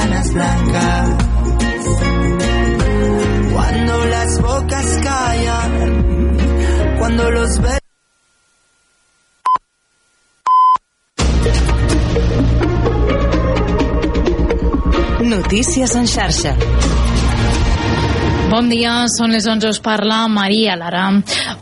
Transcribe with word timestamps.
sábanas 0.00 0.32
blancas. 0.32 1.08
Cuando 3.52 4.04
las 4.06 4.42
bocas 4.42 4.86
callan, 5.02 6.36
cuando 6.98 7.30
los 7.30 7.60
ve 7.60 7.78
Notícies 15.20 15.94
en 15.94 16.06
xarxa. 16.06 16.56
Bon 18.50 18.66
dia, 18.66 19.04
són 19.06 19.30
les 19.30 19.44
11, 19.46 19.68
us 19.70 19.78
parla 19.78 20.24
Maria 20.26 20.72
Lara. 20.74 21.04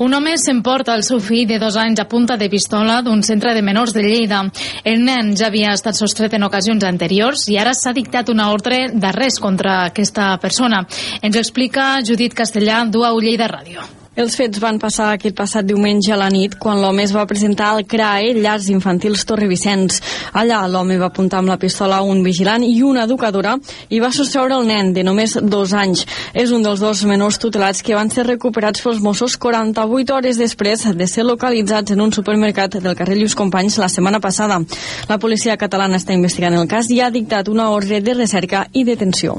Un 0.01 0.15
home 0.17 0.33
s'emporta 0.41 0.95
el 0.97 1.03
seu 1.05 1.21
fill 1.21 1.45
de 1.51 1.59
dos 1.61 1.77
anys 1.77 2.01
a 2.01 2.07
punta 2.09 2.39
de 2.41 2.49
pistola 2.49 3.03
d'un 3.05 3.21
centre 3.29 3.53
de 3.53 3.61
menors 3.67 3.93
de 3.93 4.07
Lleida. 4.07 4.41
El 4.89 5.05
nen 5.05 5.35
ja 5.37 5.51
havia 5.51 5.75
estat 5.77 6.01
sostret 6.01 6.39
en 6.39 6.49
ocasions 6.49 6.89
anteriors 6.89 7.45
i 7.53 7.61
ara 7.61 7.77
s'ha 7.77 7.93
dictat 7.93 8.33
una 8.33 8.49
ordre 8.55 8.87
d'arrest 8.95 9.45
contra 9.45 9.83
aquesta 9.93 10.33
persona. 10.41 10.81
Ens 11.21 11.37
explica 11.37 11.99
Judit 12.01 12.33
Castellà, 12.33 12.87
d'UAU 12.89 13.21
Lleida 13.21 13.53
Ràdio. 13.53 13.98
Els 14.19 14.35
fets 14.35 14.59
van 14.59 14.81
passar 14.83 15.13
aquest 15.15 15.37
passat 15.39 15.63
diumenge 15.63 16.11
a 16.11 16.17
la 16.19 16.27
nit 16.35 16.57
quan 16.59 16.81
l'home 16.83 17.05
es 17.05 17.13
va 17.15 17.23
presentar 17.31 17.69
al 17.71 17.85
CRAE 17.87 18.33
Llars 18.35 18.67
Infantils 18.73 19.23
Torrevicenç. 19.29 20.01
Allà 20.41 20.65
l'home 20.67 20.97
va 20.99 21.07
apuntar 21.13 21.39
amb 21.39 21.53
la 21.53 21.57
pistola 21.63 22.01
un 22.03 22.25
vigilant 22.25 22.65
i 22.67 22.81
una 22.83 23.05
educadora 23.07 23.53
i 23.95 24.01
va 24.03 24.11
sostreure 24.17 24.57
el 24.59 24.67
nen 24.67 24.91
de 24.97 25.05
només 25.07 25.37
dos 25.39 25.71
anys. 25.71 26.03
És 26.35 26.51
un 26.51 26.67
dels 26.67 26.83
dos 26.83 27.05
menors 27.07 27.39
tutelats 27.39 27.85
que 27.87 27.95
van 27.95 28.11
ser 28.11 28.25
recuperats 28.27 28.83
pels 28.83 28.99
Mossos 29.05 29.37
48 29.39 30.17
hores 30.17 30.41
després 30.43 30.83
de 30.99 31.07
ser 31.07 31.23
localitzats 31.29 31.95
en 31.95 32.03
un 32.03 32.11
supermercat 32.11 32.81
del 32.83 32.97
carrer 32.99 33.21
Lluís 33.21 33.39
Companys 33.39 33.79
la 33.79 33.91
setmana 33.93 34.19
passada. 34.19 34.59
La 35.07 35.21
policia 35.23 35.55
catalana 35.57 36.03
està 36.03 36.19
investigant 36.19 36.59
el 36.59 36.67
cas 36.67 36.91
i 36.91 36.99
ha 36.99 37.13
dictat 37.15 37.55
una 37.55 37.71
ordre 37.71 38.03
de 38.03 38.19
recerca 38.19 38.67
i 38.73 38.83
detenció. 38.83 39.39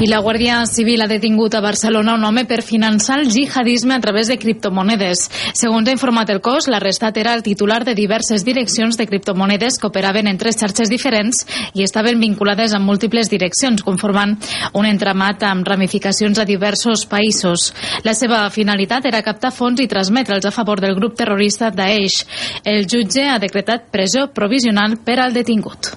I 0.00 0.06
la 0.08 0.22
Guàrdia 0.24 0.62
Civil 0.64 1.02
ha 1.04 1.06
detingut 1.10 1.52
a 1.52 1.60
Barcelona 1.60 2.14
un 2.16 2.22
home 2.24 2.46
per 2.48 2.62
finançar 2.64 3.18
el 3.20 3.26
jihadisme 3.28 3.92
a 3.92 4.00
través 4.00 4.30
de 4.32 4.38
criptomonedes. 4.40 5.26
Segons 5.52 5.90
ha 5.90 5.92
informat 5.92 6.30
el 6.32 6.40
cos, 6.40 6.70
l'arrestat 6.72 7.18
era 7.20 7.34
el 7.36 7.42
titular 7.44 7.82
de 7.84 7.92
diverses 7.98 8.46
direccions 8.46 8.96
de 8.96 9.04
criptomonedes 9.04 9.76
que 9.76 9.90
operaven 9.90 10.30
en 10.30 10.40
tres 10.40 10.56
xarxes 10.56 10.88
diferents 10.88 11.44
i 11.76 11.84
estaven 11.84 12.16
vinculades 12.16 12.72
a 12.72 12.80
múltiples 12.80 13.28
direccions, 13.28 13.84
conformant 13.84 14.38
un 14.72 14.88
entramat 14.88 15.44
amb 15.44 15.68
ramificacions 15.68 16.40
a 16.40 16.48
diversos 16.48 17.04
països. 17.04 17.74
La 18.02 18.16
seva 18.16 18.46
finalitat 18.48 19.04
era 19.04 19.20
captar 19.20 19.52
fons 19.52 19.84
i 19.84 19.88
transmetre'ls 19.90 20.48
a 20.48 20.54
favor 20.62 20.80
del 20.80 20.96
grup 20.96 21.20
terrorista 21.20 21.68
Daesh. 21.68 22.24
El 22.64 22.88
jutge 22.88 23.28
ha 23.28 23.36
decretat 23.36 23.92
presó 23.92 24.30
provisional 24.32 24.96
per 25.04 25.20
al 25.20 25.36
detingut. 25.36 25.92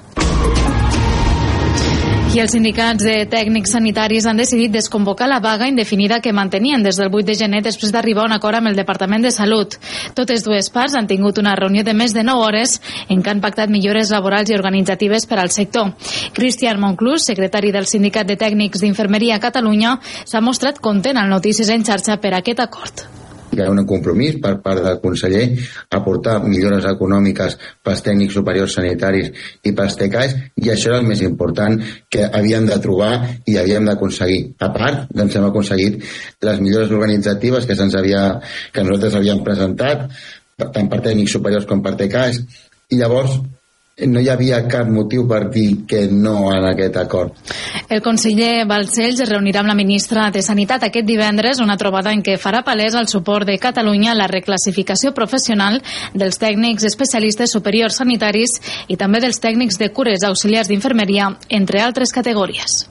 I 2.34 2.40
els 2.42 2.56
sindicats 2.56 3.04
de 3.06 3.28
tècnics 3.30 3.76
sanitaris 3.76 4.26
han 4.26 4.40
decidit 4.42 4.72
desconvocar 4.74 5.28
la 5.30 5.38
vaga 5.38 5.68
indefinida 5.70 6.18
que 6.20 6.34
mantenien 6.34 6.82
des 6.82 6.98
del 6.98 7.14
8 7.14 7.28
de 7.28 7.36
gener 7.38 7.62
després 7.62 7.94
d'arribar 7.94 8.24
a 8.24 8.26
un 8.32 8.34
acord 8.34 8.58
amb 8.58 8.72
el 8.72 8.80
Departament 8.80 9.22
de 9.22 9.30
Salut. 9.30 9.78
Totes 10.18 10.42
dues 10.42 10.72
parts 10.74 10.98
han 10.98 11.06
tingut 11.06 11.38
una 11.38 11.54
reunió 11.54 11.86
de 11.86 11.94
més 11.94 12.18
de 12.18 12.26
9 12.26 12.42
hores 12.42 12.80
en 13.08 13.22
què 13.22 13.36
han 13.36 13.46
pactat 13.46 13.70
millores 13.70 14.10
laborals 14.10 14.50
i 14.50 14.58
organitzatives 14.58 15.30
per 15.30 15.44
al 15.44 15.54
sector. 15.54 15.94
Cristian 16.34 16.82
Monclús, 16.82 17.30
secretari 17.30 17.70
del 17.72 17.86
Sindicat 17.86 18.26
de 18.26 18.42
Tècnics 18.42 18.82
d'Infermeria 18.82 19.38
a 19.38 19.44
Catalunya, 19.44 20.00
s'ha 20.26 20.42
mostrat 20.42 20.82
content 20.82 21.22
al 21.22 21.30
Notícies 21.30 21.70
en 21.70 21.86
xarxa 21.86 22.18
per 22.18 22.34
aquest 22.34 22.66
acord 22.66 23.23
hi 23.54 23.64
ha 23.64 23.70
un 23.72 23.84
compromís 23.90 24.40
per 24.44 24.56
part 24.66 24.84
del 24.86 25.00
conseller 25.04 25.46
a 25.90 26.02
portar 26.06 26.40
millores 26.44 26.88
econòmiques 26.90 27.58
pels 27.86 28.04
tècnics 28.06 28.38
superiors 28.40 28.76
sanitaris 28.80 29.32
i 29.64 29.74
pels 29.78 29.98
TECAs 30.00 30.36
i 30.64 30.70
això 30.74 30.92
era 30.92 31.02
el 31.02 31.10
més 31.10 31.24
important 31.26 31.80
que 32.10 32.28
havíem 32.28 32.68
de 32.70 32.80
trobar 32.84 33.14
i 33.46 33.58
havíem 33.62 33.90
d'aconseguir. 33.90 34.42
A 34.60 34.70
part, 34.76 35.08
doncs 35.14 35.36
hem 35.38 35.50
aconseguit 35.50 36.00
les 36.44 36.62
millores 36.62 36.92
organitzatives 36.92 37.68
que, 37.70 37.78
se'ns 37.78 37.98
havia, 38.00 38.24
que 38.74 38.86
nosaltres 38.86 39.20
havíem 39.20 39.44
presentat 39.46 40.08
tant 40.64 40.88
per 40.90 41.02
tècnics 41.02 41.34
superiors 41.34 41.66
com 41.70 41.82
per 41.84 41.96
TECAs 42.00 42.40
i 42.94 43.00
llavors 43.00 43.40
no 44.02 44.20
hi 44.20 44.30
havia 44.30 44.64
cap 44.66 44.88
motiu 44.90 45.28
per 45.30 45.44
dir 45.54 45.86
que 45.86 46.08
no 46.10 46.50
en 46.50 46.66
aquest 46.66 46.96
acord. 46.98 47.36
El 47.94 48.02
conseller 48.02 48.66
Balcells 48.66 49.22
es 49.22 49.30
reunirà 49.30 49.62
amb 49.62 49.70
la 49.70 49.78
ministra 49.78 50.30
de 50.34 50.42
Sanitat 50.42 50.88
aquest 50.88 51.06
divendres, 51.06 51.62
una 51.62 51.78
trobada 51.78 52.14
en 52.14 52.24
què 52.26 52.40
farà 52.42 52.64
palès 52.66 52.98
el 52.98 53.08
suport 53.12 53.46
de 53.46 53.60
Catalunya 53.62 54.14
a 54.14 54.18
la 54.18 54.28
reclassificació 54.32 55.14
professional 55.14 55.78
dels 56.14 56.42
tècnics 56.42 56.90
especialistes 56.90 57.54
superiors 57.54 58.02
sanitaris 58.02 58.58
i 58.88 58.98
també 58.98 59.22
dels 59.22 59.42
tècnics 59.44 59.78
de 59.78 59.92
cures 59.94 60.26
auxiliars 60.26 60.74
d'infermeria, 60.74 61.30
entre 61.50 61.86
altres 61.86 62.12
categories. 62.12 62.88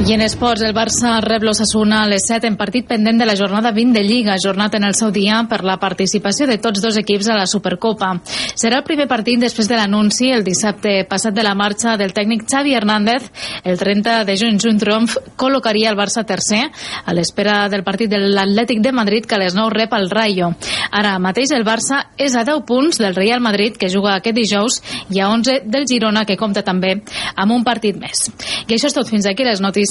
I 0.00 0.14
en 0.14 0.22
esports, 0.24 0.62
el 0.64 0.72
Barça 0.72 1.10
rep 1.20 1.42
l'Ossassuna 1.44 1.98
a 2.00 2.06
les 2.08 2.24
7 2.24 2.48
en 2.48 2.54
partit 2.56 2.86
pendent 2.88 3.18
de 3.20 3.26
la 3.28 3.34
jornada 3.36 3.68
20 3.76 3.92
de 3.92 4.00
Lliga, 4.00 4.38
jornat 4.40 4.72
en 4.78 4.86
el 4.88 4.94
seu 4.96 5.10
dia 5.12 5.42
per 5.44 5.58
la 5.60 5.76
participació 5.76 6.46
de 6.48 6.56
tots 6.56 6.80
dos 6.80 6.96
equips 6.96 7.28
a 7.28 7.36
la 7.36 7.44
Supercopa. 7.44 8.08
Serà 8.56 8.78
el 8.80 8.86
primer 8.86 9.04
partit 9.10 9.36
després 9.38 9.68
de 9.68 9.76
l'anunci 9.76 10.30
el 10.32 10.40
dissabte 10.42 11.04
passat 11.10 11.36
de 11.36 11.44
la 11.44 11.52
marxa 11.54 11.98
del 12.00 12.14
tècnic 12.16 12.46
Xavi 12.48 12.72
Hernández. 12.74 13.26
El 13.62 13.76
30 13.76 14.24
de 14.24 14.38
juny, 14.40 14.56
Junt 14.56 14.80
Triomf 14.80 15.18
col·locaria 15.36 15.92
el 15.92 15.98
Barça 16.00 16.24
tercer 16.24 16.62
a 17.04 17.12
l'espera 17.12 17.68
del 17.68 17.84
partit 17.84 18.08
de 18.08 18.22
l'Atlètic 18.24 18.80
de 18.80 18.94
Madrid 18.96 19.28
que 19.28 19.36
a 19.36 19.42
les 19.44 19.54
9 19.54 19.76
rep 19.76 19.92
el 20.00 20.08
Rayo. 20.08 20.48
Ara 20.96 21.18
mateix 21.20 21.52
el 21.52 21.66
Barça 21.68 22.06
és 22.16 22.34
a 22.34 22.46
10 22.48 22.64
punts 22.64 23.02
del 23.04 23.14
Real 23.14 23.44
Madrid 23.44 23.76
que 23.76 23.92
juga 23.92 24.16
aquest 24.16 24.40
dijous 24.40 24.80
i 25.12 25.20
a 25.20 25.28
11 25.28 25.60
del 25.68 25.86
Girona 25.86 26.24
que 26.24 26.40
compta 26.40 26.64
també 26.64 26.96
amb 27.36 27.52
un 27.52 27.68
partit 27.68 28.00
més. 28.00 28.30
I 28.66 28.78
això 28.78 28.88
és 28.88 28.96
tot 28.96 29.06
fins 29.06 29.28
aquí 29.28 29.44
les 29.44 29.60
notícies 29.60 29.90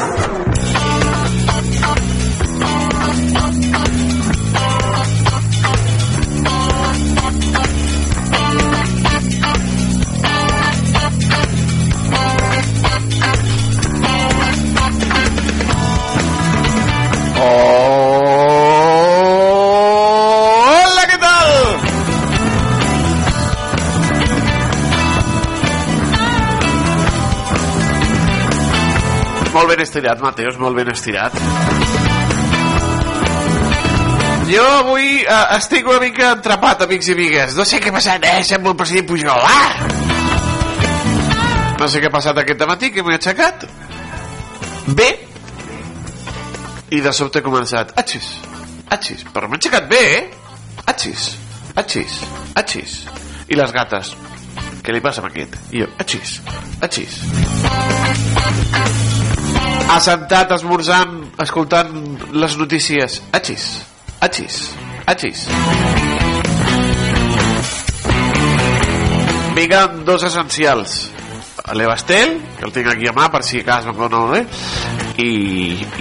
Estirat, 29.83 30.21
Mateus, 30.23 30.57
molt 30.61 30.77
ben 30.77 30.91
estirat. 30.93 31.35
Jo 34.51 34.63
avui 34.81 35.21
eh, 35.21 35.55
estic 35.55 35.87
una 35.87 35.99
mica 36.03 36.33
atrapat, 36.35 36.81
amics 36.83 37.07
i 37.07 37.13
amigues. 37.15 37.55
No 37.55 37.63
sé 37.67 37.79
què 37.79 37.91
ha 37.91 37.95
passat, 37.95 38.25
eh? 38.27 38.41
Sembla 38.47 38.73
el 38.73 38.79
president 38.79 39.07
Pujol. 39.07 39.45
Ah! 39.47 39.71
No 41.79 41.87
sé 41.89 42.01
què 42.01 42.09
ha 42.11 42.13
passat 42.13 42.37
aquest 42.41 42.65
matí, 42.69 42.91
que 42.93 43.03
m'he 43.05 43.15
aixecat. 43.15 43.63
Bé. 44.97 45.09
I 46.91 46.99
de 47.01 47.13
sobte 47.15 47.39
he 47.39 47.45
començat. 47.45 47.95
Atxis, 48.01 48.27
atxis. 48.91 49.23
Però 49.31 49.47
m'he 49.47 49.57
aixecat 49.61 49.87
bé, 49.89 50.01
eh? 50.17 50.23
Atxis, 50.91 51.29
atxis, 51.79 52.19
atxis. 52.59 52.99
I 53.47 53.59
les 53.59 53.71
gates. 53.75 54.13
Què 54.81 54.93
li 54.93 55.01
passa 55.01 55.23
amb 55.23 55.31
aquest? 55.31 55.55
I 55.71 55.85
jo, 55.85 55.89
atxis, 56.01 56.37
atxis. 56.81 57.21
Assentat, 59.91 60.53
esmorzant, 60.55 61.17
escoltant 61.43 61.91
les 62.31 62.53
notícies. 62.55 63.17
Atxis, 63.35 63.65
atxis, 64.23 64.59
atxis. 65.11 65.47
Vinga, 69.57 69.87
dos 70.07 70.23
essencials. 70.23 71.11
L'Ebastel, 71.75 72.37
que 72.57 72.65
el 72.65 72.71
tinc 72.73 72.87
aquí 72.93 73.11
a 73.11 73.13
mà 73.13 73.27
per 73.33 73.43
si 73.45 73.61
cas 73.67 73.85
no 73.85 74.07
no, 74.09 74.23
eh? 74.35 74.45
I, 75.19 75.31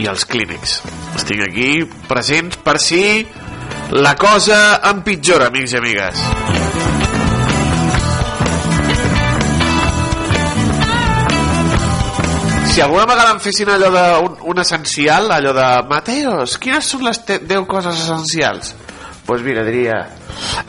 i 0.00 0.06
els 0.08 0.25
clínics. 0.25 0.81
Els 1.16 1.26
tinc 1.26 1.44
aquí 1.50 1.70
presents 2.08 2.62
per 2.62 2.78
si 2.78 3.02
la 3.90 4.14
cosa 4.14 4.81
empitjora, 4.94 5.50
amics 5.50 5.75
i 5.75 5.82
amigues. 5.82 6.69
Si 12.70 12.81
alguna 12.81 13.05
vegada 13.06 13.32
em 13.34 13.40
fessin 13.43 13.69
allò 13.69 13.90
de 13.90 14.02
un, 14.25 14.37
un 14.52 14.58
essencial, 14.62 15.31
allò 15.34 15.52
de 15.56 15.67
Mateos, 15.90 16.55
quines 16.62 16.87
són 16.87 17.02
les 17.05 17.19
te- 17.26 17.40
10 17.43 17.67
coses 17.69 17.99
essencials? 17.99 18.70
Doncs 18.75 19.25
pues 19.26 19.43
mira, 19.46 19.62
diria, 19.67 19.96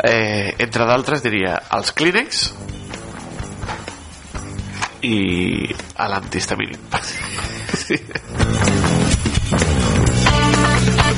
eh, 0.05 0.55
entre 0.61 0.85
d'altres 0.85 1.21
diria 1.23 1.55
els 1.77 1.91
clínex 1.97 2.41
i 5.07 5.15
l'antihistamínic. 5.97 6.79
Sí. 7.71 7.95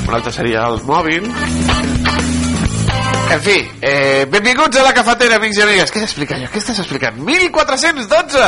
Un 0.08 0.14
altre 0.16 0.32
seria 0.36 0.64
el 0.70 0.78
mòbil. 0.88 1.24
En 3.34 3.42
fi, 3.42 3.58
eh, 3.82 4.26
benvinguts 4.30 4.78
a 4.80 4.84
la 4.88 4.94
cafetera, 4.96 5.36
amics 5.42 5.58
i 5.58 5.62
amigues. 5.66 5.92
Què 5.92 6.00
s'explica 6.06 6.36
allò? 6.38 6.48
Què 6.54 6.60
estàs 6.64 6.80
explicant? 6.86 7.18
1412! 7.20 8.48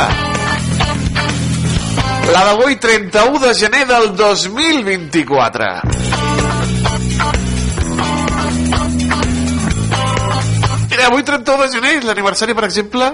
La 2.33 2.43
d'avui, 2.43 2.75
31 2.79 3.39
de 3.39 3.53
gener 3.53 3.85
del 3.87 4.15
2024. 4.15 5.65
Mira, 10.89 11.05
avui 11.07 11.23
31 11.23 11.63
de 11.63 11.71
gener 11.71 11.97
és 11.99 12.05
l'aniversari, 12.07 12.55
per 12.57 12.65
exemple, 12.65 13.11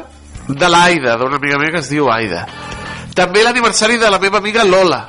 de 0.48 0.70
l'Aida, 0.70 1.18
d'una 1.18 1.38
amiga 1.42 1.60
meva 1.60 1.76
que 1.76 1.84
es 1.84 1.90
diu 1.92 2.10
Aida. 2.12 2.46
També 3.16 3.44
l'aniversari 3.44 3.98
de 4.00 4.10
la 4.10 4.20
meva 4.20 4.40
amiga 4.40 4.64
Lola. 4.64 5.02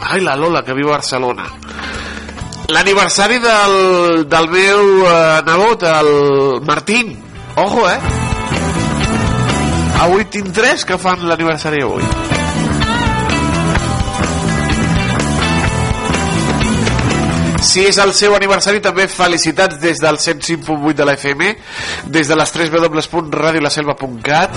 Ai, 0.00 0.20
la 0.20 0.36
Lola, 0.36 0.62
que 0.62 0.74
viu 0.76 0.90
a 0.90 0.98
Barcelona. 0.98 1.46
L'aniversari 2.68 3.38
del, 3.38 4.26
del 4.28 4.48
meu 4.50 5.06
eh, 5.06 5.42
nebot, 5.46 5.82
el 5.86 6.62
Martín. 6.66 7.14
Ojo, 7.56 7.88
eh? 7.88 7.98
Avui 10.02 10.26
tinc 10.28 10.52
tres 10.52 10.84
que 10.84 10.98
fan 11.00 11.24
l'aniversari 11.28 11.80
avui. 11.86 12.04
Si 17.62 17.84
és 17.86 17.98
el 18.02 18.12
seu 18.16 18.34
aniversari, 18.36 18.80
també 18.84 19.06
felicitats 19.08 19.78
des 19.80 20.00
del 20.02 20.18
105.8 20.20 20.94
de 20.94 21.04
la 21.08 21.14
FM, 21.16 21.56
des 22.12 22.28
de 22.28 22.36
les 22.36 22.52
3 22.52 22.70
www.radiolaselva.cat, 22.72 24.50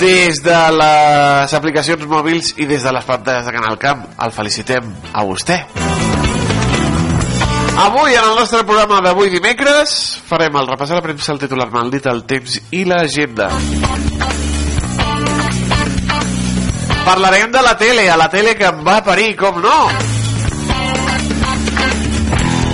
des 0.00 0.42
de 0.42 0.58
les 0.78 1.54
aplicacions 1.54 2.06
mòbils 2.10 2.54
i 2.58 2.66
des 2.66 2.82
de 2.82 2.92
les 2.92 3.04
pantalles 3.06 3.46
de 3.46 3.52
Canal 3.54 3.78
Camp. 3.78 4.04
El 4.18 4.34
felicitem 4.34 4.92
a 5.12 5.24
vostè. 5.24 5.62
Avui, 7.82 8.12
en 8.14 8.24
el 8.24 8.36
nostre 8.36 8.64
programa 8.68 9.00
d'avui 9.00 9.30
dimecres, 9.32 9.94
farem 10.28 10.58
el 10.60 10.68
repàs 10.68 10.90
a 10.92 10.98
la 10.98 11.04
premsa, 11.04 11.32
el 11.32 11.40
titular 11.40 11.70
maldit, 11.72 12.06
el 12.06 12.24
temps 12.28 12.58
i 12.70 12.84
l'agenda. 12.84 13.48
Parlarem 17.02 17.50
de 17.50 17.62
la 17.62 17.76
tele, 17.78 18.10
a 18.10 18.16
la 18.16 18.28
tele 18.30 18.54
que 18.54 18.68
em 18.68 18.84
va 18.86 19.00
parir, 19.02 19.32
com 19.40 19.58
no? 19.62 19.78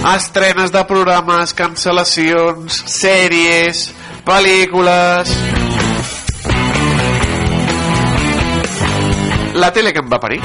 Estrenes 0.06 0.70
de 0.70 0.84
programes, 0.86 1.52
cancel·lacions, 1.58 2.82
sèries, 2.86 3.88
pel·lícules... 4.24 5.32
La 9.58 9.72
tele 9.74 9.90
que 9.90 9.98
em 9.98 10.06
va 10.06 10.20
parir. 10.22 10.38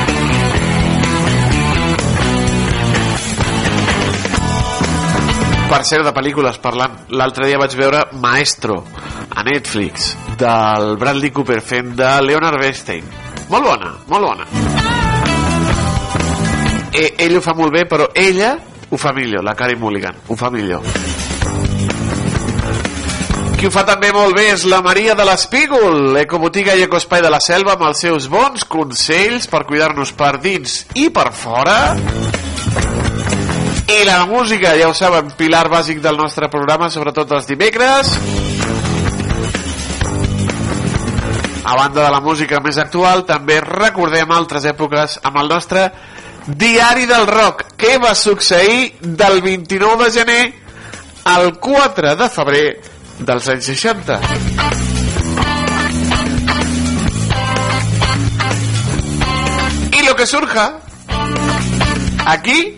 Per 5.70 5.82
cert, 5.86 6.02
de 6.06 6.14
pel·lícules 6.18 6.58
parlant, 6.62 6.98
l'altre 7.14 7.46
dia 7.46 7.62
vaig 7.62 7.78
veure 7.78 8.04
Maestro 8.22 8.82
a 9.30 9.46
Netflix 9.46 10.12
del 10.42 10.98
Bradley 10.98 11.30
Cooper 11.30 11.62
fent 11.62 11.94
de 11.98 12.10
Leonard 12.26 12.58
Bernstein. 12.62 13.06
Molt 13.54 13.70
bona, 13.70 13.94
molt 14.10 14.32
bona. 14.32 14.50
E, 16.94 17.14
ell 17.26 17.38
ho 17.38 17.42
fa 17.42 17.54
molt 17.58 17.74
bé, 17.74 17.86
però 17.90 18.10
ella 18.18 18.56
ho 18.94 18.98
fa 18.98 19.12
millor, 19.12 19.44
la 19.44 19.56
Carey 19.58 19.76
Mulligan, 19.76 20.14
ho 20.28 20.36
fa 20.38 20.52
millor. 20.54 20.84
Qui 23.58 23.66
ho 23.66 23.72
fa 23.74 23.82
també 23.88 24.12
molt 24.14 24.36
bé 24.38 24.52
és 24.52 24.68
la 24.70 24.84
Maria 24.86 25.16
de 25.18 25.26
l'Espígol, 25.26 26.14
ecobotiga 26.22 26.76
i 26.78 26.84
ecospai 26.86 27.24
de 27.26 27.32
la 27.34 27.40
selva 27.42 27.74
amb 27.74 27.88
els 27.88 28.04
seus 28.06 28.28
bons 28.30 28.68
consells 28.70 29.50
per 29.50 29.64
cuidar-nos 29.66 30.14
per 30.14 30.36
dins 30.44 30.84
i 30.94 31.08
per 31.10 31.32
fora. 31.34 31.96
I 33.90 34.00
la 34.06 34.20
música, 34.30 34.76
ja 34.78 34.92
ho 34.92 34.94
saben, 34.94 35.34
pilar 35.40 35.66
bàsic 35.74 35.98
del 36.04 36.20
nostre 36.20 36.52
programa, 36.54 36.92
sobretot 36.94 37.34
els 37.34 37.50
dimecres. 37.50 38.14
A 41.64 41.76
banda 41.80 42.04
de 42.04 42.12
la 42.14 42.22
música 42.22 42.62
més 42.62 42.78
actual, 42.78 43.26
també 43.26 43.58
recordem 43.64 44.38
altres 44.38 44.70
èpoques 44.70 45.18
amb 45.24 45.42
el 45.42 45.50
nostre 45.50 45.90
Diari 46.46 47.08
del 47.10 47.26
Rock. 47.26 47.73
Què 47.84 47.98
va 48.00 48.14
succeir 48.16 48.94
del 49.02 49.42
29 49.44 50.06
de 50.06 50.12
gener 50.16 50.44
al 51.28 51.50
4 51.60 52.14
de 52.16 52.30
febrer 52.32 52.68
dels 53.20 53.50
anys 53.52 53.68
60? 53.74 54.22
Y 59.92 60.06
lo 60.08 60.16
que 60.16 60.26
surja 60.26 60.80
aquí 62.26 62.78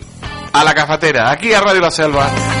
a 0.52 0.64
la 0.64 0.74
cafetera, 0.74 1.30
aquí 1.30 1.54
a 1.54 1.60
Radio 1.60 1.82
La 1.82 1.92
Selva. 1.92 2.55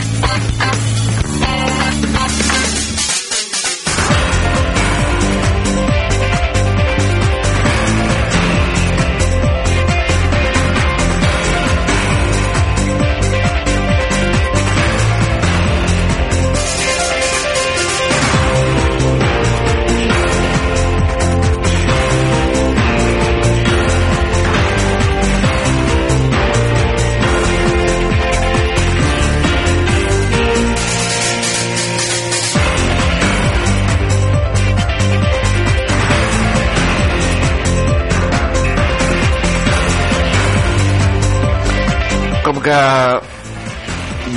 Que 42.66 43.20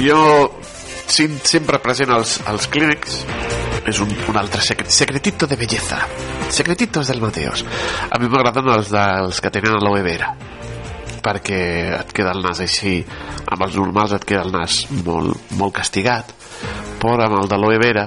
jo 0.05 0.21
sempre 1.09 1.79
present 1.81 2.11
als, 2.13 2.35
als 2.45 2.67
clínics 2.69 3.23
és 3.89 4.01
un, 4.03 4.11
un 4.29 4.37
altre 4.37 4.61
secret, 4.61 4.91
secretito 4.93 5.47
de 5.49 5.57
belleza. 5.57 5.97
Secretitos 6.53 7.09
del 7.09 7.23
Mateos. 7.23 7.63
A 8.11 8.19
mi 8.21 8.29
m'agraden 8.29 8.69
els 8.75 8.91
dels 8.93 9.41
que 9.41 9.49
tenen 9.55 9.79
aloe 9.79 10.03
vera 10.05 10.35
perquè 11.25 11.61
et 11.97 12.13
queda 12.15 12.35
el 12.37 12.45
nas 12.45 12.61
així. 12.63 12.99
Amb 13.49 13.65
els 13.65 13.79
normals 13.81 14.13
et 14.15 14.29
queda 14.29 14.45
el 14.45 14.53
nas 14.53 14.83
molt, 15.01 15.49
molt 15.57 15.75
castigat 15.81 16.29
però 17.01 17.25
amb 17.25 17.41
el 17.41 17.49
d'aloe 17.49 17.81
vera 17.81 18.05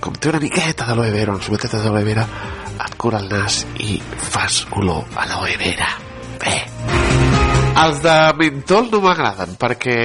com 0.00 0.14
té 0.14 0.30
una 0.30 0.44
miqueta 0.44 0.86
d'aloe 0.86 1.10
vera 1.10 1.34
unes 1.34 1.50
gotetes 1.50 1.82
d'aloe 1.82 2.06
vera 2.06 2.28
et 2.76 2.96
cura 3.00 3.18
el 3.18 3.28
nas 3.32 3.64
i 3.82 3.98
fas 4.30 4.62
olor 4.78 5.10
a 5.16 5.26
aloe 5.26 5.58
vera. 5.58 5.90
Bé 6.38 7.55
els 7.84 8.00
de 8.04 8.16
mentol 8.40 8.88
no 8.92 9.02
m'agraden 9.04 9.56
perquè... 9.60 9.98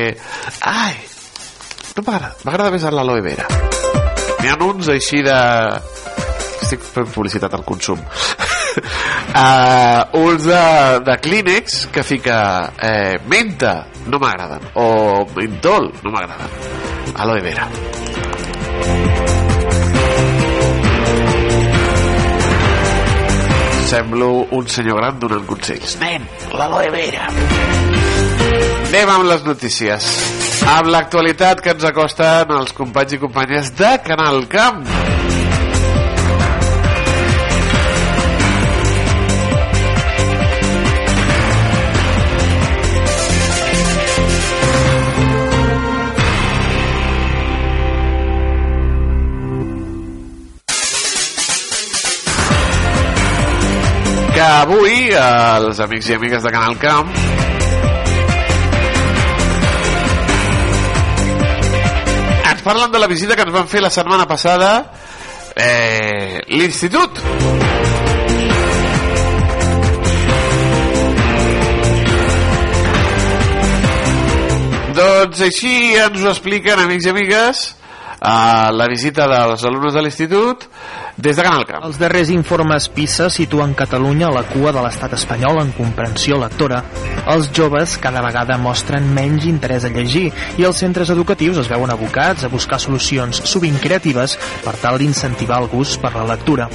Ai, 0.67 0.95
no 1.95 2.03
m'agrada. 2.05 2.35
M'agrada 2.45 2.73
més 2.73 2.85
l'aloe 2.91 3.23
vera. 3.25 3.47
N'hi 4.41 4.51
ha 4.51 4.57
uns 4.65 4.89
així 4.91 5.21
de... 5.25 5.39
Estic 6.61 6.83
fent 6.85 7.09
publicitat 7.13 7.53
al 7.57 7.65
consum. 7.67 7.99
uh, 9.35 10.01
uns 10.25 10.45
de, 10.47 10.61
de 11.07 11.17
Kleenex 11.23 11.87
que 11.91 12.03
fica 12.05 12.37
eh, 12.77 13.17
menta, 13.27 13.87
no 14.07 14.21
m'agraden. 14.21 14.71
O 14.75 14.87
mentol, 15.35 15.91
no 16.03 16.13
m'agraden. 16.13 16.49
Aloe 17.21 17.41
vera. 17.43 17.67
Semblo 23.91 24.47
un 24.55 24.67
senyor 24.71 25.01
gran 25.01 25.17
donant 25.19 25.43
consells. 25.49 25.97
Nen, 25.99 26.23
l'aloe 26.55 26.87
vera. 26.93 27.25
Anem 28.87 29.11
amb 29.17 29.27
les 29.27 29.43
notícies. 29.43 30.07
Amb 30.77 30.87
l'actualitat 30.93 31.59
que 31.59 31.75
ens 31.75 31.83
acosten 31.89 32.55
els 32.55 32.71
companys 32.77 33.17
i 33.17 33.19
companyes 33.25 33.73
de 33.75 33.97
Canal 34.07 34.45
Camp. 34.55 34.87
Avui, 54.59 55.11
els 55.15 55.79
amics 55.79 56.09
i 56.09 56.15
amigues 56.17 56.43
de 56.43 56.51
Canal 56.53 56.77
Camp, 56.81 57.11
ens 62.51 62.63
parlen 62.65 62.91
de 62.91 62.99
la 62.99 63.07
visita 63.07 63.35
que 63.35 63.45
ens 63.47 63.55
van 63.55 63.69
fer 63.71 63.81
la 63.81 63.89
setmana 63.93 64.27
passada 64.29 64.71
eh, 65.55 66.41
l'institut. 66.51 67.21
Doncs 75.01 75.41
així 75.47 75.75
ens 75.95 76.21
ho 76.21 76.33
expliquen, 76.33 76.83
amics 76.83 77.07
i 77.07 77.13
amigues, 77.13 77.67
a 78.21 78.69
la 78.69 78.85
visita 78.91 79.25
dels 79.25 79.63
alumnes 79.65 79.95
de 79.97 80.01
l'institut 80.05 80.67
des 81.17 81.35
de 81.35 81.43
Canal 81.43 81.65
Camp. 81.65 81.83
Els 81.85 81.99
darrers 81.99 82.31
informes 82.33 82.87
PISA 82.89 83.29
situen 83.29 83.73
Catalunya 83.77 84.29
a 84.29 84.35
la 84.35 84.43
cua 84.47 84.71
de 84.71 84.81
l'estat 84.83 85.13
espanyol 85.17 85.61
en 85.61 85.71
comprensió 85.77 86.39
lectora. 86.39 86.81
Els 87.31 87.51
joves 87.53 87.97
cada 88.01 88.23
vegada 88.23 88.57
mostren 88.61 89.09
menys 89.13 89.45
interès 89.49 89.85
a 89.85 89.93
llegir 89.93 90.29
i 90.57 90.65
els 90.67 90.79
centres 90.81 91.11
educatius 91.13 91.59
es 91.61 91.69
veuen 91.71 91.91
abocats 91.93 92.45
a 92.45 92.51
buscar 92.51 92.79
solucions 92.79 93.43
sovint 93.45 93.77
creatives 93.81 94.37
per 94.65 94.75
tal 94.81 94.99
d'incentivar 95.01 95.61
el 95.61 95.69
gust 95.71 96.01
per 96.01 96.13
la 96.15 96.27
lectura. 96.33 96.69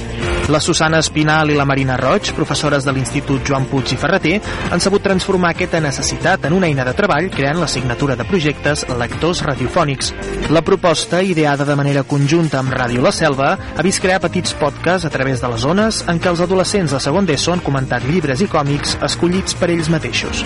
La 0.47 0.61
Susana 0.63 1.01
Espinal 1.03 1.51
i 1.51 1.57
la 1.57 1.65
Marina 1.67 1.97
Roig, 1.99 2.29
professores 2.31 2.85
de 2.87 2.93
l'Institut 2.95 3.43
Joan 3.43 3.65
Puig 3.67 3.91
i 3.91 3.97
Ferreter, 3.99 4.37
han 4.71 4.79
sabut 4.79 5.03
transformar 5.03 5.51
aquesta 5.51 5.81
necessitat 5.83 6.45
en 6.47 6.55
una 6.55 6.69
eina 6.69 6.85
de 6.87 6.93
treball 6.95 7.27
creant 7.33 7.59
l'assignatura 7.59 8.15
de 8.15 8.23
projectes 8.27 8.85
Lectors 8.99 9.43
Radiofònics. 9.43 10.13
La 10.55 10.63
proposta, 10.63 11.19
ideada 11.19 11.67
de 11.67 11.75
manera 11.75 12.05
conjunta 12.07 12.61
amb 12.61 12.71
Ràdio 12.71 13.03
La 13.03 13.11
Selva, 13.11 13.49
ha 13.75 13.83
vist 13.83 13.99
crear 13.99 14.21
petits 14.27 14.51
podcasts 14.59 15.07
a 15.07 15.09
través 15.09 15.39
de 15.39 15.47
les 15.47 15.61
zones 15.63 16.01
en 16.11 16.17
què 16.19 16.27
els 16.27 16.41
adolescents 16.43 16.91
de 16.91 16.99
segon 16.99 17.27
d'ESO 17.27 17.53
han 17.53 17.61
comentat 17.63 18.03
llibres 18.03 18.41
i 18.43 18.47
còmics 18.51 18.97
escollits 19.07 19.55
per 19.55 19.69
ells 19.71 19.87
mateixos. 19.93 20.43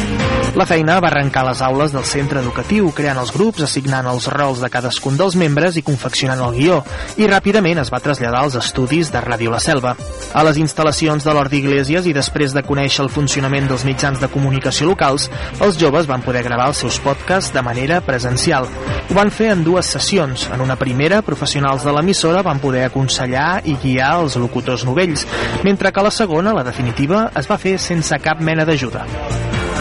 La 0.59 0.67
feina 0.69 0.99
va 1.01 1.09
arrencar 1.09 1.45
les 1.47 1.61
aules 1.65 1.93
del 1.95 2.05
centre 2.05 2.41
educatiu, 2.43 2.91
creant 2.93 3.17
els 3.17 3.31
grups, 3.33 3.63
assignant 3.65 4.05
els 4.11 4.27
rols 4.29 4.61
de 4.61 4.69
cadascun 4.69 5.17
dels 5.17 5.37
membres 5.39 5.79
i 5.79 5.83
confeccionant 5.87 6.43
el 6.45 6.57
guió, 6.59 6.81
i 7.17 7.29
ràpidament 7.31 7.81
es 7.81 7.89
va 7.93 8.01
traslladar 8.03 8.43
als 8.45 8.57
estudis 8.59 9.09
de 9.13 9.21
Ràdio 9.23 9.53
La 9.53 9.61
Selva. 9.63 9.95
A 10.33 10.43
les 10.45 10.59
instal·lacions 10.61 11.25
de 11.25 11.33
l'Hort 11.33 11.51
d'Iglésies 11.51 12.05
i 12.05 12.13
després 12.13 12.53
de 12.53 12.65
conèixer 12.67 13.05
el 13.05 13.09
funcionament 13.09 13.69
dels 13.71 13.87
mitjans 13.87 14.21
de 14.21 14.29
comunicació 14.29 14.91
locals, 14.91 15.29
els 15.59 15.79
joves 15.81 16.09
van 16.11 16.21
poder 16.21 16.43
gravar 16.45 16.69
els 16.69 16.83
seus 16.83 16.99
podcasts 17.01 17.55
de 17.55 17.65
manera 17.65 18.01
presencial. 18.05 18.69
Ho 19.09 19.17
van 19.17 19.31
fer 19.33 19.49
en 19.55 19.65
dues 19.65 19.89
sessions. 19.95 20.49
En 20.53 20.61
una 20.61 20.77
primera, 20.77 21.23
professionals 21.25 21.87
de 21.87 21.95
l'emissora 21.95 22.43
van 22.45 22.61
poder 22.61 22.85
aconsellar 22.85 23.61
guiar 23.79 24.15
els 24.23 24.35
locutors 24.41 24.85
novells, 24.87 25.27
mentre 25.63 25.91
que 25.91 26.03
la 26.03 26.11
segona, 26.11 26.55
la 26.55 26.65
definitiva, 26.67 27.29
es 27.35 27.49
va 27.49 27.61
fer 27.61 27.77
sense 27.79 28.19
cap 28.23 28.41
mena 28.41 28.67
d'ajuda 28.67 29.05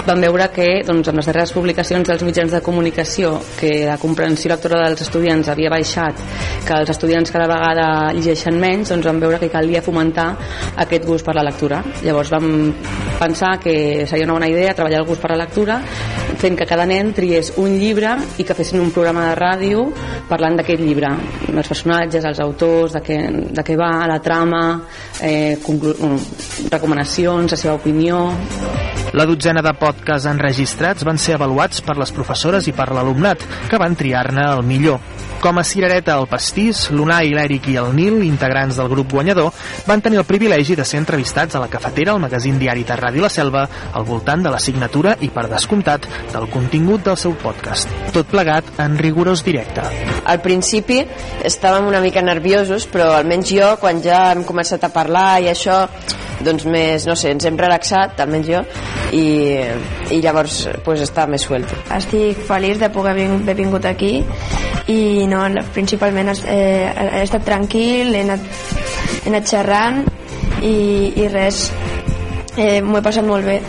vam 0.07 0.21
veure 0.23 0.47
que 0.55 0.67
doncs, 0.87 1.09
amb 1.11 1.21
les 1.21 1.29
darreres 1.29 1.53
publicacions 1.53 2.09
dels 2.09 2.23
mitjans 2.25 2.53
de 2.55 2.61
comunicació 2.65 3.35
que 3.59 3.73
la 3.89 3.99
comprensió 4.01 4.51
lectora 4.53 4.81
dels 4.85 5.03
estudiants 5.05 5.51
havia 5.53 5.71
baixat, 5.73 6.21
que 6.67 6.79
els 6.79 6.93
estudiants 6.95 7.33
cada 7.33 7.49
vegada 7.51 7.87
llegeixen 8.17 8.59
menys, 8.61 8.93
doncs 8.93 9.09
vam 9.09 9.21
veure 9.23 9.41
que 9.43 9.51
calia 9.53 9.83
fomentar 9.85 10.31
aquest 10.85 11.07
gust 11.07 11.27
per 11.27 11.37
la 11.37 11.45
lectura. 11.47 11.83
Llavors 12.05 12.33
vam 12.33 12.49
pensar 13.21 13.57
que 13.61 14.07
seria 14.07 14.25
una 14.29 14.39
bona 14.39 14.49
idea 14.49 14.75
treballar 14.75 15.03
el 15.03 15.09
gust 15.09 15.23
per 15.23 15.35
la 15.35 15.43
lectura 15.45 15.81
fent 16.41 16.57
que 16.57 16.65
cada 16.69 16.87
nen 16.89 17.13
triés 17.13 17.53
un 17.61 17.75
llibre 17.77 18.15
i 18.41 18.47
que 18.49 18.57
fessin 18.57 18.81
un 18.81 18.93
programa 18.95 19.27
de 19.29 19.35
ràdio 19.37 19.83
parlant 20.31 20.57
d'aquest 20.57 20.81
llibre, 20.81 21.11
els 21.51 21.69
personatges, 21.69 22.25
els 22.25 22.41
autors, 22.41 22.97
de 22.97 23.05
què, 23.05 23.19
de 23.53 23.67
què 23.67 23.77
va, 23.77 23.91
la 24.09 24.21
trama, 24.25 24.63
eh, 25.21 25.59
recomanacions, 26.71 27.53
la 27.53 27.61
seva 27.61 27.77
opinió... 27.77 28.25
La 29.11 29.25
dotzena 29.27 29.59
de 29.67 29.73
podcasts 29.75 30.29
enregistrats 30.31 31.03
van 31.03 31.19
ser 31.19 31.35
avaluats 31.35 31.83
per 31.83 31.97
les 31.99 32.13
professores 32.15 32.69
i 32.71 32.75
per 32.77 32.87
l'alumnat, 32.95 33.43
que 33.67 33.81
van 33.83 33.97
triar-ne 33.99 34.45
el 34.53 34.63
millor. 34.63 35.01
Com 35.41 35.57
a 35.57 35.63
cirereta 35.65 36.13
al 36.21 36.27
pastís, 36.29 36.83
l'Unai, 36.93 37.31
l'Eric 37.33 37.71
i 37.73 37.79
el 37.81 37.95
Nil, 37.97 38.19
integrants 38.27 38.77
del 38.77 38.91
grup 38.93 39.15
guanyador, 39.17 39.55
van 39.89 40.03
tenir 40.05 40.21
el 40.21 40.27
privilegi 40.29 40.77
de 40.77 40.85
ser 40.85 41.01
entrevistats 41.01 41.57
a 41.57 41.63
la 41.63 41.71
cafetera 41.73 42.13
al 42.13 42.21
magazín 42.21 42.59
diari 42.61 42.85
de 42.85 42.99
Ràdio 43.01 43.25
La 43.25 43.33
Selva 43.33 43.63
al 43.97 44.05
voltant 44.05 44.45
de 44.45 44.53
la 44.53 44.61
signatura 44.61 45.15
i, 45.25 45.31
per 45.33 45.47
descomptat, 45.49 46.05
del 46.35 46.45
contingut 46.53 47.09
del 47.09 47.17
seu 47.17 47.33
podcast. 47.41 47.89
Tot 48.13 48.29
plegat 48.29 48.69
en 48.85 49.01
rigorós 49.01 49.41
directe. 49.47 49.87
Al 50.29 50.45
principi 50.45 51.01
estàvem 51.41 51.89
una 51.89 52.05
mica 52.05 52.21
nerviosos, 52.21 52.85
però 52.93 53.15
almenys 53.17 53.57
jo, 53.57 53.75
quan 53.81 54.05
ja 54.05 54.27
hem 54.35 54.45
començat 54.45 54.85
a 54.85 54.93
parlar 54.93 55.39
i 55.41 55.49
això, 55.49 55.87
doncs 56.45 56.69
més, 56.69 57.09
no 57.09 57.17
sé, 57.17 57.33
ens 57.33 57.49
hem 57.49 57.57
relaxat, 57.57 58.21
almenys 58.21 58.53
jo, 58.53 58.61
i, 59.17 59.25
i 60.13 60.21
llavors 60.21 60.67
pues, 60.85 61.01
està 61.05 61.27
més 61.31 61.49
suelto. 61.49 61.77
Estic 61.97 62.45
feliç 62.49 62.81
de 62.81 62.93
poder 62.93 63.17
haver 63.17 63.57
vingut 63.57 63.89
aquí 63.89 64.19
i 64.91 65.27
no, 65.31 65.45
principalment 65.75 66.33
eh, 66.45 66.91
he 66.91 67.23
estat 67.23 67.47
tranquil, 67.47 68.15
he 68.15 68.25
anat, 68.27 68.45
he 69.23 69.31
anat 69.31 69.49
xerrant 69.55 70.03
i, 70.67 70.77
i 71.23 71.29
res, 71.33 71.69
eh, 72.57 72.81
m'ho 72.83 72.99
he 72.99 73.07
passat 73.07 73.27
molt 73.27 73.47
bé. 73.47 73.61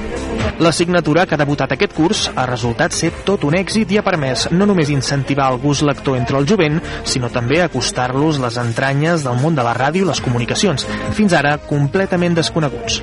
L'assignatura 0.61 1.23
que 1.25 1.33
ha 1.33 1.39
debutat 1.41 1.71
aquest 1.73 1.93
curs 1.97 2.19
ha 2.35 2.43
resultat 2.45 2.93
ser 2.93 3.09
tot 3.25 3.47
un 3.47 3.55
èxit 3.57 3.89
i 3.95 3.97
ha 3.97 4.03
permès 4.05 4.43
no 4.53 4.67
només 4.69 4.91
incentivar 4.93 5.47
el 5.50 5.57
gust 5.63 5.81
lector 5.88 6.19
entre 6.19 6.38
el 6.38 6.45
jovent, 6.45 6.77
sinó 7.03 7.31
també 7.33 7.63
acostar-los 7.63 8.38
les 8.43 8.59
entranyes 8.61 9.25
del 9.25 9.39
món 9.41 9.57
de 9.57 9.65
la 9.65 9.73
ràdio 9.73 10.05
i 10.05 10.09
les 10.11 10.21
comunicacions, 10.21 10.85
fins 11.17 11.33
ara 11.33 11.55
completament 11.65 12.38
desconeguts. 12.38 13.01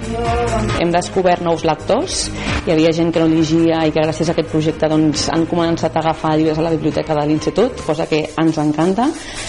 Hem 0.78 0.92
descobert 0.94 1.42
nous 1.42 1.64
lectors, 1.66 2.28
hi 2.66 2.72
havia 2.74 2.92
gent 2.94 3.10
que 3.14 3.24
no 3.24 3.26
llegia 3.30 3.80
i 3.88 3.90
que 3.90 4.04
gràcies 4.06 4.30
a 4.30 4.36
aquest 4.36 4.52
projecte 4.52 4.90
doncs, 4.90 5.26
han 5.34 5.46
començat 5.50 5.96
a 5.96 6.02
agafar 6.04 6.36
llibres 6.38 6.58
a 6.60 6.66
la 6.68 6.72
biblioteca 6.76 7.16
de 7.18 7.26
l'Institut, 7.26 7.82
cosa 7.86 8.06
que 8.06 8.22
ens 8.38 8.58
encanta. 8.62 9.08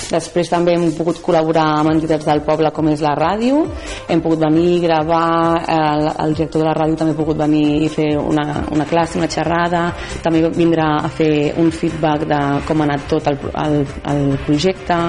Després 0.10 0.50
també 0.50 0.74
hem 0.74 0.90
pogut 0.98 1.22
col·laborar 1.22 1.68
amb 1.84 1.94
entitats 1.94 2.26
del 2.26 2.42
poble 2.48 2.74
com 2.74 2.90
és 2.90 3.06
la 3.06 3.14
ràdio, 3.18 3.62
hem 4.10 4.26
pogut 4.26 4.42
venir, 4.48 4.80
gravar, 4.88 5.62
el, 5.78 6.10
el 6.26 6.38
director 6.38 6.64
de 6.64 6.70
la 6.72 6.78
ràdio 6.78 6.98
també 6.98 7.14
ha 7.14 7.20
pogut 7.22 7.38
venir 7.46 7.66
i 7.80 7.90
fer 7.92 8.12
una, 8.20 8.64
una 8.72 8.86
classe, 8.90 9.18
una 9.20 9.30
xerrada, 9.32 9.90
també 10.24 10.44
vindrà 10.56 10.90
a 11.04 11.10
fer 11.10 11.54
un 11.60 11.72
feedback 11.72 12.28
de 12.30 12.42
com 12.68 12.82
ha 12.82 12.90
anat 12.90 13.08
tot 13.12 13.28
el, 13.32 13.40
el, 13.64 13.80
el 14.14 14.24
projecte, 14.46 15.00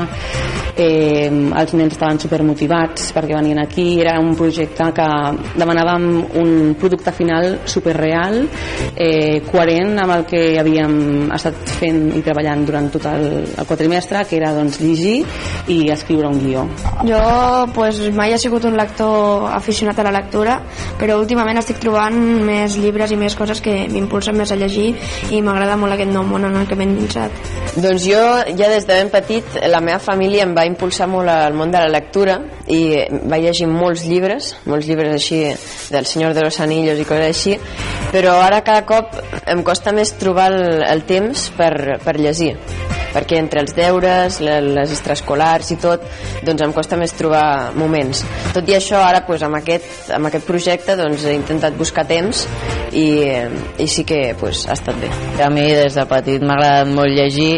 eh, 0.77 1.29
els 1.31 1.75
nens 1.77 1.95
estaven 1.95 2.21
supermotivats 2.23 3.11
perquè 3.17 3.37
venien 3.37 3.61
aquí, 3.63 3.87
era 4.01 4.17
un 4.21 4.35
projecte 4.39 4.91
que 4.97 5.09
demanàvem 5.61 6.07
un 6.41 6.53
producte 6.81 7.13
final 7.15 7.61
superreal, 7.69 8.43
eh, 8.95 9.41
coherent 9.51 9.99
amb 10.05 10.17
el 10.17 10.27
que 10.31 10.43
havíem 10.61 11.31
estat 11.35 11.75
fent 11.81 12.03
i 12.17 12.23
treballant 12.25 12.65
durant 12.67 12.91
tot 12.93 13.07
el, 13.11 13.27
el 13.51 13.69
quadrimestre, 13.69 14.25
que 14.29 14.39
era 14.41 14.53
doncs, 14.57 14.81
llegir 14.83 15.21
i 15.73 15.81
escriure 15.93 16.31
un 16.31 16.41
guió. 16.43 16.67
Jo 17.09 17.23
pues, 17.75 18.03
mai 18.17 18.35
he 18.35 18.41
sigut 18.41 18.65
un 18.69 18.77
lector 18.79 19.49
aficionat 19.53 19.99
a 19.99 20.07
la 20.09 20.15
lectura, 20.21 20.61
però 21.01 21.19
últimament 21.21 21.61
estic 21.61 21.81
trobant 21.83 22.17
més 22.51 22.77
llibres 22.81 23.15
i 23.15 23.19
més 23.21 23.37
coses 23.39 23.63
que 23.65 23.77
m'impulsen 23.93 24.37
més 24.39 24.53
a 24.53 24.59
llegir 24.59 24.91
i 25.31 25.43
m'agrada 25.45 25.79
molt 25.81 25.97
aquest 25.97 26.13
nou 26.15 26.27
món 26.27 26.47
en 26.49 26.59
el 26.61 26.69
que 26.69 26.79
m'he 26.79 26.89
endinsat. 26.91 27.51
Doncs 27.77 28.07
jo 28.07 28.23
ja 28.59 28.71
des 28.73 28.87
de 28.89 28.97
ben 28.99 29.13
petit 29.13 29.61
la 29.71 29.83
meva 29.85 30.01
família 30.03 30.47
em 30.47 30.57
va 30.57 30.67
impulsar 30.69 31.09
molt 31.11 31.31
al 31.31 31.55
món 31.55 31.71
de 31.71 31.85
la 31.85 31.93
lectura 31.93 32.41
i 32.71 32.83
vaig 33.31 33.49
llegir 33.49 33.67
molts 33.71 34.05
llibres, 34.07 34.55
molts 34.71 34.87
llibres 34.89 35.17
així 35.17 35.43
del 35.91 36.07
Senyor 36.07 36.37
de 36.37 36.47
los 36.47 36.61
Anillos 36.63 37.01
i 37.01 37.09
coses 37.09 37.31
així, 37.31 37.59
però 38.15 38.39
ara 38.45 38.63
cada 38.67 38.87
cop 38.87 39.19
em 39.51 39.65
costa 39.67 39.95
més 39.97 40.15
trobar 40.21 40.51
el, 40.55 40.85
el 40.87 41.05
temps 41.09 41.51
per, 41.59 41.73
per 42.05 42.19
llegir 42.21 42.55
perquè 43.11 43.41
entre 43.41 43.63
els 43.65 43.75
deures, 43.75 44.39
les 44.43 44.93
extraescolars 44.95 45.73
i 45.75 45.79
tot, 45.83 46.05
doncs 46.47 46.63
em 46.63 46.75
costa 46.77 46.99
més 47.01 47.15
trobar 47.19 47.73
moments. 47.75 48.23
Tot 48.55 48.69
i 48.71 48.77
això, 48.79 49.01
ara 49.03 49.25
pues, 49.27 49.43
amb, 49.47 49.59
aquest, 49.61 50.13
amb 50.15 50.31
aquest 50.31 50.47
projecte 50.47 50.97
doncs, 50.99 51.27
he 51.27 51.35
intentat 51.35 51.75
buscar 51.79 52.07
temps 52.07 52.45
i, 52.93 53.09
i 53.83 53.89
sí 53.91 54.07
que 54.07 54.23
pues, 54.41 54.67
ha 54.69 54.79
estat 54.79 55.01
bé. 55.03 55.11
A 55.43 55.51
mi 55.53 55.67
des 55.75 55.99
de 55.99 56.07
petit 56.11 56.43
m'ha 56.45 56.59
agradat 56.59 56.95
molt 56.95 57.17
llegir 57.17 57.53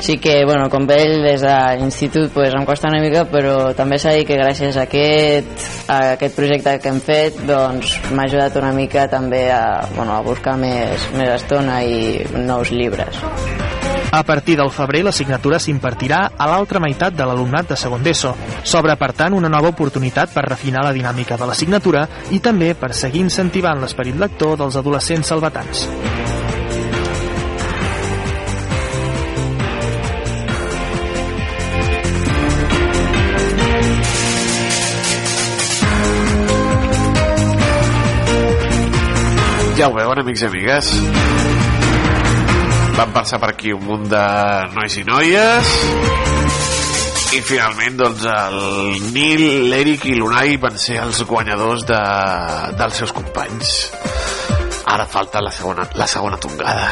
sí 0.00 0.18
que, 0.18 0.44
bueno, 0.44 0.68
com 0.70 0.88
ell 0.90 1.22
des 1.22 1.44
de 1.44 1.54
l'institut 1.80 2.32
pues, 2.32 2.54
em 2.56 2.64
costa 2.66 2.88
una 2.88 3.00
mica, 3.02 3.24
però 3.30 3.72
també 3.76 3.98
s'ha 4.00 4.14
dit 4.16 4.26
que 4.28 4.38
gràcies 4.40 4.76
a 4.76 4.86
aquest, 4.88 5.68
a 5.88 5.98
aquest 6.16 6.36
projecte 6.36 6.78
que 6.80 6.90
hem 6.92 7.00
fet 7.04 7.40
doncs 7.48 7.98
m'ha 8.10 8.26
ajudat 8.28 8.56
una 8.60 8.72
mica 8.76 9.06
també 9.12 9.46
a, 9.52 9.80
bueno, 9.94 10.16
a 10.16 10.22
buscar 10.26 10.56
més, 10.60 11.10
més 11.16 11.34
estona 11.36 11.82
i 11.84 12.18
nous 12.34 12.72
llibres. 12.72 13.20
A 14.10 14.24
partir 14.26 14.56
del 14.58 14.72
febrer, 14.74 15.04
l'assignatura 15.06 15.60
s'impartirà 15.62 16.32
a 16.34 16.48
l'altra 16.50 16.80
meitat 16.82 17.14
de 17.14 17.26
l'alumnat 17.26 17.70
de 17.70 17.78
segon 17.78 18.02
d'ESO. 18.02 18.34
S'obre, 18.66 18.96
per 18.98 19.12
tant, 19.14 19.36
una 19.38 19.52
nova 19.52 19.70
oportunitat 19.70 20.34
per 20.34 20.48
refinar 20.48 20.82
la 20.82 20.96
dinàmica 20.96 21.38
de 21.38 21.46
l'assignatura 21.46 22.08
i 22.34 22.42
també 22.42 22.74
per 22.74 22.90
seguir 22.90 23.22
incentivant 23.22 23.78
l'esperit 23.78 24.18
lector 24.18 24.58
dels 24.58 24.80
adolescents 24.82 25.30
salvatans. 25.30 25.86
Ja 39.80 39.86
ho 39.88 39.94
veuen, 39.96 40.18
amics 40.20 40.42
i 40.42 40.44
amigues. 40.44 40.88
Van 42.98 43.14
passar 43.14 43.38
per 43.40 43.48
aquí 43.54 43.70
un 43.72 43.80
munt 43.80 44.02
de 44.12 44.24
nois 44.74 44.96
i 45.00 45.04
noies. 45.08 45.70
I 47.32 47.40
finalment 47.48 47.96
doncs 47.96 48.26
el 48.28 48.58
Nil, 49.14 49.46
l'Eric 49.72 50.04
i 50.10 50.18
l'Unai 50.18 50.58
van 50.60 50.76
ser 50.76 51.00
els 51.00 51.22
guanyadors 51.24 51.88
de, 51.88 52.02
dels 52.76 53.00
seus 53.00 53.16
companys. 53.16 53.72
Ara 54.84 55.08
falta 55.08 55.40
la 55.40 55.54
segona, 55.56 55.88
la 55.96 56.10
segona 56.12 56.36
tongada. 56.36 56.90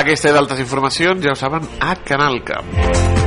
Aquesta 0.00 0.32
i 0.32 0.38
d'altres 0.40 0.64
informacions 0.64 1.20
ja 1.20 1.36
ho 1.36 1.42
saben 1.44 1.68
a 1.84 1.98
Canal 2.00 2.40
Camp 2.48 3.19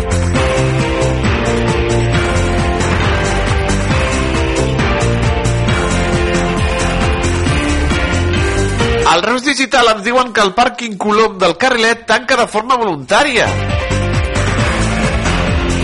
Al 9.14 9.22
Reus 9.22 9.44
Digital 9.46 9.92
ens 9.92 10.00
diuen 10.02 10.32
que 10.34 10.42
el 10.42 10.56
pàrquing 10.58 10.96
Colom 10.98 11.36
del 11.38 11.52
Carrilet 11.62 12.00
tanca 12.10 12.34
de 12.40 12.48
forma 12.50 12.80
voluntària. 12.82 13.46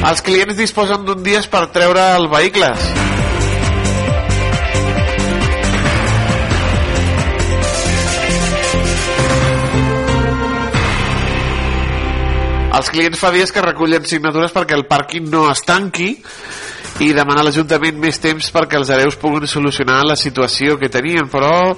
Els 0.09 0.23
clients 0.25 0.57
disposen 0.57 1.05
d'un 1.05 1.21
dies 1.21 1.45
per 1.45 1.67
treure 1.75 2.07
els 2.15 2.25
vehicles. 2.31 2.87
Els 12.79 12.89
clients 12.95 13.21
fa 13.21 13.29
dies 13.37 13.53
que 13.53 13.61
recullen 13.61 14.09
signatures 14.09 14.57
perquè 14.57 14.73
el 14.73 14.87
pàrquing 14.89 15.29
no 15.29 15.45
es 15.51 15.61
tanqui 15.69 16.15
i 16.99 17.13
demanar 17.15 17.45
a 17.45 17.47
l'Ajuntament 17.47 17.99
més 17.99 18.19
temps 18.19 18.49
perquè 18.51 18.75
els 18.79 18.89
hereus 18.91 19.15
puguin 19.19 19.47
solucionar 19.47 20.01
la 20.03 20.17
situació 20.19 20.75
que 20.79 20.89
tenien, 20.91 21.29
però 21.31 21.71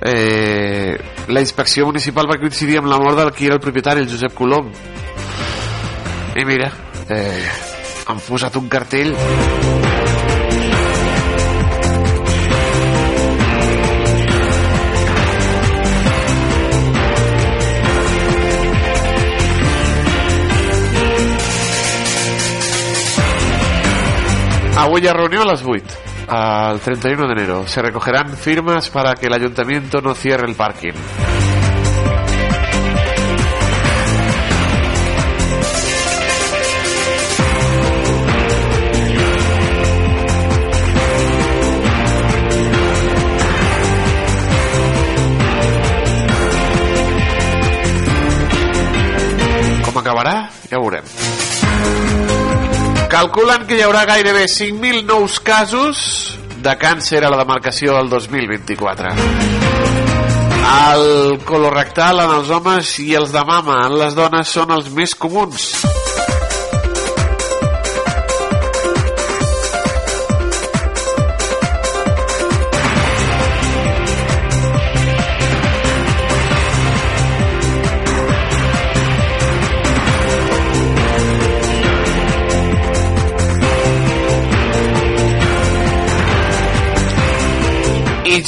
eh, 0.00 0.96
la 1.28 1.44
inspecció 1.44 1.84
municipal 1.90 2.30
va 2.30 2.40
coincidir 2.40 2.80
amb 2.80 2.88
la 2.88 3.00
mort 3.02 3.20
del 3.20 3.32
qui 3.36 3.50
era 3.50 3.58
el 3.58 3.64
propietari, 3.64 4.00
el 4.00 4.08
Josep 4.08 4.32
Colom. 4.34 4.72
I 6.34 6.48
mira, 6.48 6.72
eh, 7.12 7.44
han 8.08 8.24
posat 8.24 8.56
un 8.56 8.68
cartell 8.72 9.12
Avui 24.84 25.00
hi 25.00 25.06
ha 25.08 25.14
reunió 25.14 25.40
a 25.40 25.46
las 25.46 25.62
8, 25.64 25.82
al 26.28 26.78
31 26.78 27.26
de 27.26 27.32
enero. 27.32 27.66
Se 27.66 27.80
recogerán 27.80 28.36
firmas 28.36 28.90
para 28.90 29.14
que 29.14 29.28
el 29.28 29.32
ayuntamiento 29.32 30.02
no 30.02 30.14
cierre 30.14 30.46
el 30.46 30.56
parking. 30.56 30.92
Calculen 53.34 53.64
que 53.66 53.74
hi 53.74 53.82
haurà 53.82 54.04
gairebé 54.06 54.44
5.000 54.46 55.08
nous 55.08 55.40
casos 55.42 56.02
de 56.62 56.74
càncer 56.78 57.24
a 57.26 57.32
la 57.32 57.40
demarcació 57.40 57.96
del 57.96 58.06
2024. 58.12 59.10
El 60.92 61.42
colorectal 61.42 62.22
en 62.28 62.36
els 62.36 62.54
homes 62.54 62.94
i 63.02 63.10
els 63.18 63.34
de 63.34 63.42
mama 63.42 63.80
en 63.88 63.98
les 64.04 64.14
dones 64.14 64.54
són 64.54 64.70
els 64.78 64.86
més 64.94 65.18
comuns. 65.18 65.72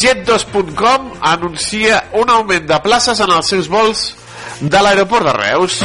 Jet2.com 0.06 1.16
anuncia 1.20 2.04
un 2.14 2.30
augment 2.30 2.68
de 2.68 2.76
places 2.78 3.18
en 3.24 3.32
els 3.34 3.48
seus 3.50 3.66
vols 3.66 4.02
de 4.60 4.82
l'aeroport 4.84 5.26
de 5.26 5.32
Reus. 5.34 5.80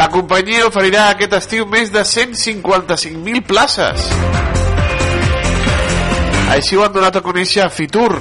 La 0.00 0.06
companyia 0.08 0.64
oferirà 0.64 1.10
aquest 1.10 1.36
estiu 1.36 1.66
més 1.68 1.92
de 1.92 2.00
155.000 2.08 3.44
places. 3.44 4.06
Així 6.56 6.78
ho 6.78 6.86
han 6.86 6.96
donat 6.96 7.20
a 7.20 7.24
conèixer 7.26 7.66
a 7.66 7.68
Fitur. 7.68 8.14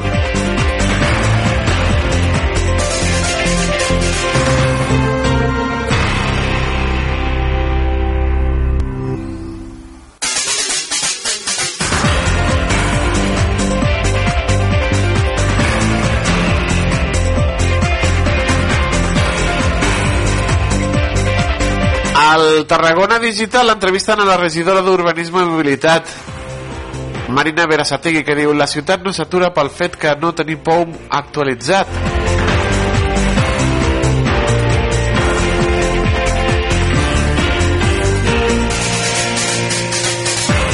Al 22.40 22.66
Tarragona 22.66 23.20
Digital 23.20 23.70
entrevisten 23.70 24.20
a 24.20 24.24
la 24.24 24.38
regidora 24.38 24.80
d'Urbanisme 24.80 25.42
i 25.44 25.48
Mobilitat 25.50 26.08
Marina 27.36 27.66
Berasategui 27.68 28.22
que 28.24 28.36
diu 28.38 28.54
la 28.56 28.68
ciutat 28.68 29.04
no 29.04 29.12
s'atura 29.12 29.50
pel 29.52 29.68
fet 29.68 29.98
que 30.00 30.14
no 30.22 30.32
tenim 30.38 30.62
POUM 30.64 30.94
actualitzat 31.20 31.92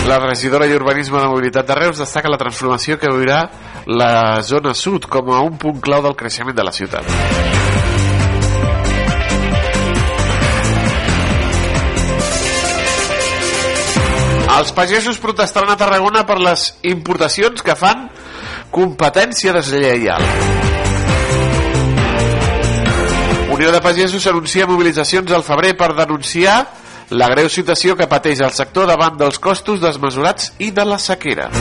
La 0.05 0.19
regidora 0.21 0.69
i 0.69 0.75
Urbanisme 0.77 1.17
de 1.17 1.27
Mobilitat 1.33 1.65
de 1.65 1.81
Reus 1.81 1.97
destaca 1.97 2.29
la 2.29 2.37
transformació 2.37 2.99
que 3.01 3.09
viurà 3.09 3.41
la 3.89 4.41
zona 4.45 4.77
sud 4.77 5.09
com 5.09 5.33
a 5.33 5.41
un 5.41 5.57
punt 5.57 5.81
clau 5.81 6.05
del 6.05 6.13
creixement 6.19 6.53
de 6.53 6.69
la 6.69 6.75
ciutat. 6.77 7.64
Els 14.55 14.71
pagesos 14.71 15.17
protestaran 15.19 15.73
a 15.73 15.75
Tarragona 15.75 16.21
per 16.23 16.37
les 16.39 16.69
importacions 16.87 17.59
que 17.65 17.75
fan 17.75 18.05
competència 18.71 19.51
deslleial. 19.55 20.23
Unió 23.51 23.71
de 23.71 23.81
Pagesos 23.83 24.27
anuncia 24.31 24.67
mobilitzacions 24.67 25.31
al 25.35 25.43
febrer 25.43 25.73
per 25.75 25.91
denunciar 25.95 26.57
la 27.11 27.27
greu 27.35 27.51
situació 27.51 27.99
que 27.99 28.07
pateix 28.07 28.41
el 28.47 28.55
sector 28.55 28.87
davant 28.87 29.19
dels 29.19 29.39
costos 29.43 29.83
desmesurats 29.83 30.53
i 30.59 30.71
de 30.71 30.87
la 30.87 30.99
sequera. 31.03 31.51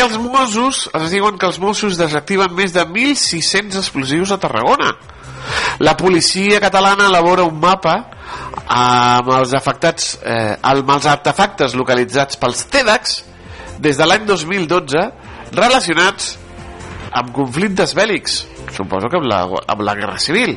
Els 0.00 0.16
Mossos, 0.16 0.86
es 0.96 1.10
diuen 1.12 1.36
que 1.36 1.44
els 1.44 1.58
Mossos 1.60 1.98
desactiven 2.00 2.54
més 2.56 2.72
de 2.72 2.86
1.600 2.86 3.76
explosius 3.82 4.32
a 4.32 4.38
Tarragona. 4.40 4.94
La 5.84 5.96
policia 5.96 6.60
catalana 6.62 7.08
elabora 7.10 7.44
un 7.44 7.58
mapa 7.60 7.96
amb 8.70 9.28
els 9.36 9.52
afectats 9.56 10.14
eh, 10.22 10.56
amb 10.72 10.92
els 10.94 11.08
artefactes 11.10 11.76
localitzats 11.76 12.40
pels 12.40 12.64
TEDx 12.72 13.16
des 13.80 14.00
de 14.00 14.08
l'any 14.08 14.28
2012 14.28 15.06
relacionats 15.56 16.34
amb 17.10 17.32
conflictes 17.34 17.96
bèl·lics 17.96 18.44
suposo 18.76 19.10
que 19.10 19.18
amb 19.18 19.28
la, 19.32 19.42
amb 19.66 19.82
la 19.84 19.96
guerra 19.98 20.20
civil 20.22 20.56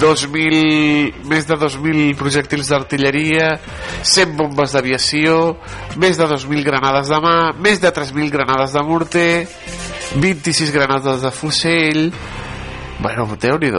2.000, 0.00 1.24
més 1.30 1.46
de 1.48 1.56
2.000 1.60 2.16
projectils 2.18 2.70
d'artilleria, 2.72 3.54
100 4.02 4.34
bombes 4.38 4.74
d'aviació, 4.74 5.54
més 6.00 6.18
de 6.20 6.28
2.000 6.30 6.66
granades 6.66 7.12
de 7.12 7.20
mà, 7.24 7.36
més 7.58 7.82
de 7.82 7.92
3.000 7.94 8.32
granades 8.34 8.74
de 8.74 8.84
morter, 8.86 9.30
26 10.16 10.74
granades 10.74 11.24
de 11.24 11.32
fusell... 11.34 12.04
Bueno, 13.00 13.26
déu 13.40 13.58
nhi 13.58 13.72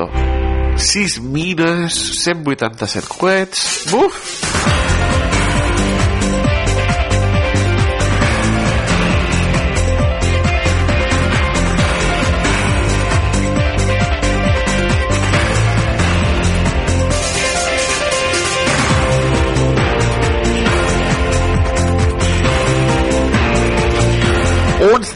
6 0.75 1.21
mines, 1.23 1.95
187 2.23 3.07
coets... 3.15 3.63
Buf! 3.91 4.84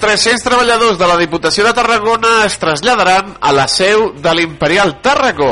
300 0.09 0.41
treballadors 0.41 0.97
de 0.97 1.05
la 1.05 1.15
Diputació 1.19 1.61
de 1.67 1.71
Tarragona 1.77 2.39
es 2.47 2.55
traslladaran 2.57 3.35
a 3.45 3.51
la 3.53 3.67
seu 3.69 4.07
de 4.17 4.31
l'Imperial 4.33 4.95
Tarragó. 5.05 5.51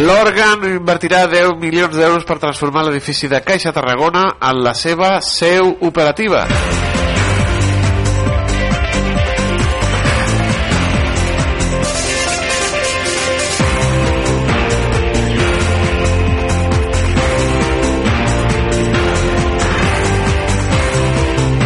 L'òrgan 0.00 0.64
invertirà 0.70 1.26
10 1.28 1.58
milions 1.60 1.92
d'euros 1.92 2.24
per 2.24 2.38
transformar 2.40 2.86
l'edifici 2.88 3.28
de 3.28 3.42
Caixa 3.44 3.76
Tarragona 3.76 4.30
en 4.40 4.64
la 4.64 4.72
seva 4.72 5.18
seu 5.20 5.74
operativa. 5.92 6.46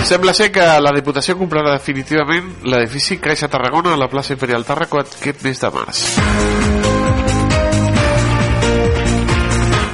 Sembla 0.07 0.31
ser 0.39 0.53
que 0.55 0.63
la 0.63 0.93
Diputació 0.95 1.35
comprarà 1.35 1.73
definitivament 1.73 2.53
l'edifici 2.71 3.17
Caixa 3.19 3.49
Tarragona 3.51 3.97
a 3.97 3.99
la 3.99 4.07
plaça 4.07 4.37
Imperial 4.37 4.63
Tarragó 4.63 5.01
aquest 5.03 5.43
mes 5.43 5.59
de 5.59 5.71
març. 5.75 6.03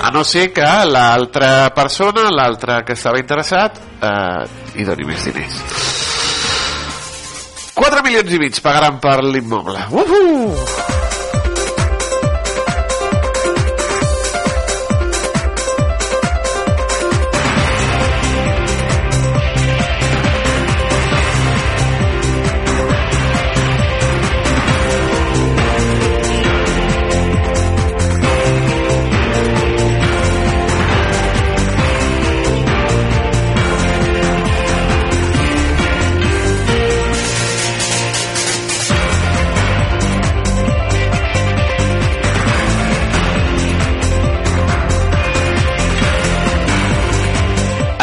A 0.05 0.11
no 0.12 0.20
ser 0.29 0.51
que 0.53 0.68
l'altra 0.85 1.70
persona, 1.72 2.27
l'altre 2.29 2.83
que 2.85 2.92
estava 2.92 3.22
interessat, 3.25 3.81
eh, 4.05 4.44
hi 4.77 4.85
doni 4.85 5.09
més 5.09 5.25
diners. 5.31 5.62
4 7.72 8.05
milions 8.05 8.37
i 8.37 8.42
mig 8.42 8.61
pagaran 8.61 9.01
per 9.01 9.22
l'immoble. 9.25 9.81
Uhu! 9.96 11.01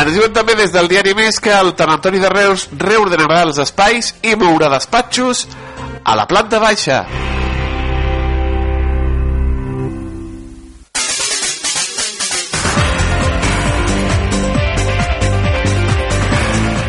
Ens 0.10 0.15
diuen 0.17 0.32
també 0.34 0.56
des 0.58 0.72
del 0.74 0.88
diari 0.89 1.12
Més 1.13 1.36
que 1.38 1.52
el 1.54 1.76
tanatori 1.78 2.17
de 2.17 2.30
Reus 2.34 2.63
reordenarà 2.82 3.43
els 3.45 3.60
espais 3.62 4.08
i 4.26 4.32
mourà 4.41 4.65
despatxos 4.74 5.43
a 6.02 6.15
la 6.17 6.26
planta 6.26 6.58
baixa. 6.58 7.04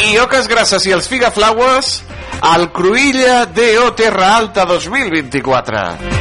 I 0.09 0.17
oques 0.25 0.49
grasses 0.49 0.89
i 0.89 0.97
els 0.97 1.11
figaflaues 1.13 1.93
al 2.41 2.71
Cruïlla 2.73 3.45
DO 3.53 3.93
Terra 4.01 4.33
Alta 4.39 4.65
2024. 4.73 6.20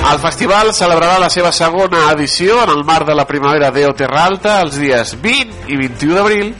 El 0.00 0.18
festival 0.18 0.72
celebrarà 0.74 1.18
la 1.20 1.28
seva 1.30 1.50
segona 1.52 2.06
edició 2.14 2.62
en 2.64 2.72
el 2.72 2.80
marc 2.88 3.06
de 3.06 3.14
la 3.14 3.26
primavera 3.28 3.68
Deo 3.70 3.92
Terra 3.94 4.24
Alta 4.30 4.56
els 4.64 4.78
dies 4.80 5.12
20 5.22 5.68
i 5.68 5.76
21 5.76 6.16
d'abril 6.16 6.54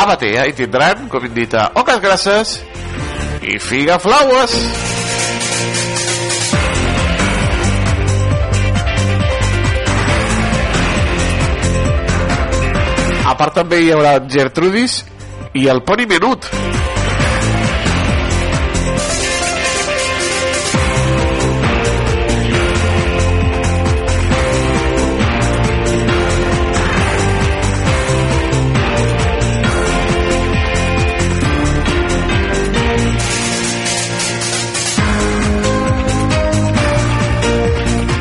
a 0.00 0.06
Batea 0.08 0.46
i 0.48 0.54
tindran, 0.56 1.04
com 1.12 1.26
indica, 1.28 1.68
oques 1.76 2.00
grasses 2.00 2.56
i 3.44 3.58
figaflaues. 3.60 4.56
A 13.28 13.36
part 13.36 13.60
també 13.60 13.84
hi 13.84 13.92
haurà 13.94 14.16
Gertrudis 14.24 15.02
i 15.52 15.68
el 15.68 15.84
poni 15.84 16.08
menut. 16.08 16.48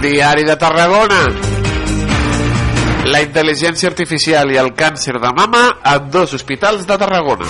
Diari 0.09 0.41
de 0.41 0.55
Tarragona. 0.57 1.19
La 3.13 3.19
intel·ligència 3.21 3.91
artificial 3.91 4.49
i 4.49 4.57
el 4.57 4.71
càncer 4.73 5.19
de 5.21 5.29
mama 5.37 5.61
en 5.85 6.09
dos 6.09 6.33
hospitals 6.33 6.87
de 6.89 6.97
Tarragona. 6.97 7.45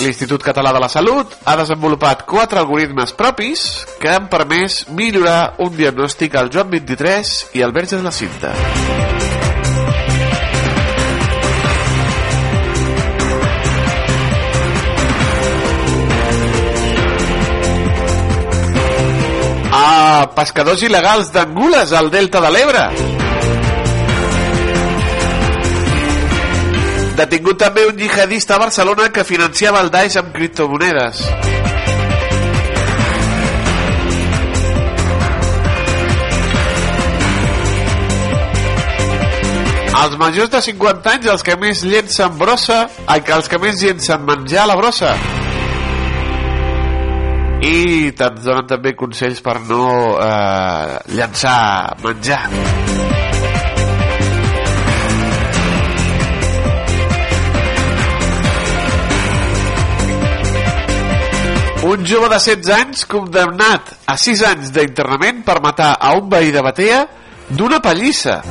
L'Institut 0.00 0.40
Català 0.48 0.72
de 0.72 0.80
la 0.80 0.88
Salut 0.88 1.36
ha 1.44 1.58
desenvolupat 1.60 2.24
quatre 2.24 2.62
algoritmes 2.64 3.12
propis 3.20 3.68
que 4.00 4.14
han 4.14 4.32
permès 4.32 4.86
millorar 4.88 5.58
un 5.60 5.76
diagnòstic 5.76 6.40
al 6.40 6.48
Joan 6.48 6.72
23 6.72 7.38
i 7.60 7.66
al 7.66 7.76
Verge 7.76 8.00
de 8.00 8.06
la 8.08 8.14
Cinta. 8.22 8.56
Pescadors 20.34 20.82
il·legals 20.86 21.30
d'angules 21.34 21.92
al 21.94 22.10
Delta 22.10 22.40
de 22.42 22.50
l'Ebre. 22.54 22.84
Detingut 27.18 27.58
també 27.58 27.86
un 27.88 27.96
jihadista 27.98 28.56
a 28.56 28.62
Barcelona 28.62 29.08
que 29.14 29.24
financiava 29.26 29.80
el 29.84 29.90
Daesh 29.94 30.18
amb 30.20 30.30
criptomonedes. 30.34 31.24
Els 39.98 40.14
majors 40.20 40.52
de 40.54 40.62
50 40.62 41.16
anys, 41.16 41.26
els 41.34 41.42
que 41.42 41.58
més 41.58 41.82
llencen 41.82 42.38
brossa, 42.38 42.84
els 43.18 43.50
que 43.50 43.58
més 43.58 43.82
llencen 43.82 44.22
menjar 44.26 44.62
a 44.62 44.72
la 44.72 44.78
brossa 44.78 45.37
i 47.64 48.12
te'ns 48.14 48.44
donen 48.44 48.66
també 48.70 48.94
consells 48.98 49.40
per 49.42 49.58
no 49.66 49.84
eh, 50.22 50.98
llançar 51.18 51.96
menjar 52.04 52.42
Un 61.88 62.02
jove 62.04 62.28
de 62.28 62.38
16 62.42 62.68
anys 62.74 63.04
condemnat 63.08 63.94
a 64.04 64.16
6 64.18 64.42
anys 64.44 64.72
d'internament 64.74 65.40
per 65.46 65.60
matar 65.64 65.94
a 65.96 66.10
un 66.18 66.28
veí 66.28 66.50
de 66.52 66.60
Batea 66.60 67.04
d'una 67.48 67.78
pallissa. 67.80 68.42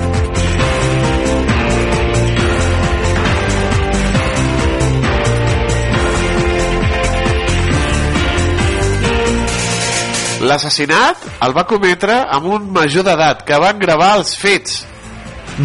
L'assassinat 10.46 11.24
el 11.46 11.54
va 11.56 11.64
cometre 11.66 12.14
amb 12.36 12.46
un 12.54 12.68
major 12.74 13.06
d'edat 13.08 13.42
que 13.48 13.58
van 13.62 13.80
gravar 13.82 14.12
els 14.20 14.36
fets 14.38 14.84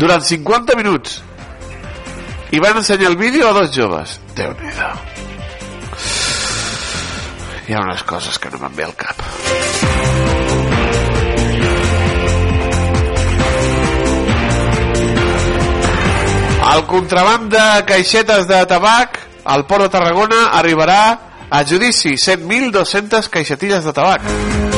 durant 0.01 0.25
50 0.25 0.77
minuts 0.79 1.19
i 2.53 2.61
van 2.61 2.79
ensenyar 2.81 3.11
el 3.11 3.19
vídeo 3.21 3.49
a 3.49 3.53
dos 3.53 3.75
joves. 3.77 4.19
déu 4.37 4.55
nhi 4.61 4.73
Hi 7.69 7.75
ha 7.75 7.81
unes 7.81 8.03
coses 8.03 8.39
que 8.39 8.51
no 8.51 8.59
me'n 8.59 8.75
ve 8.75 8.85
al 8.85 8.95
cap. 8.97 9.21
El 16.73 16.87
contraband 16.89 17.51
de 17.53 17.67
caixetes 17.87 18.49
de 18.49 18.65
tabac 18.67 19.19
al 19.45 19.67
Port 19.67 19.85
de 19.85 19.89
Tarragona 19.93 20.47
arribarà 20.59 21.32
a 21.53 21.65
judici 21.65 22.17
100.200 22.17 23.29
caixetilles 23.29 23.85
de 23.85 23.93
tabac. 23.93 24.72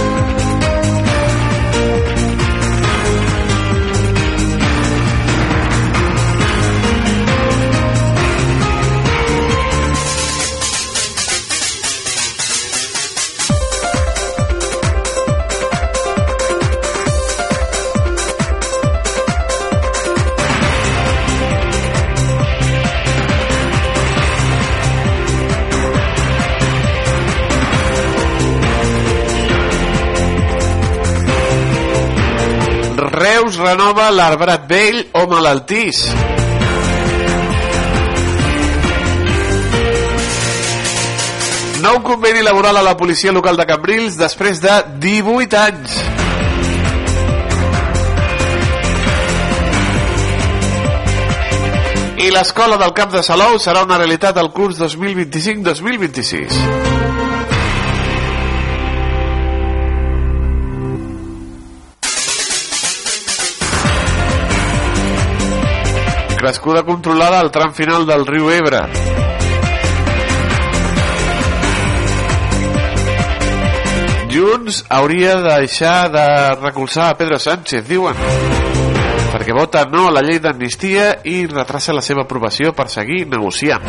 Renova 34.05 34.21
l'arbrat 34.21 34.65
vell 34.69 34.99
o 35.17 35.23
malaltís. 35.25 36.03
Nou 41.81 42.03
conveni 42.05 42.45
laboral 42.45 42.77
a 42.77 42.83
la 42.85 42.93
policia 43.01 43.33
local 43.33 43.57
de 43.57 43.65
Cambrils 43.65 44.19
després 44.21 44.61
de 44.61 44.75
18 45.01 45.57
anys. 45.57 45.97
I 52.21 52.29
l'escola 52.35 52.77
del 52.77 52.93
Camp 52.93 53.17
de 53.17 53.25
Salou 53.25 53.57
serà 53.57 53.89
una 53.89 53.97
realitat 54.03 54.37
al 54.37 54.53
curs 54.53 54.77
2025-2026. 54.85 56.94
Crescuda 66.45 66.83
controlada 66.83 67.41
al 67.41 67.51
tram 67.51 67.73
final 67.73 68.05
del 68.05 68.27
riu 68.27 68.51
Ebre. 68.53 68.83
Junts 74.29 74.83
hauria 74.91 75.39
de 75.41 75.55
deixar 75.63 76.11
de 76.13 76.25
recolzar 76.57 77.07
a 77.09 77.15
Pedro 77.17 77.39
Sánchez, 77.41 77.89
diuen, 77.89 78.21
perquè 79.33 79.57
vota 79.57 79.87
no 79.89 80.11
a 80.11 80.13
la 80.13 80.21
llei 80.21 80.37
d'amnistia 80.37 81.07
i 81.25 81.47
retrassa 81.47 81.97
la 81.97 82.05
seva 82.05 82.27
aprovació 82.29 82.75
per 82.77 82.91
seguir 82.93 83.23
negociant. 83.25 83.89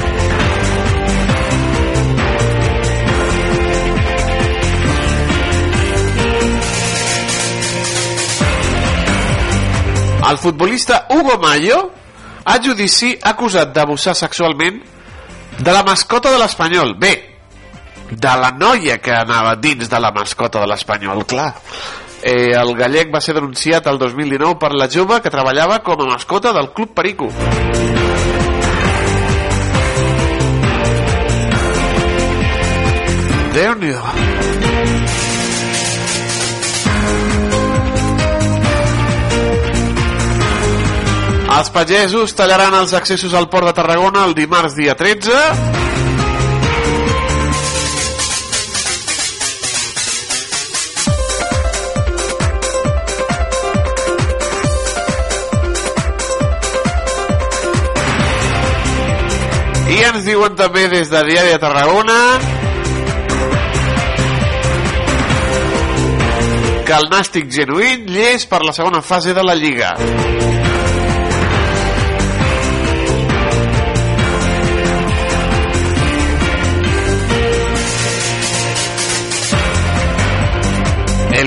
El 10.31 10.39
futbolista 10.39 11.03
Hugo 11.11 11.35
Mayo 11.43 11.83
a 12.45 12.59
judici 12.61 13.15
acusat 13.21 13.73
d'abusar 13.73 14.15
sexualment 14.15 14.81
de 15.57 15.71
la 15.71 15.83
mascota 15.83 16.31
de 16.31 16.39
l'Espanyol. 16.39 16.93
Bé, 16.99 17.13
de 18.11 18.35
la 18.41 18.51
noia 18.53 18.99
que 19.01 19.13
anava 19.13 19.55
dins 19.55 19.89
de 19.89 19.99
la 19.99 20.11
mascota 20.13 20.61
de 20.61 20.69
l'Espanyol, 20.69 21.25
clar. 21.25 21.53
Eh, 22.25 22.53
el 22.57 22.73
gallec 22.77 23.11
va 23.13 23.21
ser 23.21 23.35
denunciat 23.37 23.85
el 23.87 23.99
2019 24.01 24.57
per 24.61 24.73
la 24.73 24.89
jove 24.89 25.19
que 25.21 25.33
treballava 25.33 25.81
com 25.85 26.01
a 26.01 26.09
mascota 26.13 26.53
del 26.53 26.71
Club 26.73 26.93
Perico. 26.97 27.29
Déu-n'hi-do. 33.55 34.34
Els 41.55 41.69
pagesos 41.71 42.33
tallaran 42.35 42.73
els 42.75 42.91
accessos 42.97 43.31
al 43.33 43.45
port 43.47 43.69
de 43.69 43.71
Tarragona 43.77 44.25
el 44.27 44.33
dimarts 44.35 44.73
dia 44.75 44.91
13. 44.99 45.31
I 59.95 60.01
ens 60.09 60.27
diuen 60.27 60.59
també 60.59 60.89
des 60.91 61.07
de 61.07 61.23
Diari 61.29 61.55
de 61.55 61.61
Tarragona 61.63 62.19
que 66.85 66.99
el 66.99 67.07
nàstic 67.15 67.47
genuïn 67.47 68.03
llest 68.11 68.51
per 68.51 68.59
la 68.67 68.75
segona 68.75 68.99
fase 68.99 69.31
de 69.33 69.47
la 69.47 69.55
Lliga. 69.55 69.95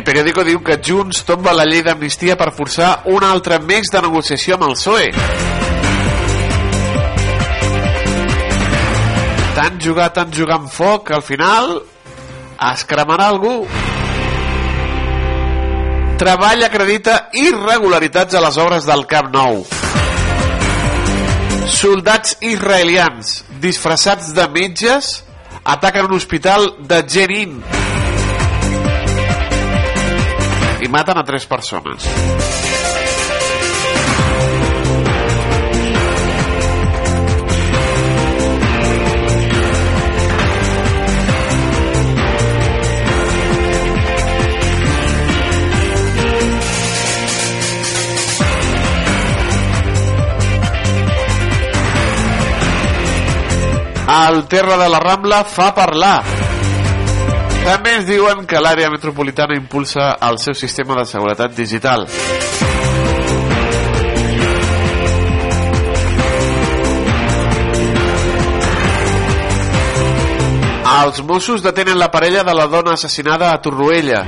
Periòdico 0.08 0.40
diu 0.46 0.62
que 0.64 0.78
Junts 0.80 1.20
tomba 1.28 1.52
la 1.52 1.66
llei 1.68 1.82
d'amnistia 1.84 2.36
per 2.40 2.54
forçar 2.56 3.02
un 3.12 3.24
altre 3.26 3.58
mes 3.60 3.90
de 3.92 4.00
negociació 4.00 4.56
amb 4.56 4.64
el 4.70 4.76
PSOE. 4.78 5.08
Tant 9.58 9.76
jugar, 9.84 10.08
tant 10.16 10.32
jugar 10.32 10.56
amb 10.62 10.70
foc, 10.72 11.12
al 11.12 11.24
final 11.26 11.74
es 12.70 12.84
cremarà 12.88 13.26
algú. 13.28 13.66
Treball 16.18 16.64
acredita 16.64 17.18
irregularitats 17.36 18.38
a 18.38 18.42
les 18.46 18.56
obres 18.64 18.88
del 18.88 19.04
Camp 19.10 19.28
Nou. 19.34 19.60
Soldats 21.68 22.38
israelians 22.40 23.42
disfressats 23.60 24.32
de 24.32 24.48
metges 24.56 25.18
ataquen 25.68 26.08
un 26.08 26.16
hospital 26.16 26.70
de 26.88 27.02
Jenin 27.04 27.60
i 30.82 30.88
maten 30.88 31.18
a 31.18 31.24
tres 31.24 31.46
persones. 31.46 32.06
El 54.08 54.46
terra 54.48 54.78
de 54.78 54.88
la 54.88 55.00
Rambla 55.00 55.44
fa 55.44 55.74
parlar. 55.74 56.37
També 57.68 57.90
ens 57.98 58.06
diuen 58.08 58.46
que 58.48 58.60
l'àrea 58.64 58.88
metropolitana 58.88 59.52
impulsa 59.58 60.14
el 60.24 60.38
seu 60.40 60.54
sistema 60.56 60.94
de 60.96 61.02
seguretat 61.04 61.52
digital. 61.52 62.06
Els 70.94 71.20
Mossos 71.28 71.60
detenen 71.60 72.00
la 72.00 72.08
parella 72.10 72.40
de 72.42 72.56
la 72.56 72.66
dona 72.72 72.96
assassinada 72.96 73.52
a 73.52 73.60
Torroella. 73.60 74.24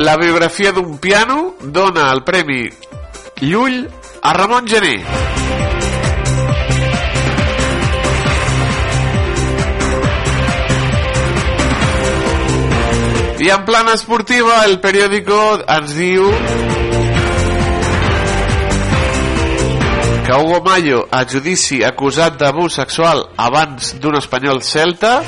La 0.00 0.16
biografia 0.16 0.72
d'un 0.72 0.96
piano 0.96 1.56
dona 1.60 2.06
el 2.10 2.22
premi 2.24 2.62
Llull 3.42 3.82
a 4.22 4.32
Ramon 4.32 4.64
Gené. 4.66 4.94
I 13.44 13.50
en 13.52 13.66
plana 13.68 13.92
esportiva, 13.98 14.62
el 14.64 14.80
periòdico 14.80 15.36
ens 15.76 15.92
diu 15.98 16.32
que 20.24 20.32
Hugo 20.40 20.62
Mayo 20.64 21.04
a 21.12 21.26
judici 21.28 21.84
acusat 21.84 22.40
d'abús 22.40 22.80
sexual 22.80 23.26
abans 23.36 23.98
d'un 24.00 24.16
espanyol 24.16 24.64
celta 24.64 25.18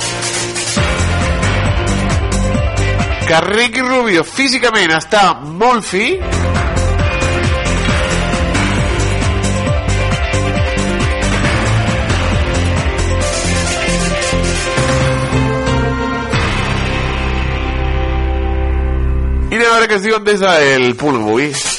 que 3.27 3.39
Rubio 3.87 4.23
físicament 4.27 4.91
està 4.95 5.21
molt 5.43 5.85
fi 5.87 6.07
i 19.49 19.55
anem 19.55 19.67
a 19.67 19.73
veure 19.75 19.87
què 19.87 19.99
es 19.99 20.03
diuen 20.07 20.27
des 20.27 20.43
del. 20.43 21.72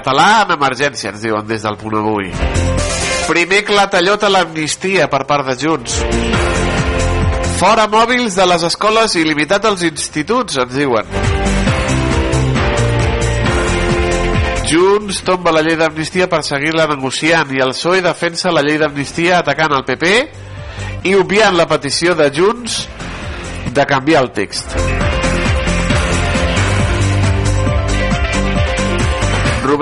Català 0.00 0.44
en 0.46 0.54
emergència, 0.56 1.12
ens 1.12 1.20
diuen 1.22 1.46
des 1.48 1.64
del 1.66 1.76
punt 1.80 1.98
avui. 2.00 2.30
Primer 3.28 3.60
clatallot 3.68 4.24
a 4.24 4.30
l'amnistia 4.32 5.08
per 5.12 5.26
part 5.28 5.50
de 5.50 5.56
Junts. 5.60 6.00
Fora 7.60 7.84
mòbils 7.92 8.38
de 8.38 8.46
les 8.48 8.64
escoles 8.64 9.14
i 9.20 9.26
limitat 9.28 9.68
als 9.68 9.84
instituts, 9.84 10.56
ens 10.62 10.72
diuen. 10.72 11.12
Junts 14.70 15.20
tomba 15.26 15.52
la 15.52 15.64
llei 15.66 15.76
d'amnistia 15.76 16.30
per 16.30 16.40
seguir-la 16.46 16.88
negociant 16.94 17.52
i 17.52 17.60
el 17.60 17.74
PSOE 17.74 18.00
defensa 18.06 18.54
la 18.54 18.64
llei 18.64 18.80
d'amnistia 18.80 19.42
atacant 19.42 19.74
el 19.76 19.84
PP 19.84 20.14
i 21.10 21.16
obviant 21.18 21.58
la 21.58 21.68
petició 21.68 22.16
de 22.16 22.30
Junts 22.32 22.84
de 23.74 23.86
canviar 23.86 24.24
el 24.24 24.32
text. 24.32 25.09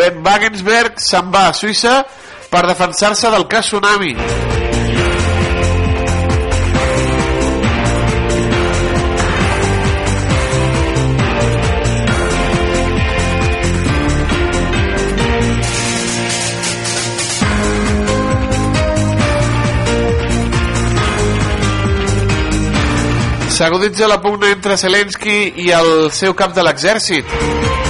Rubén 0.09 0.25
Wagensberg 0.25 1.01
se'n 1.05 1.29
va 1.33 1.49
a 1.49 1.53
Suïssa 1.53 2.01
per 2.49 2.65
defensar-se 2.67 3.29
del 3.31 3.45
cas 3.47 3.67
Tsunami. 3.69 4.15
S'aguditza 23.59 24.07
la 24.07 24.21
pugna 24.23 24.53
entre 24.55 24.79
Zelensky 24.79 25.39
i 25.67 25.73
el 25.75 26.13
seu 26.15 26.33
cap 26.39 26.55
de 26.55 26.65
l'exèrcit. 26.65 27.88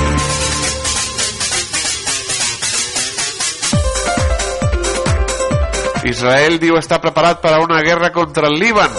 Israel 6.09 6.57
diu 6.57 6.79
estar 6.79 7.03
preparat 7.05 7.43
per 7.43 7.53
a 7.53 7.61
una 7.61 7.83
guerra 7.85 8.11
contra 8.13 8.49
el 8.49 8.59
Líban. 8.59 8.91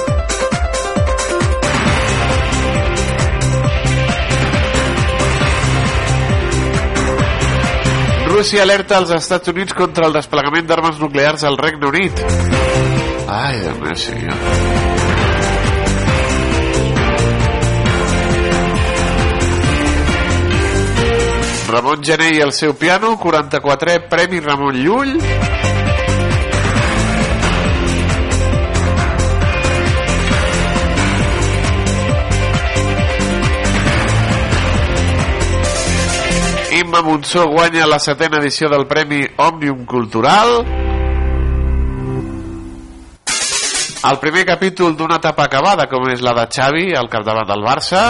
Rússia 8.30 8.62
alerta 8.62 8.98
als 8.98 9.10
Estats 9.12 9.50
Units 9.50 9.74
contra 9.74 10.06
el 10.06 10.14
desplegament 10.14 10.70
d'armes 10.70 11.00
nuclears 11.02 11.44
al 11.44 11.58
Regne 11.58 11.90
Unit. 11.90 12.22
Ai, 13.28 13.58
Déu 13.66 13.76
meu 13.82 13.96
senyor. 13.98 14.38
Ramon 21.70 22.02
Gené 22.06 22.32
i 22.38 22.40
el 22.42 22.54
seu 22.54 22.74
piano, 22.78 23.18
44è 23.22 24.08
Premi 24.10 24.40
Ramon 24.46 24.78
Llull. 24.78 25.69
Imma 36.90 37.04
Monsó 37.04 37.46
guanya 37.46 37.86
la 37.86 38.00
setena 38.02 38.40
edició 38.40 38.66
del 38.68 38.88
Premi 38.90 39.20
Òmnium 39.38 39.84
Cultural. 39.86 40.64
El 44.10 44.18
primer 44.18 44.42
capítol 44.48 44.96
d'una 44.98 45.20
etapa 45.22 45.46
acabada, 45.46 45.86
com 45.86 46.10
és 46.10 46.24
la 46.26 46.34
de 46.34 46.48
Xavi, 46.50 46.88
al 46.98 47.12
capdavant 47.14 47.46
del 47.46 47.62
Barça. 47.62 48.08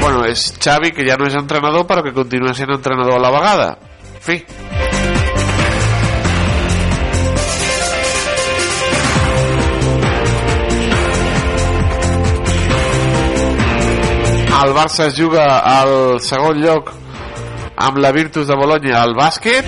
Bueno, 0.00 0.24
és 0.24 0.48
Xavi, 0.56 0.94
que 0.96 1.04
ja 1.04 1.20
no 1.20 1.28
és 1.28 1.36
entrenador, 1.36 1.84
però 1.84 2.00
que 2.00 2.16
continua 2.16 2.56
sent 2.56 2.72
entrenador 2.72 3.20
a 3.20 3.26
la 3.26 3.36
vegada. 3.36 3.68
En 4.14 4.24
fi. 4.24 4.40
El 14.60 14.74
Barça 14.76 15.08
es 15.08 15.16
juga 15.16 15.46
al 15.58 16.20
segon 16.22 16.60
lloc 16.62 16.92
amb 17.76 17.98
la 17.98 18.12
Virtus 18.14 18.46
de 18.46 18.56
Bologna 18.58 19.00
al 19.00 19.16
bàsquet. 19.18 19.66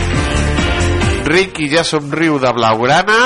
Ricky 1.25 1.70
ja 1.73 1.83
somriu 1.88 2.38
de 2.38 2.53
blaugrana. 2.55 3.20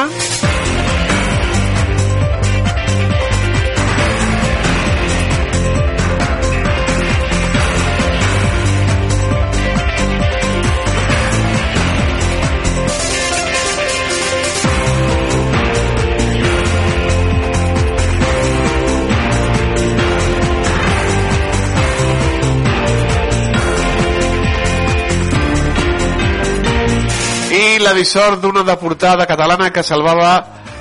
La 27.83 27.93
dissort 27.95 28.41
d'una 28.43 28.63
deportada 28.67 29.27
catalana 29.27 29.71
que 29.71 29.83
salvava 29.83 30.31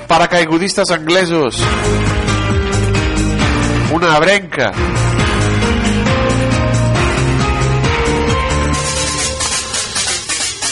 paracaigudistes 0.08 0.92
anglesos. 0.92 1.60
Una 3.94 4.16
abrenca. 4.16 4.72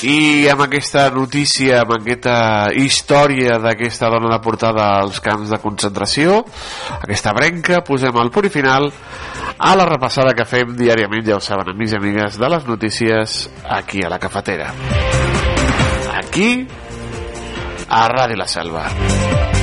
I 0.06 0.46
amb 0.52 0.62
aquesta 0.68 1.08
notícia 1.10 1.80
amb 1.82 1.96
aquesta 1.96 2.36
història 2.78 3.58
d'aquesta 3.64 4.12
dona 4.14 4.30
deportada 4.36 4.92
als 5.02 5.18
camps 5.24 5.50
de 5.50 5.58
concentració 5.64 6.44
aquesta 7.00 7.34
brenca 7.34 7.82
posem 7.82 8.22
el 8.22 8.30
punt 8.30 8.52
final 8.54 8.92
a 9.58 9.74
la 9.74 9.90
repassada 9.90 10.38
que 10.38 10.46
fem 10.46 10.78
diàriament 10.78 11.26
ja 11.26 11.40
ho 11.40 11.42
saben 11.42 11.74
amics 11.74 11.96
i 11.96 12.02
amigues 12.04 12.38
de 12.38 12.54
les 12.54 12.70
notícies 12.70 13.46
aquí 13.66 14.06
a 14.06 14.14
la 14.14 14.22
cafetera 14.22 14.70
aquí 16.36 16.68
a 17.88 18.08
Ràdio 18.10 18.36
La 18.36 18.48
Selva. 18.48 19.55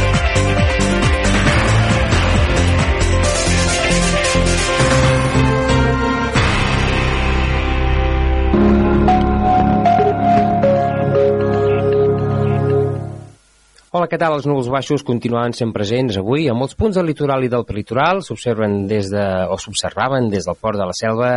Hola, 14.02 14.08
què 14.10 14.18
tal? 14.18 14.34
Els 14.34 14.46
núvols 14.50 14.66
baixos 14.66 15.04
continuen 15.06 15.52
sent 15.54 15.70
presents 15.70 16.16
avui 16.18 16.48
a 16.50 16.54
molts 16.58 16.74
punts 16.74 16.96
del 16.98 17.06
litoral 17.06 17.44
i 17.46 17.48
del 17.52 17.62
prelitoral. 17.62 18.18
S'observen 18.26 18.88
des 18.90 19.12
de, 19.12 19.26
o 19.46 19.54
s'observaven 19.62 20.24
des 20.32 20.48
del 20.48 20.56
port 20.58 20.74
de 20.74 20.88
la 20.88 20.96
Selva, 20.98 21.28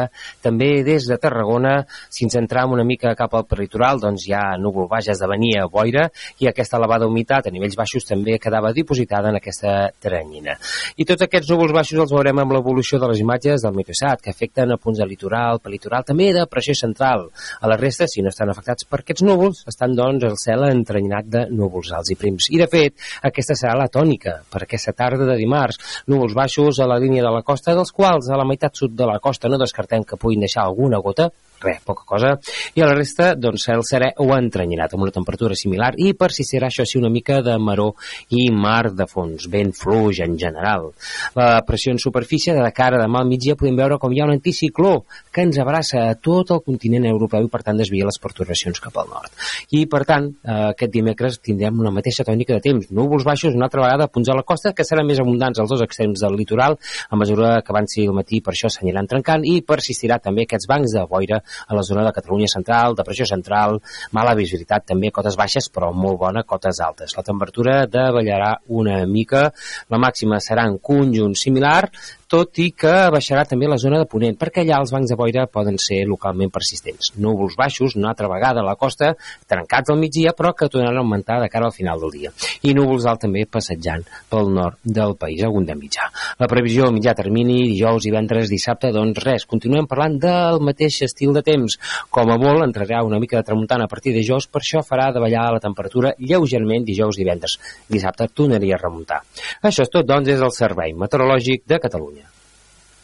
també 0.41 0.82
des 0.82 1.06
de 1.06 1.19
Tarragona. 1.21 1.75
Si 2.10 2.25
ens 2.25 2.34
entram 2.39 2.73
una 2.73 2.82
mica 2.82 3.12
cap 3.19 3.36
al 3.38 3.45
prelitoral, 3.45 4.01
doncs 4.01 4.26
ja 4.26 4.39
núvol 4.57 4.88
baix 4.89 5.11
esdevenia 5.13 5.68
boira 5.70 6.07
i 6.41 6.49
aquesta 6.49 6.80
elevada 6.80 7.05
humitat 7.05 7.45
a 7.45 7.53
nivells 7.53 7.78
baixos 7.78 8.09
també 8.09 8.39
quedava 8.41 8.74
dipositada 8.74 9.30
en 9.30 9.38
aquesta 9.38 9.76
teranyina. 10.01 10.57
I 10.97 11.05
tots 11.05 11.28
aquests 11.28 11.53
núvols 11.53 11.78
baixos 11.78 12.01
els 12.07 12.16
veurem 12.18 12.41
amb 12.41 12.57
l'evolució 12.57 12.97
de 12.97 13.11
les 13.13 13.22
imatges 13.22 13.61
del 13.61 13.78
Meteosat, 13.78 14.26
que 14.26 14.34
afecten 14.34 14.74
a 14.74 14.80
punts 14.82 15.03
de 15.03 15.05
litoral, 15.05 15.61
prelitoral, 15.61 16.07
també 16.09 16.32
de 16.34 16.47
pressió 16.49 16.74
central. 16.82 17.30
A 17.61 17.70
la 17.70 17.78
resta, 17.78 18.09
si 18.09 18.26
no 18.26 18.34
estan 18.34 18.49
afectats 18.49 18.89
per 18.89 19.03
aquests 19.03 19.28
núvols, 19.30 19.61
estan 19.70 19.93
doncs 19.93 20.26
el 20.26 20.41
cel 20.47 20.66
entrenyinat 20.72 21.30
de 21.30 21.47
núvols 21.53 21.93
alts 21.93 22.18
i 22.18 22.22
prims 22.26 22.49
i 22.56 22.62
de 22.62 22.68
fet 22.72 22.95
aquesta 23.30 23.58
serà 23.60 23.76
la 23.80 23.89
tònica 23.91 24.38
per 24.51 24.64
aquesta 24.64 24.93
tarda 24.95 25.28
de 25.28 25.38
dimarts. 25.39 25.80
Núvols 26.12 26.36
baixos 26.38 26.80
a 26.80 26.88
la 26.89 26.99
línia 27.01 27.26
de 27.26 27.34
la 27.34 27.43
costa, 27.43 27.76
dels 27.76 27.91
quals 27.95 28.30
a 28.30 28.39
la 28.39 28.47
meitat 28.47 28.76
sud 28.80 28.95
de 28.95 29.08
la 29.10 29.20
costa 29.20 29.51
no 29.51 29.60
descartem 29.62 30.08
que 30.08 30.20
puguin 30.20 30.45
deixar 30.45 30.64
alguna 30.66 31.01
gota, 31.03 31.30
res, 31.66 31.82
poca 31.86 32.05
cosa, 32.07 32.36
i 32.76 32.84
a 32.84 32.89
la 32.89 32.95
resta, 32.97 33.34
doncs, 33.36 33.66
cel 33.66 33.84
serè 33.88 34.11
o 34.24 34.30
entrenyinat, 34.36 34.93
amb 34.93 35.07
una 35.07 35.16
temperatura 35.16 35.57
similar, 35.57 35.93
i 35.97 36.13
persistirà 36.18 36.70
això 36.70 36.86
sí 36.88 36.99
una 37.01 37.11
mica 37.13 37.41
de 37.45 37.57
maró 37.61 37.91
i 38.30 38.47
mar 38.53 38.91
de 38.93 39.07
fons, 39.09 39.49
vent 39.51 39.74
fluix 39.76 40.22
en 40.26 40.38
general. 40.39 40.91
La 41.36 41.49
pressió 41.68 41.93
en 41.93 42.01
superfície 42.01 42.55
de 42.55 42.72
cara 42.76 43.01
demà 43.01 43.22
al 43.22 43.30
migdia 43.30 43.57
podem 43.59 43.78
veure 43.80 43.99
com 44.01 44.13
hi 44.13 44.22
ha 44.22 44.30
un 44.30 44.36
anticicló 44.36 44.93
que 45.34 45.45
ens 45.45 45.59
abraça 45.61 46.05
a 46.09 46.16
tot 46.16 46.53
el 46.55 46.61
continent 46.66 47.07
europeu 47.09 47.45
i 47.45 47.51
per 47.51 47.63
tant 47.66 47.80
desvia 47.80 48.07
les 48.07 48.20
perturbacions 48.22 48.82
cap 48.84 48.97
al 49.01 49.09
nord. 49.11 49.32
I 49.76 49.86
per 49.91 50.03
tant, 50.07 50.30
eh, 50.43 50.59
aquest 50.72 50.93
dimecres 50.93 51.39
tindrem 51.43 51.80
una 51.82 51.93
mateixa 51.95 52.26
tònica 52.28 52.57
de 52.57 52.63
temps, 52.66 52.89
núvols 52.91 53.26
baixos 53.28 53.55
una 53.55 53.70
altra 53.70 53.84
vegada 53.84 54.07
punts 54.11 54.30
a 54.30 54.38
la 54.38 54.43
costa 54.43 54.74
que 54.76 54.86
seran 54.88 55.07
més 55.07 55.20
abundants 55.24 55.59
als 55.59 55.72
dos 55.72 55.84
extrems 55.86 56.22
del 56.24 56.38
litoral 56.39 56.78
a 57.09 57.20
mesura 57.20 57.61
que 57.61 57.74
avanci 57.74 58.05
el 58.05 58.16
matí 58.18 58.41
per 58.45 58.53
això 58.53 58.72
s'aniran 58.72 59.09
trencant 59.09 59.45
i 59.47 59.61
persistirà 59.66 60.20
també 60.24 60.45
aquests 60.45 60.70
bancs 60.70 60.95
de 60.95 61.05
boira 61.09 61.41
a 61.68 61.78
la 61.78 61.84
zona 61.84 62.03
de 62.06 62.14
Catalunya 62.16 62.49
Central, 62.51 62.95
Depressió 62.97 63.28
Central, 63.30 63.80
mala 64.16 64.36
visibilitat 64.38 64.88
també, 64.91 65.12
cotes 65.16 65.38
baixes, 65.39 65.70
però 65.74 65.91
molt 65.93 66.20
bona, 66.22 66.43
cotes 66.43 66.82
altes. 66.84 67.16
La 67.18 67.26
temperatura 67.26 67.82
davallarà 67.91 68.56
una 68.68 69.01
mica, 69.06 69.47
la 69.89 70.01
màxima 70.01 70.41
serà 70.43 70.68
en 70.70 70.80
conjunt 70.84 71.36
similar, 71.39 71.89
tot 72.28 72.57
i 72.61 72.71
que 72.73 72.93
baixarà 73.13 73.43
també 73.45 73.67
la 73.69 73.78
zona 73.82 73.99
de 74.01 74.07
Ponent, 74.09 74.38
perquè 74.39 74.63
allà 74.63 74.80
els 74.82 74.91
bancs 74.93 75.11
de 75.11 75.17
boira 75.19 75.45
poden 75.51 75.78
ser 75.82 76.01
localment 76.09 76.49
persistents. 76.53 77.11
Núvols 77.21 77.57
baixos, 77.59 77.95
una 77.99 78.09
altra 78.13 78.30
vegada 78.32 78.63
a 78.63 78.65
la 78.65 78.76
costa, 78.80 79.11
trencats 79.47 79.93
al 79.93 79.99
migdia, 80.01 80.34
però 80.38 80.53
que 80.57 80.69
tornaran 80.71 80.97
a 80.97 81.03
augmentar 81.03 81.38
de 81.43 81.49
cara 81.53 81.69
al 81.69 81.76
final 81.76 82.01
del 82.01 82.13
dia. 82.15 82.32
I 82.65 82.73
núvols 82.73 83.05
alt 83.05 83.21
també 83.26 83.45
passejant 83.45 84.05
pel 84.32 84.49
nord 84.55 84.80
del 84.84 85.15
país, 85.21 85.43
algun 85.45 85.67
de 85.69 85.76
mitjà. 85.78 86.09
La 86.41 86.49
previsió 86.49 86.89
a 86.89 86.95
mitjà 86.95 87.13
termini, 87.17 87.59
dijous, 87.69 88.07
divendres, 88.07 88.49
dissabte, 88.49 88.91
doncs 88.95 89.21
res, 89.26 89.45
continuem 89.45 89.86
parlant 89.89 90.17
del 90.21 90.61
mateix 90.65 91.01
estil 91.05 91.36
de 91.36 91.45
temps. 91.45 91.78
Com 92.09 92.34
a 92.34 92.39
molt, 92.41 92.65
entrarà 92.65 93.03
una 93.05 93.19
mica 93.21 93.38
de 93.38 93.45
tramuntana 93.45 93.86
a 93.86 93.91
partir 93.91 94.15
de 94.15 94.23
dijous, 94.23 94.49
per 94.49 94.63
això 94.63 94.82
farà 94.86 95.11
davallar 95.13 95.51
la 95.53 95.63
temperatura 95.63 96.15
lleugerament 96.17 96.88
dijous, 96.88 97.19
divendres. 97.21 97.59
Dissabte 97.91 98.32
tornaria 98.34 98.80
a 98.80 98.82
remuntar. 98.82 99.21
Això 99.61 99.86
és 99.86 99.93
tot, 99.93 100.07
doncs, 100.07 100.32
és 100.34 100.41
el 100.41 100.55
Servei 100.55 100.95
Meteorològic 100.97 101.67
de 101.69 101.82
Catalunya. 101.84 102.14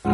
Un 0.04 0.14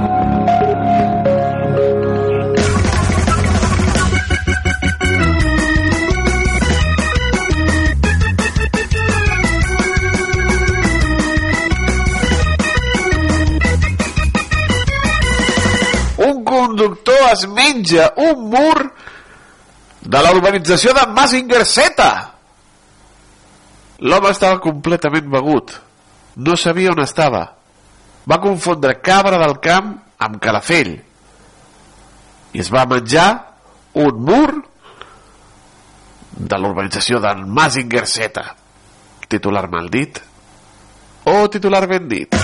conductor 16.43 17.15
es 17.31 17.47
menja 17.47 18.11
un 18.17 18.49
mur 18.49 18.91
de 20.01 20.21
la 20.21 20.31
urbanització 20.35 20.91
de 20.91 21.07
Mazingerceta. 21.15 22.33
L'home 23.99 24.35
estava 24.35 24.59
completament 24.59 25.31
begut. 25.31 25.71
No 26.35 26.57
sabia 26.59 26.91
on 26.91 26.99
estava. 26.99 27.56
Va 28.27 28.39
confondre 28.43 28.99
cabra 28.99 29.39
del 29.39 29.57
camp 29.63 29.93
amb 30.23 30.39
calafell. 30.43 30.95
I 32.53 32.63
es 32.63 32.71
va 32.73 32.87
menjar 32.89 33.27
un 34.03 34.23
mur 34.27 34.49
de 36.37 36.59
l'urbanització 36.59 37.21
de 37.23 37.33
Mazingerceta. 37.59 38.45
Titular 39.27 39.67
mal 39.71 39.89
dit 39.91 40.21
o 41.27 41.49
titular 41.51 41.87
ben 41.87 42.07
dit. 42.07 42.35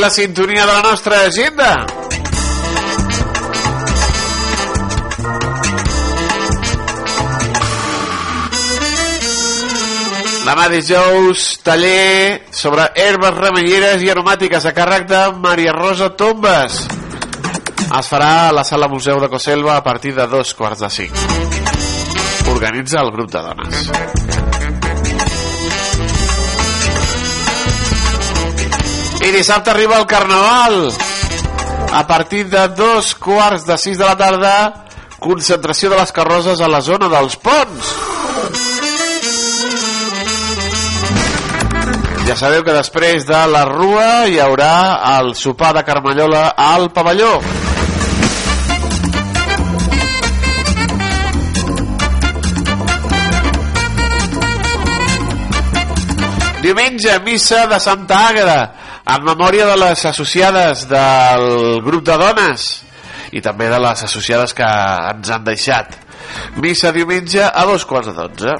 La 0.00 0.08
sintonia 0.08 0.64
de 0.64 0.72
la 0.72 0.82
nostra 0.82 1.20
agenda. 1.26 1.84
Demà 10.46 10.68
dijous, 10.72 11.60
taller 11.62 12.46
sobre 12.50 12.88
herbes 12.96 13.36
remeieres 13.36 14.00
i 14.02 14.08
aromàtiques 14.10 14.64
a 14.64 14.72
càrrec 14.72 15.04
de 15.10 15.20
Maria 15.44 15.76
Rosa 15.76 16.08
Tombes. 16.16 16.80
Es 17.90 18.08
farà 18.08 18.48
a 18.48 18.52
la 18.56 18.64
sala 18.64 18.88
Museu 18.88 19.20
de 19.20 19.28
Coselva 19.28 19.76
a 19.76 19.84
partir 19.84 20.16
de 20.16 20.26
dos 20.26 20.54
quarts 20.56 20.80
de 20.80 20.90
cinc. 20.90 21.24
Organitza 22.48 23.04
el 23.04 23.12
grup 23.12 23.30
de 23.36 23.44
dones. 23.50 24.39
I 29.30 29.32
dissabte 29.32 29.70
arriba 29.70 29.96
el 29.96 30.06
Carnaval. 30.10 30.90
A 31.92 32.04
partir 32.04 32.48
de 32.50 32.66
dos 32.74 33.14
quarts 33.14 33.62
de 33.62 33.76
sis 33.78 33.96
de 33.96 34.02
la 34.02 34.16
tarda, 34.18 34.54
concentració 35.22 35.86
de 35.92 36.00
les 36.00 36.10
carrosses 36.10 36.58
a 36.58 36.66
la 36.66 36.80
zona 36.82 37.06
dels 37.12 37.36
ponts. 37.38 37.92
Ja 42.26 42.34
sabeu 42.40 42.64
que 42.66 42.74
després 42.74 43.28
de 43.28 43.44
la 43.52 43.62
rua 43.70 44.26
hi 44.26 44.40
haurà 44.42 44.72
el 45.20 45.36
sopar 45.38 45.76
de 45.78 45.86
Carmallola 45.86 46.48
al 46.56 46.90
pavelló. 46.90 47.36
Diumenge, 56.66 57.18
missa 57.22 57.68
de 57.70 57.78
Santa 57.78 58.26
Àgueda, 58.34 58.60
en 59.10 59.24
memòria 59.26 59.66
de 59.66 59.76
les 59.80 60.04
associades 60.06 60.86
del 60.90 61.80
grup 61.82 62.04
de 62.06 62.16
dones 62.20 62.68
i 63.34 63.42
també 63.42 63.68
de 63.70 63.78
les 63.82 64.04
associades 64.06 64.54
que 64.54 64.66
ens 64.66 65.30
han 65.30 65.44
deixat. 65.46 65.96
Missa 66.62 66.92
diumenge 66.94 67.42
a 67.42 67.64
dos 67.66 67.86
quarts 67.86 68.10
de 68.10 68.14
dotze. 68.14 68.54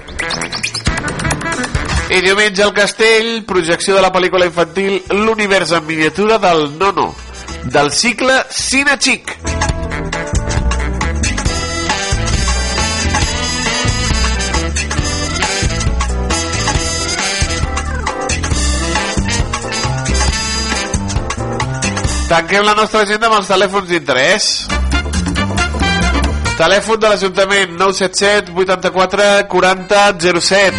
I 2.11 2.20
diumenge 2.26 2.64
al 2.66 2.74
castell, 2.74 3.44
projecció 3.46 3.94
de 3.94 4.03
la 4.03 4.11
pel·lícula 4.11 4.48
infantil 4.51 4.98
L'univers 5.14 5.76
en 5.78 5.86
miniatura 5.86 6.38
del 6.42 6.66
Nono, 6.78 7.12
del 7.70 7.92
cicle 7.94 8.42
Cine 8.51 8.98
Chic. 8.98 9.36
Tanquem 22.31 22.62
la 22.62 22.76
nostra 22.78 23.01
agenda 23.03 23.26
amb 23.26 23.41
els 23.41 23.49
telèfons 23.51 23.89
d'interès. 23.91 24.45
Telèfon 26.61 27.01
de 27.03 27.09
l'Ajuntament 27.11 27.72
977 27.74 28.53
84 28.55 29.24
40 29.51 30.03
07. 30.39 30.78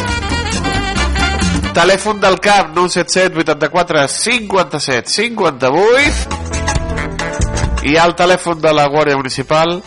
Telèfon 1.75 2.21
del 2.23 2.39
CAP 2.39 2.71
977 2.77 3.35
84 3.43 4.07
57 4.15 5.11
58. 5.11 6.39
I 7.91 7.99
el 7.99 8.15
telèfon 8.15 8.55
de 8.63 8.71
la 8.71 8.87
Guàrdia 8.93 9.19
Municipal 9.19 9.81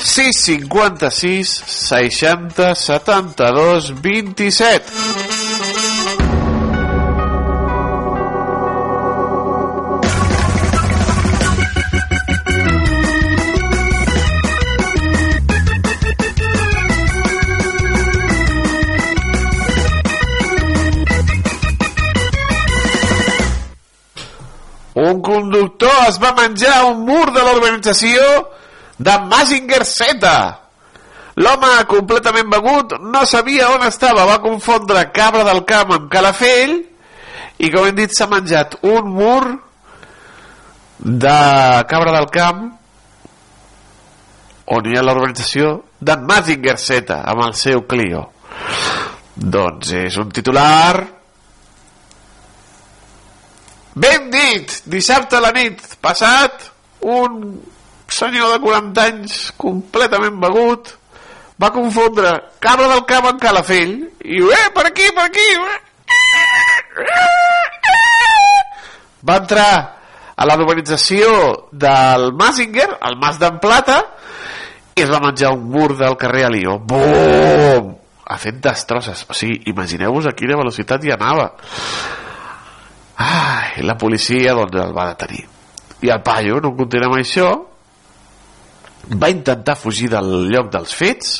656 0.00 1.60
60 1.74 2.72
72 2.86 3.92
27. 4.00 5.53
Un 25.64 25.70
conductor 25.70 26.08
es 26.08 26.18
va 26.20 26.34
menjar 26.36 26.84
un 26.90 27.06
mur 27.06 27.32
de 27.32 27.40
l'urbanització 27.40 28.20
de 28.98 29.12
Mazinger 29.30 29.84
Z. 29.84 30.32
L'home, 31.40 31.70
completament 31.88 32.50
begut, 32.52 32.92
no 33.00 33.24
sabia 33.24 33.70
on 33.72 33.86
estava. 33.86 34.26
Va 34.26 34.42
confondre 34.42 35.10
cabra 35.12 35.44
del 35.44 35.64
camp 35.64 35.94
amb 35.96 36.10
calafell 36.12 36.76
i, 37.56 37.70
com 37.70 37.86
hem 37.86 37.96
dit, 37.96 38.12
s'ha 38.12 38.28
menjat 38.28 38.76
un 38.82 39.08
mur 39.08 39.56
de 41.00 41.38
cabra 41.88 42.12
del 42.12 42.28
camp 42.28 42.62
on 44.66 44.86
hi 44.86 44.96
ha 44.98 45.02
l'urbanització 45.02 45.78
de 46.00 46.20
Mazinger 46.28 46.76
Z 46.76 47.16
amb 47.24 47.48
el 47.48 47.56
seu 47.56 47.86
Clio. 47.88 48.28
Doncs 49.34 49.96
és 50.04 50.20
un 50.20 50.28
titular 50.28 51.23
Ben 53.94 54.30
dit, 54.30 54.72
dissabte 54.90 55.38
a 55.38 55.42
la 55.44 55.52
nit 55.54 55.78
passat, 56.02 56.66
un 57.06 57.60
senyor 58.10 58.56
de 58.56 58.60
40 58.64 59.04
anys 59.08 59.36
completament 59.60 60.36
begut 60.42 60.90
va 61.62 61.70
confondre 61.70 62.32
Cabra 62.62 62.88
del 62.90 63.04
cap 63.06 63.28
amb 63.30 63.40
Calafell 63.40 63.94
i 64.26 64.40
eh, 64.42 64.64
per 64.74 64.88
aquí, 64.88 65.06
per 65.14 65.28
aquí 65.28 65.46
eh. 65.54 65.78
va 69.22 69.38
entrar 69.38 69.70
a 70.34 70.46
la 70.48 70.56
urbanització 70.58 71.30
del 71.70 72.32
Masinger, 72.34 72.90
al 73.00 73.14
Mas 73.22 73.38
d'en 73.38 73.60
Plata 73.62 74.00
i 74.94 75.02
es 75.06 75.10
va 75.10 75.22
menjar 75.22 75.54
un 75.54 75.68
mur 75.70 75.92
del 75.98 76.18
carrer 76.18 76.48
Alió. 76.48 76.78
Bum! 76.78 77.94
ha 78.24 78.38
fet 78.40 78.56
destrosses 78.64 79.26
o 79.28 79.34
sigui, 79.36 79.60
imagineu-vos 79.70 80.26
a 80.26 80.34
quina 80.36 80.58
velocitat 80.58 81.04
hi 81.04 81.12
anava. 81.14 81.50
Ai, 83.16 83.82
la 83.86 83.96
policia 83.98 84.54
doncs 84.56 84.80
el 84.82 84.94
va 84.94 85.10
detenir. 85.12 85.44
I 86.04 86.10
el 86.10 86.22
paio, 86.26 86.58
no 86.62 86.74
content 86.76 87.06
amb 87.06 87.18
això, 87.18 87.50
va 89.14 89.30
intentar 89.30 89.76
fugir 89.78 90.08
del 90.12 90.48
lloc 90.50 90.70
dels 90.72 90.94
fets 90.96 91.36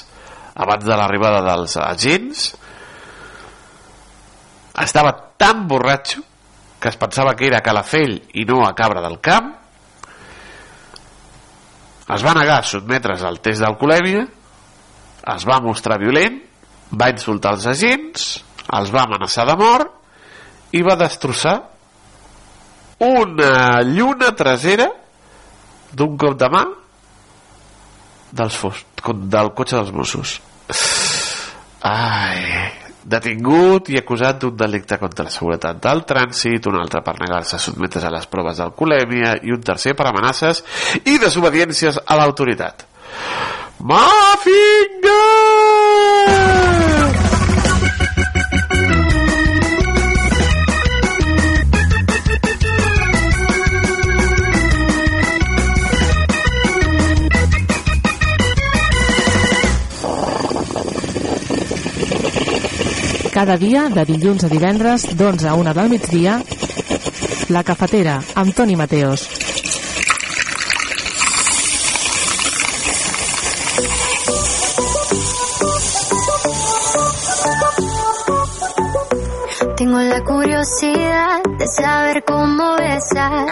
abans 0.54 0.84
de 0.86 0.94
l'arribada 0.96 1.40
dels 1.42 1.76
agents. 1.80 2.44
Estava 4.84 5.12
tan 5.38 5.66
borratxo 5.70 6.22
que 6.80 6.90
es 6.92 6.98
pensava 7.00 7.34
que 7.34 7.48
era 7.48 7.62
Calafell 7.64 8.18
i 8.36 8.44
no 8.44 8.62
a 8.66 8.74
Cabra 8.76 9.02
del 9.02 9.18
Camp. 9.24 9.50
Es 12.14 12.22
va 12.22 12.34
negar 12.36 12.60
a 12.60 12.68
sotmetre's 12.68 13.24
al 13.24 13.40
test 13.40 13.64
d'alcoholèmia, 13.64 14.26
es 15.34 15.46
va 15.48 15.62
mostrar 15.64 15.96
violent, 16.02 16.36
va 16.92 17.08
insultar 17.10 17.54
els 17.56 17.64
agents, 17.70 18.26
els 18.76 18.92
va 18.92 19.06
amenaçar 19.08 19.46
de 19.48 19.56
mort 19.56 20.03
i 20.74 20.82
va 20.82 20.96
destrossar 20.98 21.54
una 23.04 23.82
lluna 23.86 24.32
trasera 24.34 24.88
d'un 25.94 26.16
cop 26.18 26.38
de 26.38 26.48
mà 26.50 26.64
dels 28.34 28.56
fos, 28.58 28.80
del 29.30 29.52
cotxe 29.54 29.76
dels 29.78 29.92
Mossos. 29.94 30.38
Ai, 31.86 32.40
detingut 33.04 33.90
i 33.92 33.98
acusat 34.00 34.40
d'un 34.42 34.56
delicte 34.56 34.98
contra 34.98 35.26
la 35.28 35.34
seguretat 35.34 35.78
del 35.84 36.02
trànsit, 36.08 36.66
un 36.70 36.80
altre 36.80 37.04
per 37.06 37.14
negar-se 37.20 37.58
a 37.58 37.62
sotmetre's 37.62 38.08
a 38.08 38.12
les 38.14 38.26
proves 38.32 38.58
d'alcoholèmia 38.58 39.36
i 39.44 39.54
un 39.54 39.62
tercer 39.62 39.94
per 39.94 40.08
amenaces 40.10 40.64
i 41.04 41.18
desobediències 41.22 42.00
a 42.02 42.18
l'autoritat. 42.18 42.86
Mafinga! 43.84 45.20
Cada 63.34 63.56
dia, 63.58 63.88
de 63.90 64.04
dilluns 64.06 64.44
a 64.46 64.48
divendres, 64.48 65.08
d'11 65.18 65.48
a 65.50 65.54
1 65.58 65.72
del 65.74 65.88
migdia, 65.90 66.36
La 67.50 67.64
Cafetera, 67.66 68.20
amb 68.38 68.54
Toni 68.54 68.76
Mateos. 68.78 69.26
Tengo 79.76 79.98
la 79.98 80.22
curiosidad 80.22 81.42
de 81.58 81.66
saber 81.66 82.22
cómo 82.24 82.76
besas 82.76 83.50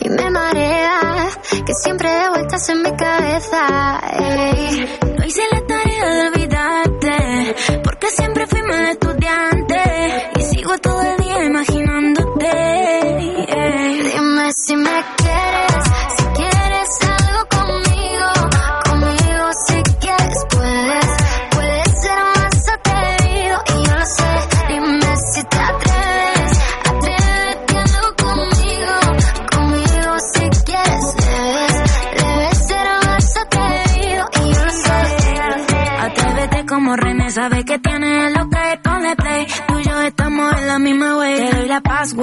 y 0.00 0.08
me 0.08 0.30
marea 0.30 1.28
que 1.66 1.74
siempre 1.74 2.08
de 2.08 2.28
vueltas 2.30 2.68
en 2.70 2.82
mi 2.82 2.96
cabeza. 2.96 4.00
Ey. 4.18 4.98
No 5.18 5.26
hice 5.26 5.42
la 5.52 5.57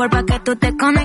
pa' 0.09 0.23
que 0.23 0.39
tú 0.39 0.55
te 0.55 0.75
conectes. 0.75 1.04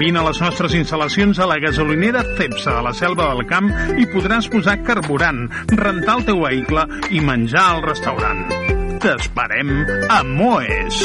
Vine 0.00 0.16
a 0.16 0.22
les 0.24 0.38
nostres 0.40 0.72
instal·lacions 0.78 1.36
a 1.44 1.46
la 1.50 1.58
gasolinera 1.60 2.22
Cepsa 2.38 2.72
de 2.78 2.84
la 2.86 2.92
Selva 2.96 3.26
del 3.34 3.44
Camp 3.50 3.68
i 4.00 4.06
podràs 4.08 4.48
posar 4.48 4.78
carburant, 4.86 5.42
rentar 5.76 6.14
el 6.16 6.24
teu 6.30 6.40
vehicle 6.46 6.86
i 7.12 7.20
menjar 7.20 7.66
al 7.74 7.84
restaurant. 7.84 8.46
T'esperem 9.04 9.76
a 10.08 10.22
Moes. 10.24 11.04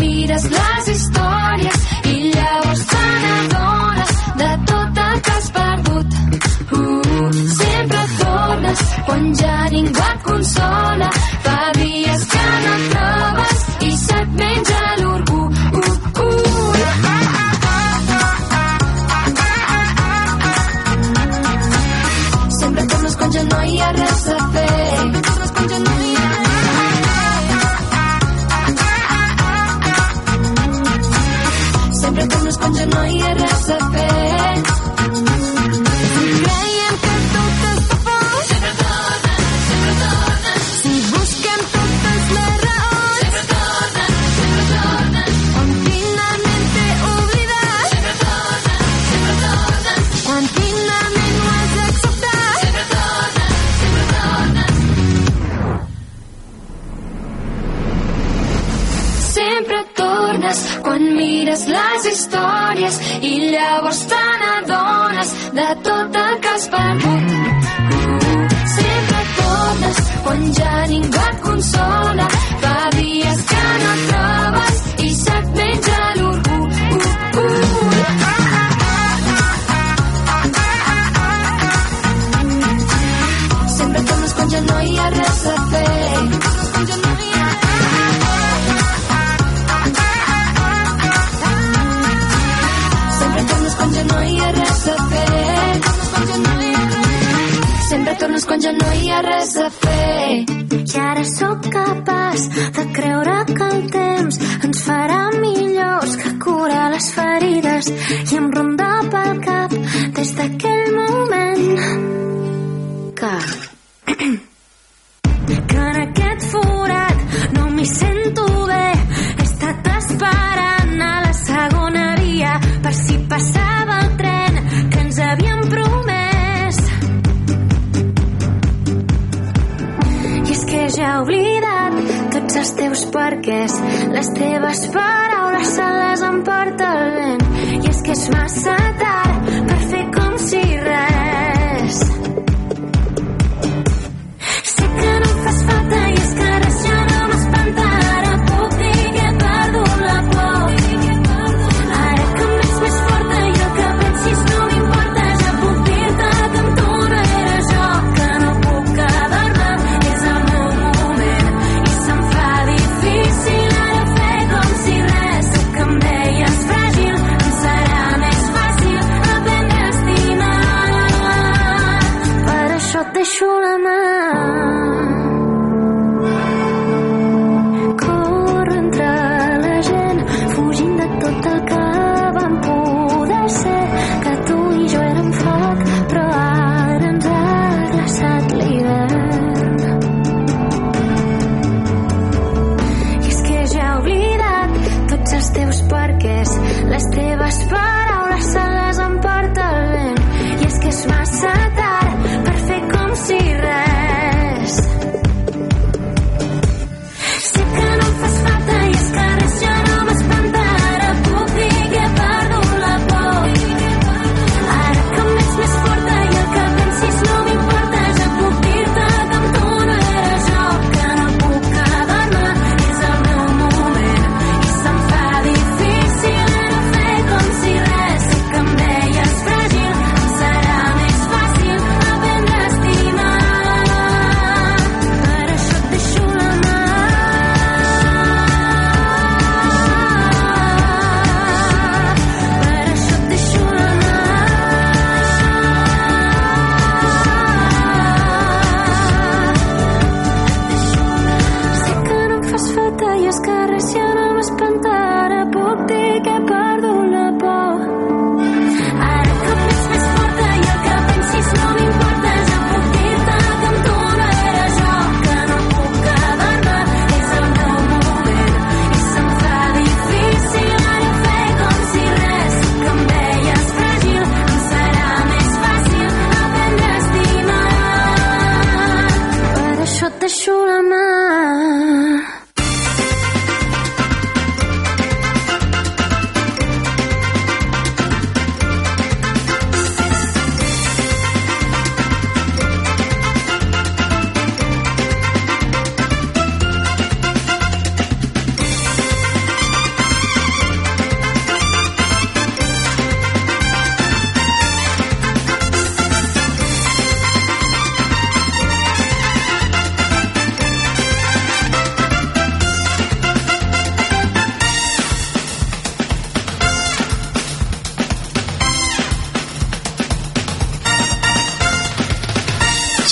miras 0.00 0.50
las 0.50 0.88
historias. 0.88 1.21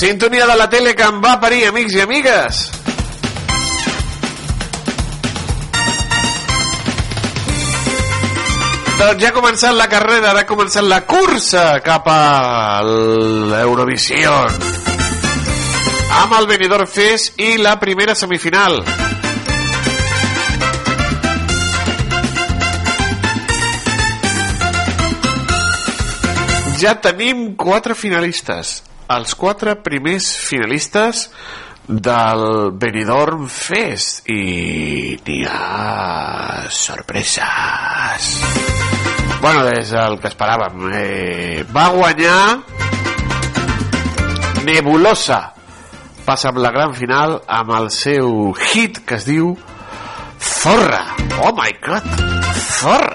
Sintonia 0.01 0.47
de 0.47 0.57
la 0.57 0.67
tele 0.73 0.95
que 0.97 1.05
em 1.05 1.19
va 1.21 1.35
parir, 1.37 1.67
amics 1.69 1.93
i 1.93 2.01
amigues. 2.01 2.61
Doncs 8.97 9.21
ja 9.21 9.29
ha 9.29 9.35
començat 9.37 9.77
la 9.77 9.91
carrera, 9.93 10.31
ara 10.31 10.47
ha 10.47 10.49
començat 10.49 10.89
la 10.89 11.03
cursa 11.05 11.67
cap 11.85 12.09
a 12.09 12.81
l'Eurovisió. 12.81 14.33
Amb 16.25 16.37
el 16.41 16.49
Benidorm 16.49 16.89
Fest 16.89 17.37
i 17.37 17.59
la 17.61 17.77
primera 17.77 18.17
semifinal. 18.17 18.81
Ja 26.81 26.97
tenim 27.05 27.51
quatre 27.61 27.93
finalistes. 27.93 28.79
Els 29.11 29.33
quatre 29.35 29.73
primers 29.83 30.27
finalistes 30.39 31.25
del 31.89 32.71
Benidorm 32.79 33.49
Fest. 33.51 34.23
I 34.31 35.17
n'hi 35.27 35.41
ha 35.51 36.69
sorpreses. 36.71 38.29
Bueno, 39.41 39.65
és 39.75 39.91
el 39.99 40.15
que 40.23 40.31
esperàvem. 40.31 40.87
Eh, 40.95 41.65
va 41.75 41.89
guanyar 41.97 42.39
Nebulosa. 44.69 45.41
Passa 46.23 46.53
amb 46.53 46.63
la 46.63 46.71
gran 46.71 46.95
final 46.95 47.41
amb 47.49 47.75
el 47.81 47.91
seu 47.91 48.53
hit 48.71 49.03
que 49.03 49.19
es 49.19 49.27
diu 49.27 49.57
Zorra. 50.39 51.03
Oh 51.43 51.51
my 51.57 51.73
god 51.83 52.07
Zorra 52.55 53.10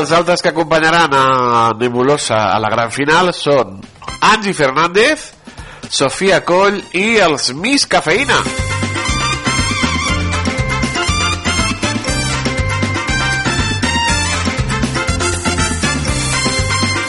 Els 0.00 0.12
altres 0.16 0.40
que 0.40 0.48
acompanyaran 0.48 1.12
a 1.12 1.72
Nebulosa 1.76 2.38
a 2.54 2.58
la 2.62 2.70
gran 2.72 2.88
final 2.88 3.34
són 3.36 3.74
Angie 4.30 4.54
Fernández, 4.56 5.26
Sofia 5.92 6.38
Coll 6.40 6.78
i 6.96 7.18
els 7.20 7.50
Miss 7.52 7.84
Cafeïna. 7.84 8.38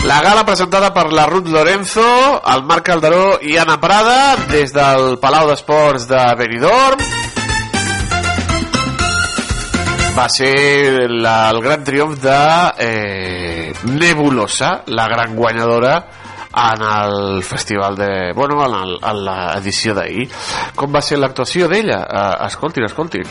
La 0.03 0.19
gala 0.25 0.43
presentada 0.43 0.91
per 0.91 1.07
la 1.15 1.29
Ruth 1.31 1.47
Lorenzo, 1.47 2.03
el 2.43 2.67
Marc 2.67 2.89
Calderó 2.91 3.37
i 3.39 3.55
Anna 3.55 3.79
Prada 3.79 4.35
des 4.51 4.75
del 4.75 5.15
Palau 5.23 5.47
d'Esports 5.47 6.11
de 6.11 6.27
Benidorm 6.43 7.20
va 10.21 10.29
ser 10.29 11.09
la, 11.09 11.49
el 11.49 11.59
gran 11.63 11.83
triomf 11.83 12.19
de 12.21 12.73
eh, 12.77 13.73
Nebulosa, 13.89 14.83
la 14.87 15.07
gran 15.07 15.35
guanyadora 15.35 15.95
en 16.53 16.81
el 16.83 17.43
festival 17.43 17.95
de... 17.97 18.31
Bueno, 18.35 18.61
en, 18.63 19.23
l'edició 19.25 19.95
d'ahir. 19.97 20.27
Com 20.77 20.93
va 20.93 21.01
ser 21.01 21.17
l'actuació 21.17 21.71
d'ella? 21.71 22.03
Uh, 22.05 22.45
escoltin, 22.51 22.85
escoltin. 22.85 23.25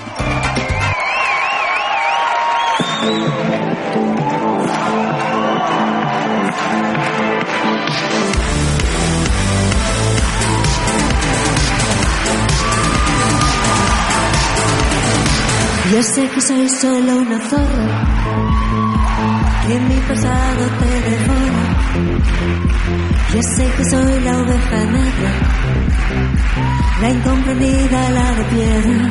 Yo 16.00 16.06
sé 16.06 16.26
que 16.30 16.40
soy 16.40 16.66
solo 16.66 17.14
una 17.18 17.38
zorra, 17.50 17.86
que 19.68 19.80
mi 19.80 19.96
pasado 20.08 20.64
te 20.78 21.10
devora. 21.10 21.62
Yo 23.34 23.42
sé 23.42 23.70
que 23.76 23.84
soy 23.84 24.20
la 24.20 24.38
oveja 24.38 24.78
negra, 24.86 25.32
la 27.02 27.10
incomprendida, 27.10 28.10
la 28.12 28.32
de 28.32 28.44
piedra. 28.44 29.10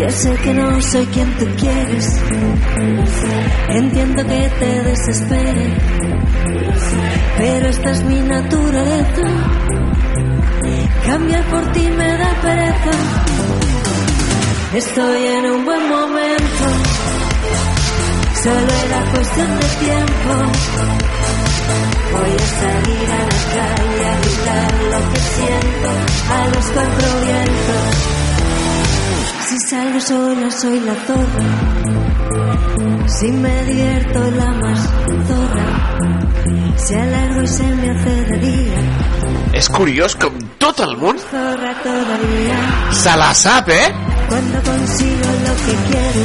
Yo 0.00 0.08
sé 0.08 0.34
que 0.36 0.54
no 0.54 0.80
soy 0.80 1.04
quien 1.08 1.30
tú 1.34 1.44
quieres, 1.58 2.22
entiendo 3.68 4.24
que 4.24 4.50
te 4.58 4.82
desespere. 4.82 5.76
pero 7.36 7.68
esta 7.68 7.90
es 7.90 8.02
mi 8.04 8.20
naturaleza. 8.22 9.28
Cambiar 11.04 11.44
por 11.50 11.72
ti 11.72 11.86
me 11.98 12.16
da 12.16 12.30
pereza. 12.40 13.47
Estoy 14.74 15.24
en 15.26 15.50
un 15.50 15.64
buen 15.64 15.88
momento, 15.88 16.64
solo 18.42 18.72
era 18.86 19.10
cuestión 19.12 19.48
de 19.60 19.66
tiempo. 19.86 20.32
Voy 22.12 22.32
a 22.36 22.46
salir 22.60 23.08
a 23.10 23.22
la 23.24 23.40
calle 23.54 24.04
a 24.06 24.14
gritar 24.20 24.72
lo 24.92 25.00
que 25.12 25.20
siento 25.20 25.88
a 26.30 26.40
los 26.54 26.66
cuatro 26.74 27.08
vientos. 27.24 27.88
Si 29.48 29.56
salgo 29.70 30.00
sola 30.00 30.50
soy 30.50 30.80
la 30.80 30.94
zorra, 31.06 31.46
si 33.06 33.32
me 33.32 33.64
divierto 33.64 34.18
la 34.32 34.52
más 34.52 34.80
zorra, 35.28 35.68
si 36.76 36.94
alargo 36.94 37.42
y 37.42 37.46
se 37.48 37.62
me 37.64 37.90
hace 37.90 38.24
de 38.24 38.38
día, 38.38 38.78
És 39.58 39.66
curiós 39.72 40.14
com 40.14 40.34
tot 40.60 40.78
el 40.84 40.92
món 41.00 41.16
zorra 41.18 41.72
todavía. 41.82 42.58
se 42.92 43.16
la 43.16 43.32
sap, 43.34 43.68
eh? 43.70 43.88
Cuando 44.28 44.62
consigo 44.62 45.28
lo 45.46 45.54
que 45.64 45.74
quiero, 45.88 46.22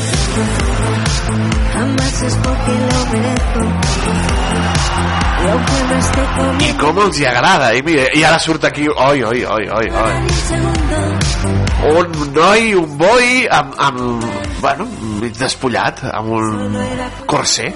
jamás 1.73 2.15
es 2.21 2.35
porque 2.35 2.71
lo 2.71 3.05
merezco. 3.11 3.61
Y 5.43 5.45
I 6.63 6.71
com 6.79 6.95
els 7.03 7.17
hi 7.19 7.25
agrada. 7.27 7.73
I, 7.75 7.83
mira, 7.83 8.07
i 8.15 8.23
ara 8.23 8.39
surt 8.39 8.63
aquí... 8.69 8.87
Oi, 8.87 9.23
oi, 9.27 9.43
oi, 9.43 9.67
oi, 9.67 9.87
oi. 10.03 10.13
un 11.83 12.07
noi, 12.33 12.73
un 12.79 12.97
boi, 12.97 13.43
amb, 13.51 13.73
amb 13.75 14.23
bueno, 14.63 14.87
despullat, 15.39 16.03
amb 16.13 16.29
un 16.37 16.77
corset. 17.27 17.75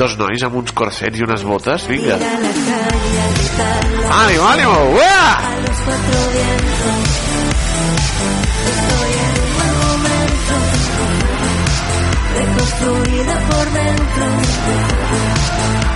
Dos 0.00 0.16
nois 0.18 0.42
amb 0.42 0.54
uns 0.62 0.72
corsets 0.74 1.18
i 1.20 1.22
unes 1.26 1.42
botes, 1.46 1.86
vinga. 1.90 2.16
Ànimo, 4.10 4.44
ànimo, 4.50 4.76
uah! 4.98 7.09
Reconstruida 12.80 13.34
por 13.48 13.72
dentro. 13.72 14.24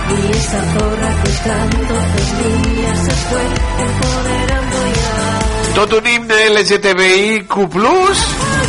Y 0.07 0.31
esa 0.37 0.61
zorra 0.73 1.23
que 1.23 1.29
tanto 1.49 1.93
temía 2.37 2.95
se 2.95 3.11
fue 3.11 3.41
empoderando 3.85 4.77
ya. 4.93 5.75
Tot 5.75 5.93
un 5.93 6.07
himne 6.07 6.49
LGTBIQ+, 6.49 7.49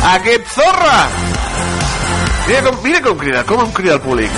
aquest 0.03 0.47
zorra! 0.47 1.09
Mira 2.47 2.61
com, 2.63 2.77
mira 2.83 3.01
com 3.01 3.17
crida, 3.17 3.43
com 3.43 3.61
em 3.61 3.71
crida 3.71 3.93
el 3.93 4.01
públic. 4.01 4.31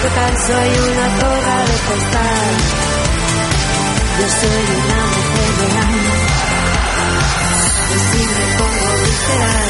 Total, 0.00 0.38
soy 0.38 0.70
una 0.90 1.06
zorra 1.20 1.56
de 1.68 1.76
costal. 1.88 2.52
Yo 4.18 4.26
soy 4.40 4.64
una 4.80 4.99
visceral, 9.20 9.68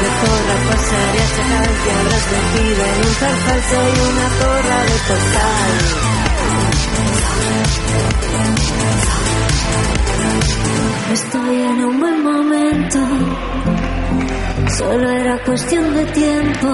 de 0.00 0.08
zorra 0.20 0.56
pasaré 0.68 1.20
a 1.20 1.28
chacal, 1.36 1.70
que 1.82 1.90
habrás 1.98 2.26
metido 2.34 2.80
en 2.84 2.98
un 2.98 3.14
zarzal, 3.20 3.60
soy 3.70 3.92
una 4.10 4.26
zorra 4.38 4.78
de 4.84 4.96
costal. 5.08 5.72
Estoy 11.12 11.56
en 11.62 11.84
un 11.84 12.00
buen 12.00 12.22
momento. 12.22 12.98
Solo 14.78 15.10
era 15.10 15.38
cuestión 15.44 15.94
de 15.94 16.04
tiempo. 16.06 16.68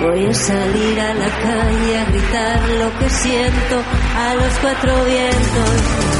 Voy 0.00 0.26
a 0.26 0.34
salir 0.34 1.00
a 1.00 1.14
la 1.14 1.28
calle 1.28 1.98
a 1.98 2.04
gritar 2.06 2.68
lo 2.80 2.98
que 2.98 3.10
siento 3.10 3.82
a 4.18 4.34
los 4.34 4.52
cuatro 4.60 5.04
vientos. 5.04 6.15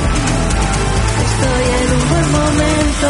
Estoy 1.37 1.65
en 1.69 1.93
un 1.93 2.09
buen 2.09 2.33
momento, 2.33 3.09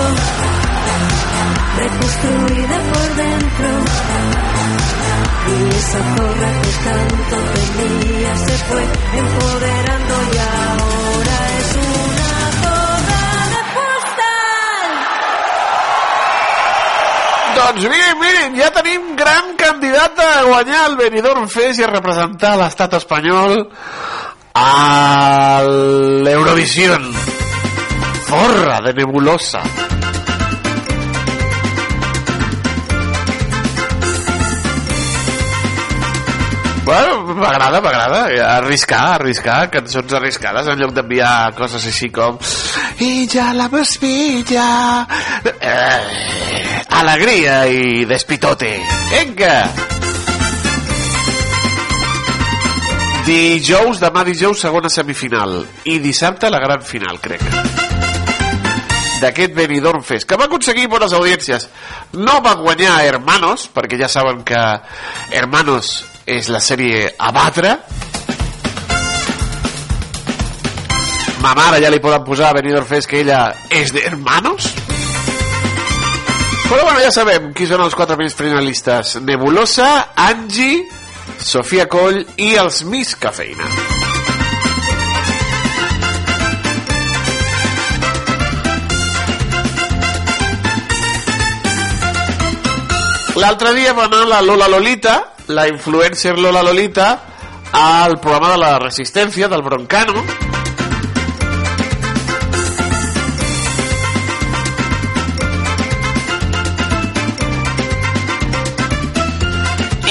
reconstruida 1.78 2.76
por 2.92 3.08
dentro. 3.14 3.68
Y 5.46 5.68
esa 5.76 6.00
zorra 6.16 6.50
que 6.62 6.72
tanto 6.86 7.36
tenía 7.76 8.36
se 8.36 8.56
fue 8.64 8.82
empoderando 9.14 10.14
y 10.32 10.38
ahora 10.38 11.36
es 11.60 11.70
una 11.86 13.62
postal. 13.76 14.90
Doncs 17.54 17.82
miren, 17.94 18.18
miren, 18.18 18.50
ja 18.58 18.72
tenim 18.74 19.14
gran 19.14 19.54
candidat 19.54 20.18
a 20.18 20.42
guanyar 20.42 20.90
el 20.90 20.96
Benidorm 20.96 21.46
Fest 21.46 21.78
i 21.78 21.86
a 21.86 21.94
representar 21.94 22.56
l'estat 22.58 22.98
espanyol 22.98 23.68
a 24.58 25.62
l'Eurovision. 25.62 27.35
Forra 28.26 28.80
de 28.84 28.94
nebulosa. 28.94 29.62
Bueno, 36.84 37.34
m'agrada, 37.34 37.80
m'agrada. 37.80 38.20
Arriscar, 38.56 39.14
arriscar, 39.16 39.70
cançons 39.70 40.12
arriscades 40.20 40.68
en 40.70 40.78
lloc 40.78 40.94
d'enviar 40.94 41.52
coses 41.58 41.86
així 41.90 42.12
com 42.14 42.38
i 43.00 43.26
ja 43.28 43.52
la 43.52 43.68
vespilla 43.68 45.06
eh, 45.44 46.82
alegria 46.88 47.66
i 47.68 48.04
despitote. 48.08 48.72
Vinga! 49.10 49.56
Dijous, 53.26 53.98
demà 54.00 54.22
dijous, 54.24 54.60
segona 54.62 54.88
semifinal. 54.88 55.58
I 55.84 55.98
dissabte 55.98 56.48
la 56.48 56.62
gran 56.62 56.84
final, 56.86 57.18
crec. 57.20 57.75
D'aquest 59.20 59.54
Benidorm 59.56 60.02
Fest, 60.04 60.26
que 60.28 60.36
va 60.36 60.46
aconseguir 60.50 60.88
bones 60.92 61.14
audiències. 61.16 61.68
No 62.20 62.40
va 62.44 62.56
guanyar 62.60 62.98
Hermanos, 63.06 63.68
perquè 63.72 63.98
ja 64.00 64.10
saben 64.12 64.42
que 64.44 64.60
Hermanos 65.32 66.04
és 66.26 66.50
la 66.52 66.60
sèrie 66.60 67.08
a 67.16 67.32
batre. 67.32 67.76
Ma 71.40 71.54
mare 71.54 71.80
ja 71.80 71.92
li 71.92 72.02
poden 72.02 72.24
posar 72.26 72.50
a 72.50 72.58
Benidorm 72.58 72.88
Fest 72.88 73.08
que 73.08 73.22
ella 73.22 73.40
és 73.70 73.94
de 73.94 74.04
Hermanos. 74.04 74.72
Però 76.66 76.82
bueno, 76.82 76.98
ja 76.98 77.12
sabem 77.14 77.52
qui 77.54 77.68
són 77.70 77.84
els 77.84 77.94
quatre 77.94 78.18
primers 78.18 78.34
finalistes. 78.34 79.16
Nebulosa, 79.22 80.10
Angie, 80.18 80.82
Sofia 81.38 81.86
Coll 81.86 82.24
i 82.42 82.56
els 82.58 82.82
Miss 82.90 83.14
Cafeïna. 83.22 83.95
L'altre 93.36 93.74
dia 93.76 93.92
va 93.92 94.06
anar 94.08 94.24
la 94.26 94.40
Lola 94.40 94.66
Lolita, 94.66 95.34
la 95.48 95.66
influencer 95.68 96.38
Lola 96.38 96.62
Lolita, 96.62 97.08
al 97.72 98.18
programa 98.18 98.52
de 98.54 98.58
la 98.62 98.78
Resistència 98.78 99.48
del 99.48 99.62
Broncano. 99.62 100.24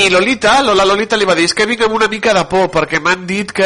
I 0.05 0.09
Lolita, 0.09 0.61
Lola 0.61 0.85
Lolita 0.85 1.17
li 1.17 1.25
va 1.25 1.33
dir 1.33 1.45
"És 1.49 1.53
que 1.55 1.65
vinc 1.65 1.81
amb 1.81 1.95
una 1.95 2.07
mica 2.07 2.33
de 2.33 2.45
por 2.45 2.69
perquè 2.69 3.01
m'han 3.01 3.25
dit 3.25 3.51
que 3.51 3.65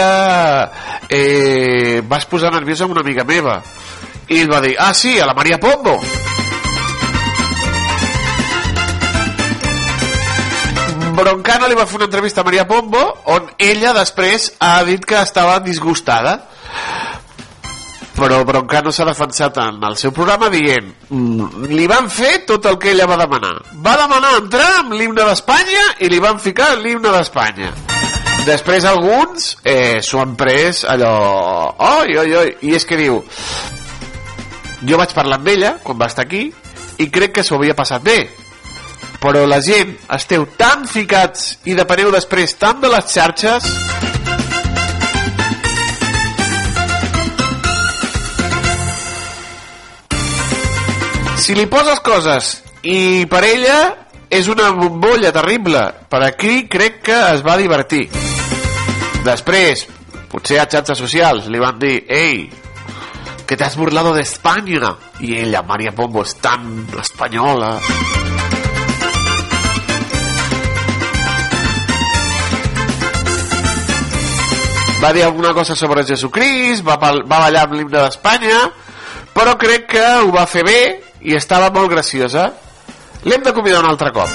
eh, 1.10 2.02
vas 2.08 2.26
posar 2.26 2.54
nerviosa 2.54 2.86
amb 2.86 2.96
una 2.96 3.02
amiga 3.02 3.26
meva. 3.26 3.62
I 4.30 4.40
ell 4.40 4.52
va 4.54 4.62
dir, 4.62 4.78
ah 4.80 4.94
sí, 4.94 5.20
a 5.20 5.26
la 5.26 5.34
Maria 5.34 5.60
Pombo. 5.60 6.00
Broncano 11.20 11.68
li 11.68 11.76
va 11.78 11.86
fer 11.86 12.00
una 12.00 12.08
entrevista 12.08 12.42
a 12.42 12.48
Maria 12.48 12.66
Pombo 12.68 13.02
on 13.34 13.50
ella 13.58 13.94
després 13.98 14.54
ha 14.60 14.80
dit 14.88 15.04
que 15.06 15.20
estava 15.20 15.60
disgustada. 15.66 16.38
Però 18.20 18.42
Broncano 18.44 18.92
s'ha 18.92 19.06
defensat 19.08 19.58
en 19.64 19.84
el 19.88 19.96
seu 20.00 20.12
programa 20.12 20.50
dient 20.52 20.90
"Mm, 21.10 21.70
li 21.72 21.88
van 21.88 22.10
fer 22.10 22.46
tot 22.46 22.66
el 22.66 22.78
que 22.78 22.92
ella 22.92 23.08
va 23.08 23.18
demanar. 23.18 23.54
Va 23.76 23.96
demanar 23.98 24.34
entrar 24.42 24.70
amb 24.80 24.94
l'himne 24.94 25.24
d'Espanya 25.24 25.86
i 26.00 26.10
li 26.10 26.20
van 26.20 26.40
ficar 26.40 26.76
l'himne 26.78 27.12
d'Espanya. 27.12 27.72
Després 28.46 28.86
alguns 28.86 29.58
eh, 29.64 30.02
s'ho 30.02 30.20
han 30.22 30.36
pres 30.36 30.84
allò 30.84 31.76
oi, 31.78 32.18
oi, 32.18 32.36
oi, 32.36 32.58
i 32.62 32.76
és 32.76 32.86
que 32.86 32.98
diu 32.98 33.24
jo 34.88 34.98
vaig 34.98 35.14
parlar 35.14 35.40
amb 35.40 35.48
ella 35.48 35.74
quan 35.84 36.00
va 36.00 36.08
estar 36.08 36.24
aquí 36.26 36.48
i 36.98 37.10
crec 37.12 37.34
que 37.36 37.44
s'ho 37.44 37.56
havia 37.56 37.76
passat 37.76 38.04
bé 38.04 38.18
però 39.20 39.46
la 39.46 39.60
gent 39.62 39.96
esteu 40.16 40.48
tan 40.58 40.88
ficats 40.88 41.60
i 41.68 41.76
depeneu 41.76 42.12
després 42.16 42.56
tant 42.60 42.80
de 42.82 42.92
les 42.92 43.14
xarxes 43.14 43.68
si 51.44 51.56
li 51.56 51.66
poses 51.72 52.00
coses 52.06 52.54
i 52.84 53.26
per 53.30 53.44
ella 53.44 53.80
és 54.30 54.48
una 54.48 54.70
bombolla 54.72 55.32
terrible. 55.34 55.82
Per 56.10 56.22
aquí 56.24 56.68
crec 56.70 57.02
que 57.10 57.18
es 57.34 57.44
va 57.46 57.58
divertir. 57.58 58.06
Després, 59.26 59.88
potser 60.30 60.62
a 60.62 60.68
xarxes 60.70 61.02
socials 61.02 61.50
li 61.50 61.60
van 61.60 61.80
dir 61.82 62.04
ei, 62.08 62.46
que 63.46 63.58
te 63.58 63.66
has 63.66 63.76
burlado 63.76 64.14
de 64.14 64.22
España. 64.22 64.96
Y 65.20 65.36
ella, 65.36 65.64
María 65.64 65.92
Pombo, 65.92 66.22
es 66.22 66.36
tan 66.36 66.88
española. 67.02 67.80
Va 75.00 75.14
dir 75.16 75.24
alguna 75.24 75.54
cosa 75.54 75.76
sobre 75.80 76.04
Jesucrist, 76.04 76.84
va, 76.84 76.98
va 77.00 77.38
ballar 77.40 77.62
amb 77.64 77.78
l'himne 77.78 78.02
d'Espanya, 78.02 78.66
però 79.32 79.54
crec 79.56 79.86
que 79.94 80.08
ho 80.26 80.34
va 80.36 80.44
fer 80.44 80.66
bé 80.68 80.80
i 81.24 81.38
estava 81.38 81.70
molt 81.72 81.88
graciosa. 81.94 82.50
L'hem 83.24 83.46
de 83.46 83.54
convidar 83.56 83.80
un 83.80 83.88
altre 83.94 84.12
cop. 84.12 84.28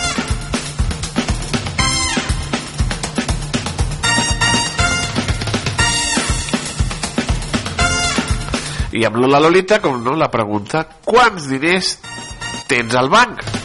I 8.94 9.04
amb 9.04 9.20
la 9.26 9.42
Lolita, 9.42 9.82
com 9.84 10.00
no, 10.00 10.16
la 10.16 10.30
pregunta 10.32 10.86
quants 11.04 11.50
diners 11.50 11.96
tens 12.70 12.96
al 12.96 13.12
banc? 13.12 13.63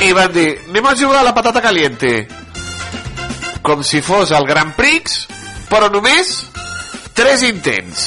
I 0.00 0.12
van 0.16 0.32
dir, 0.32 0.48
anem 0.70 0.86
a 0.88 0.94
jugar 0.96 1.20
a 1.20 1.26
la 1.26 1.34
patata 1.36 1.60
caliente. 1.60 2.26
Com 3.62 3.82
si 3.84 4.00
fos 4.00 4.30
el 4.32 4.46
Grand 4.48 4.72
Prix, 4.78 5.26
però 5.68 5.90
només 5.92 6.32
tres 7.12 7.44
intents. 7.44 8.06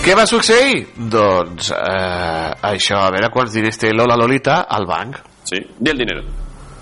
Què 0.00 0.16
va 0.18 0.24
succeir? 0.26 0.80
Doncs 1.12 1.70
eh, 1.76 2.50
això, 2.72 3.04
a 3.04 3.10
veure 3.14 3.30
quants 3.30 3.54
diners 3.54 3.78
té 3.78 3.92
Lola 3.94 4.16
Lolita 4.18 4.64
al 4.66 4.88
banc. 4.88 5.20
Sí, 5.46 5.60
di 5.78 5.90
el 5.92 5.98
dinero. 6.02 6.24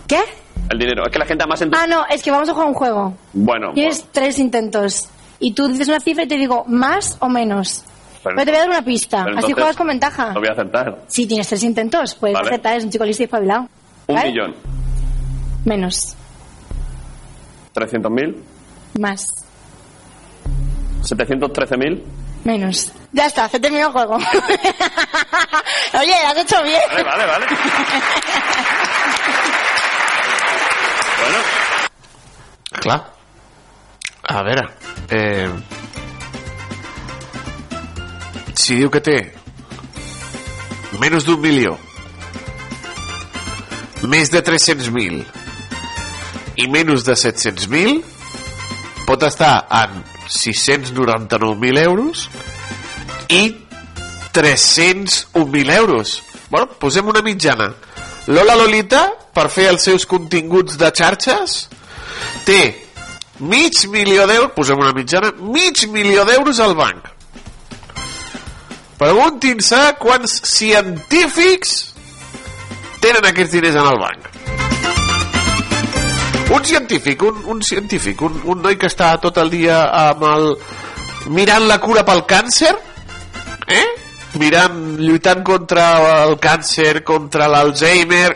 ¿Qué? 0.08 0.22
El 0.70 0.78
dinero. 0.78 1.04
Es 1.04 1.12
que 1.12 1.18
la 1.18 1.26
gente 1.26 1.46
más 1.46 1.60
en... 1.60 1.74
Ah, 1.74 1.86
no, 1.86 2.06
es 2.08 2.22
que 2.22 2.30
vamos 2.30 2.48
a 2.48 2.52
jugar 2.52 2.68
un 2.68 2.74
juego. 2.74 3.14
Bueno, 3.34 3.72
Tienes 3.74 4.06
tres 4.12 4.38
intentos. 4.38 5.08
Y 5.40 5.52
tú 5.54 5.68
dices 5.68 5.88
una 5.88 6.00
cifra 6.00 6.24
y 6.24 6.28
te 6.28 6.36
digo 6.36 6.64
más 6.66 7.16
o 7.20 7.28
menos. 7.28 7.84
Pero- 8.24 8.34
Pero 8.36 8.44
te 8.46 8.50
voy 8.50 8.56
a 8.56 8.60
dar 8.60 8.68
una 8.70 8.82
pista. 8.82 9.20
Así 9.20 9.28
entonces- 9.30 9.54
juegas 9.54 9.76
con 9.76 9.86
ventaja. 9.86 10.32
lo 10.34 10.40
voy 10.40 10.48
a 10.48 10.52
aceptar. 10.52 10.98
Si 11.08 11.26
tienes 11.26 11.46
tres 11.48 11.62
intentos, 11.62 12.14
puedes 12.16 12.34
Vale. 12.34 12.48
aceptar. 12.48 12.76
Es 12.76 12.84
un 12.84 12.90
chico 12.90 13.04
listo 13.04 13.22
y 13.22 13.24
espabilado. 13.24 13.68
Un 14.08 14.14
¿Vale? 14.16 14.30
millón. 14.30 14.54
Menos. 15.64 16.14
Trescientos 17.72 18.10
mil. 18.10 18.42
Más. 18.98 19.24
Setecientos 21.02 21.52
trece 21.52 21.76
mil. 21.76 22.02
Menos. 22.44 22.90
Ya 23.12 23.26
está, 23.26 23.48
se 23.48 23.58
terminó 23.60 23.86
el 23.86 23.92
juego. 23.92 24.16
Oye, 25.94 26.14
lo 26.22 26.28
has 26.28 26.36
hecho 26.38 26.62
bien. 26.62 26.80
Vale, 26.90 27.04
vale, 27.04 27.26
vale. 27.26 27.46
bueno, 31.20 31.38
Clar. 32.80 33.04
A 34.24 34.42
veure... 34.42 34.68
Eh, 35.10 35.48
si 38.54 38.76
diu 38.76 38.90
que 38.92 39.00
té 39.00 39.18
menys 41.00 41.24
d'un 41.24 41.40
milió 41.40 41.78
més 44.08 44.30
de 44.30 44.42
300.000 44.44 45.24
i 46.58 46.66
menys 46.70 47.06
de 47.06 47.14
700.000 47.16 48.02
pot 49.08 49.24
estar 49.24 49.54
en 49.80 50.02
699.000 50.28 51.82
euros 51.86 52.28
i 53.28 53.56
301.000 54.34 55.70
euros. 55.72 56.22
Bueno, 56.50 56.68
posem 56.78 57.08
una 57.08 57.22
mitjana. 57.22 57.72
Lola 58.28 58.54
Lolita 58.54 59.08
per 59.34 59.48
fer 59.48 59.70
els 59.72 59.86
seus 59.88 60.04
continguts 60.06 60.76
de 60.78 60.90
xarxes 60.94 61.56
té 62.44 62.87
mig 63.40 63.84
milió 63.92 64.26
d'euros 64.26 64.54
posem 64.56 64.78
una 64.78 64.92
mitjana 64.92 65.32
mig 65.38 65.84
milió 65.92 66.24
d'euros 66.24 66.60
al 66.60 66.74
banc. 66.78 67.06
Preguntin-se 68.98 69.78
quants 70.00 70.40
científics 70.48 71.76
tenen 73.02 73.28
aquests 73.28 73.54
diners 73.54 73.78
en 73.78 73.86
el 73.92 74.00
banc. 74.02 74.26
Un 76.48 76.64
científic 76.64 77.22
un, 77.22 77.44
un 77.46 77.62
científic, 77.62 78.22
un, 78.22 78.40
un 78.44 78.62
noi 78.64 78.78
que 78.80 78.88
està 78.90 79.12
tot 79.22 79.38
el 79.38 79.52
dia 79.52 79.84
amb 80.08 80.24
el 80.26 80.52
mirant 81.28 81.66
la 81.68 81.78
cura 81.78 82.06
pel 82.08 82.24
càncer 82.26 82.72
eh? 83.68 83.86
mirant, 84.40 84.96
lluitant 85.00 85.44
contra 85.44 86.24
el 86.24 86.36
càncer 86.40 87.02
contra 87.06 87.48
l'Alzheimer. 87.50 88.32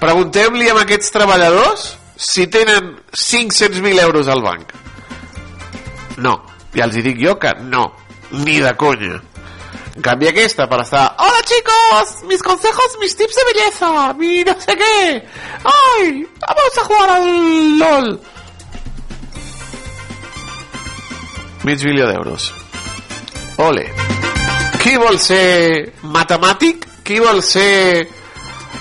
Preguntem-li 0.00 0.68
a 0.68 0.76
aquests 0.82 1.12
treballadors 1.14 1.86
si 2.16 2.46
tenen 2.46 2.96
500.000 3.12 4.00
euros 4.00 4.28
al 4.28 4.42
banc. 4.42 4.72
No, 6.16 6.40
ja 6.74 6.88
els 6.88 6.96
hi 6.96 7.04
dic 7.04 7.20
jo 7.20 7.38
que 7.38 7.52
no. 7.68 7.90
Ni 8.32 8.58
de 8.60 8.72
conya. 8.76 9.20
En 9.96 10.02
canvi 10.02 10.28
aquesta 10.28 10.66
para 10.68 10.82
estar 10.82 11.14
hola 11.18 11.40
chicos, 11.42 12.22
mis 12.28 12.42
consejos, 12.42 12.98
mis 13.00 13.16
tips 13.16 13.34
de 13.34 13.44
belleza! 13.48 14.12
Mi 14.18 14.44
no 14.44 14.52
sé 14.60 14.76
qué 14.76 15.26
ay, 15.64 16.26
vamos 16.46 16.78
a 16.78 16.84
jugar 16.84 17.10
al 17.10 17.78
LOL! 17.78 18.20
Mig 21.64 21.82
milió 21.84 22.06
d'euros. 22.06 22.52
Ole. 23.56 23.86
Qui 24.82 24.98
vol 25.00 25.16
ser 25.18 25.94
matemàtic? 26.02 26.84
Qui 27.02 27.16
vol 27.18 27.40
ser 27.42 28.06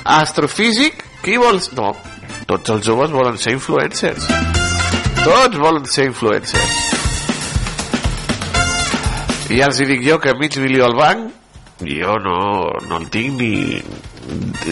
astrofísic? 0.04 1.00
Qui 1.24 1.40
vol... 1.42 1.62
no, 1.80 1.96
tots 2.46 2.74
els 2.76 2.86
joves 2.86 3.14
volen 3.14 3.38
ser 3.42 3.56
influencers. 3.56 4.28
Tots 5.24 5.58
volen 5.58 5.86
ser 5.90 6.06
influencers. 6.12 6.76
I 9.50 9.60
ja 9.60 9.70
els 9.70 9.82
dic 9.82 10.02
jo 10.06 10.20
que 10.22 10.34
mig 10.40 10.58
milió 10.62 10.88
al 10.88 10.98
banc 10.98 11.32
jo 11.86 12.18
no, 12.24 12.38
no 12.88 12.98
el 12.98 13.10
tinc 13.14 13.40
ni, 13.42 13.82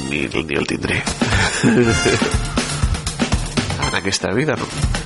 ni, 0.10 0.26
ni 0.28 0.60
el 0.62 0.68
tindré. 0.68 1.02
En 3.84 3.98
aquesta 4.00 4.32
vida 4.34 4.56
no 4.58 5.03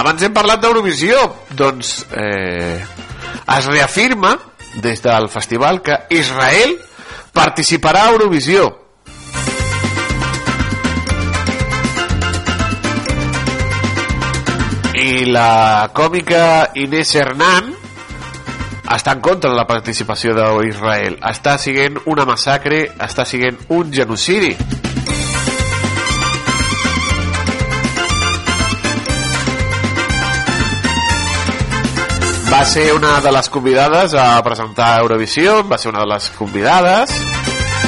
abans 0.00 0.22
hem 0.24 0.32
parlat 0.32 0.62
d'Eurovisió. 0.62 1.20
Doncs 1.56 2.04
eh, 2.16 2.80
es 3.56 3.66
reafirma 3.68 4.36
des 4.80 5.02
del 5.02 5.28
festival 5.28 5.82
que 5.82 5.98
Israel 6.16 6.76
participarà 7.36 8.06
a 8.06 8.14
Eurovisió. 8.14 8.68
I 15.00 15.24
la 15.32 15.90
còmica 15.96 16.42
Inés 16.76 17.14
Hernán 17.16 17.70
està 18.90 19.14
en 19.14 19.22
contra 19.24 19.48
de 19.48 19.56
la 19.56 19.64
participació 19.68 20.34
d'Israel. 20.36 21.20
Està 21.24 21.56
siguent 21.60 22.00
una 22.10 22.26
massacre 22.28 22.86
està 22.98 23.24
siguent 23.28 23.60
un 23.68 23.92
genocidi 23.94 24.56
va 32.50 32.64
ser 32.64 32.92
una 32.92 33.20
de 33.20 33.30
les 33.30 33.48
convidades 33.48 34.14
a 34.14 34.42
presentar 34.42 34.98
Eurovisió, 35.00 35.62
va 35.68 35.78
ser 35.78 35.92
una 35.92 36.00
de 36.02 36.08
les 36.10 36.28
convidades 36.34 37.12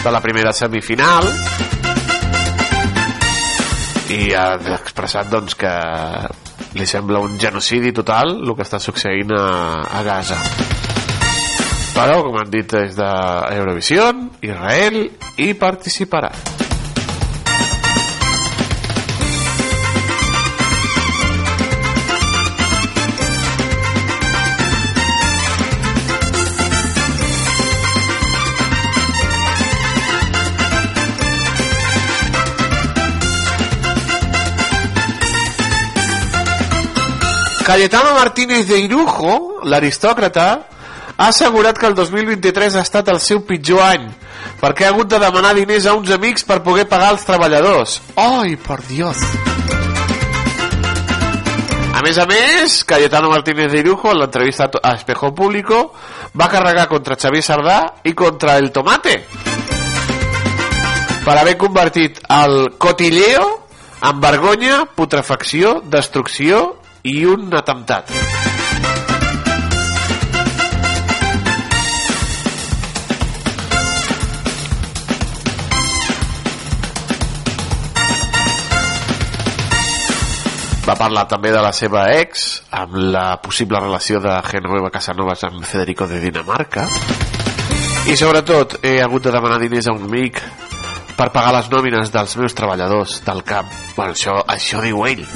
de 0.05 0.11
la 0.11 0.21
primera 0.23 0.53
semifinal. 0.53 1.27
I 4.15 4.31
ha 4.39 4.47
expressat 4.77 5.31
doncs, 5.33 5.57
que 5.59 5.73
li 6.79 6.87
sembla 6.87 7.21
un 7.25 7.35
genocidi 7.41 7.93
total 7.93 8.37
el 8.39 8.55
que 8.55 8.63
està 8.63 8.79
succeint 8.79 9.35
a, 9.35 9.47
a 9.83 10.03
Gaza. 10.07 10.39
Però 11.93 12.23
com 12.25 12.39
han 12.41 12.51
dit 12.53 12.79
és 12.79 12.95
d'Eurovisió 12.97 14.13
Israel 14.47 15.03
hi 15.43 15.53
participarà 15.59 16.31
Cayetano 37.63 38.15
Martínez 38.15 38.67
de 38.67 38.79
Irujo, 38.81 39.63
l'aristòcrata, 39.65 40.47
ha 41.17 41.29
assegurat 41.29 41.79
que 41.79 41.87
el 41.87 41.95
2023 41.95 42.75
ha 42.75 42.83
estat 42.83 43.09
el 43.13 43.21
seu 43.23 43.45
pitjor 43.47 43.83
any 43.85 44.09
perquè 44.63 44.87
ha 44.87 44.91
hagut 44.91 45.11
de 45.11 45.21
demanar 45.23 45.53
diners 45.55 45.87
a 45.87 45.95
uns 45.95 46.11
amics 46.11 46.43
per 46.49 46.63
poder 46.67 46.89
pagar 46.91 47.13
els 47.15 47.25
treballadors. 47.27 48.01
Ai, 48.19 48.57
por 48.57 48.83
Dios. 48.89 49.23
A 51.93 52.03
més 52.03 52.19
a 52.19 52.27
més, 52.27 52.83
Cayetano 52.89 53.31
Martínez 53.31 53.71
de 53.71 53.79
Irujo, 53.85 54.11
en 54.11 54.19
l'entrevista 54.23 54.71
a 54.83 54.97
Espejo 54.99 55.33
Público, 55.35 55.93
va 56.35 56.51
carregar 56.51 56.89
contra 56.91 57.19
Xavier 57.19 57.47
Sardà 57.47 57.79
i 58.03 58.15
contra 58.15 58.59
el 58.59 58.73
Tomate 58.75 59.21
per 61.23 61.39
haver 61.39 61.55
convertit 61.55 62.19
el 62.35 62.73
cotilleo 62.83 63.45
en 64.03 64.21
vergonya, 64.21 64.85
putrefacció, 64.97 65.81
destrucció 65.87 66.82
i 67.03 67.25
un 67.27 67.51
atemptat. 67.55 68.11
Va 80.83 80.97
parlar 80.99 81.27
també 81.31 81.51
de 81.55 81.61
la 81.63 81.71
seva 81.75 82.09
ex, 82.15 82.63
amb 82.71 82.95
la 83.15 83.37
possible 83.43 83.81
relació 83.81 84.21
de 84.23 84.35
Genoveva 84.47 84.91
Casanovas 84.91 85.43
amb 85.47 85.63
Federico 85.67 86.07
de 86.11 86.19
Dinamarca. 86.23 86.89
I 88.11 88.17
sobretot 88.19 88.81
he 88.83 88.99
hagut 89.03 89.27
de 89.27 89.35
demanar 89.35 89.61
diners 89.63 89.87
a 89.87 89.95
un 89.95 90.07
amic 90.11 90.43
per 91.19 91.31
pagar 91.35 91.55
les 91.59 91.71
nòmines 91.71 92.11
dels 92.15 92.37
meus 92.39 92.59
treballadors 92.59 93.23
del 93.27 93.47
camp. 93.47 93.71
Bueno, 93.97 94.15
això, 94.15 94.43
això 94.47 94.83
diu 94.83 95.07
ell. 95.07 95.27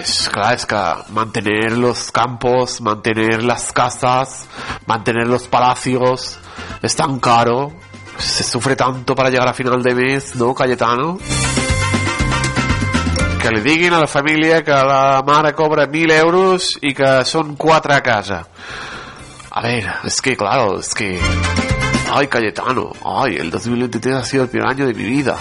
Pues 0.00 0.30
claro, 0.32 0.56
es 0.56 0.64
que 0.64 1.12
mantener 1.12 1.76
los 1.76 2.10
campos, 2.10 2.80
mantener 2.80 3.42
las 3.42 3.70
casas, 3.70 4.46
mantener 4.86 5.26
los 5.26 5.46
palacios 5.46 6.38
es 6.80 6.96
tan 6.96 7.20
caro, 7.20 7.70
se 8.16 8.42
sufre 8.42 8.76
tanto 8.76 9.14
para 9.14 9.28
llegar 9.28 9.48
a 9.48 9.52
final 9.52 9.82
de 9.82 9.94
mes, 9.94 10.34
¿no, 10.36 10.54
Cayetano? 10.54 11.18
Que 13.42 13.50
li 13.52 13.60
diguin 13.60 13.92
a 13.92 14.00
la 14.00 14.06
família 14.06 14.62
que 14.64 14.70
la 14.70 15.22
mare 15.26 15.52
cobra 15.52 15.84
1.000 15.84 16.16
euros 16.16 16.70
i 16.80 16.94
que 16.96 17.20
són 17.28 17.52
4 17.60 17.92
a 17.92 18.00
casa. 18.00 18.40
A 19.50 19.60
ver, 19.60 19.84
es 20.04 20.22
que 20.22 20.34
claro, 20.34 20.78
es 20.80 20.94
que... 20.94 21.20
Ay, 22.10 22.26
Cayetano, 22.26 22.92
ay, 23.04 23.36
el 23.36 23.50
2023 23.50 24.16
ha 24.16 24.24
sido 24.24 24.44
el 24.44 24.48
primer 24.48 24.70
año 24.70 24.86
de 24.86 24.94
mi 24.94 25.04
vida. 25.04 25.36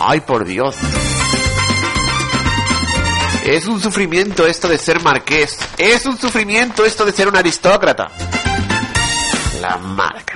Ay, 0.00 0.20
por 0.20 0.46
Dios. 0.46 0.76
Es 3.46 3.68
un 3.68 3.80
sufrimiento 3.80 4.44
esto 4.44 4.66
de 4.66 4.76
ser 4.76 5.00
marqués. 5.04 5.56
Es 5.78 6.04
un 6.04 6.18
sufrimiento 6.18 6.84
esto 6.84 7.04
de 7.04 7.12
ser 7.12 7.28
un 7.28 7.36
aristócrata. 7.36 8.10
La 9.60 9.76
marca. 9.76 10.35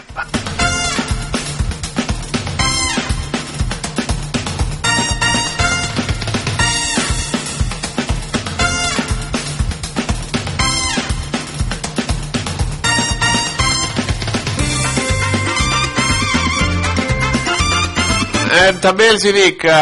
Eh, 18.50 18.72
també 18.82 19.06
els 19.12 19.22
hi 19.22 19.30
dic 19.30 19.60
que 19.62 19.74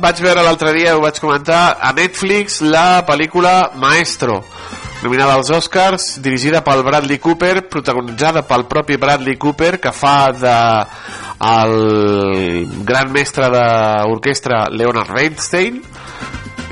vaig 0.00 0.20
veure 0.24 0.42
l'altre 0.46 0.70
dia, 0.72 0.94
ho 0.96 1.02
vaig 1.02 1.18
comentar, 1.20 1.76
a 1.76 1.90
Netflix 1.92 2.62
la 2.64 3.02
pel·lícula 3.04 3.74
Maestro, 3.76 4.38
nominada 5.02 5.34
als 5.36 5.50
Oscars, 5.52 6.06
dirigida 6.24 6.62
pel 6.64 6.80
Bradley 6.86 7.20
Cooper, 7.20 7.66
protagonitzada 7.68 8.46
pel 8.48 8.64
propi 8.70 8.96
Bradley 8.96 9.36
Cooper, 9.36 9.76
que 9.76 9.92
fa 9.92 10.32
de 10.32 10.54
el 11.50 11.76
gran 12.88 13.12
mestre 13.12 13.50
d'orquestra 13.52 14.70
Leonard 14.72 15.12
Bernstein, 15.12 15.82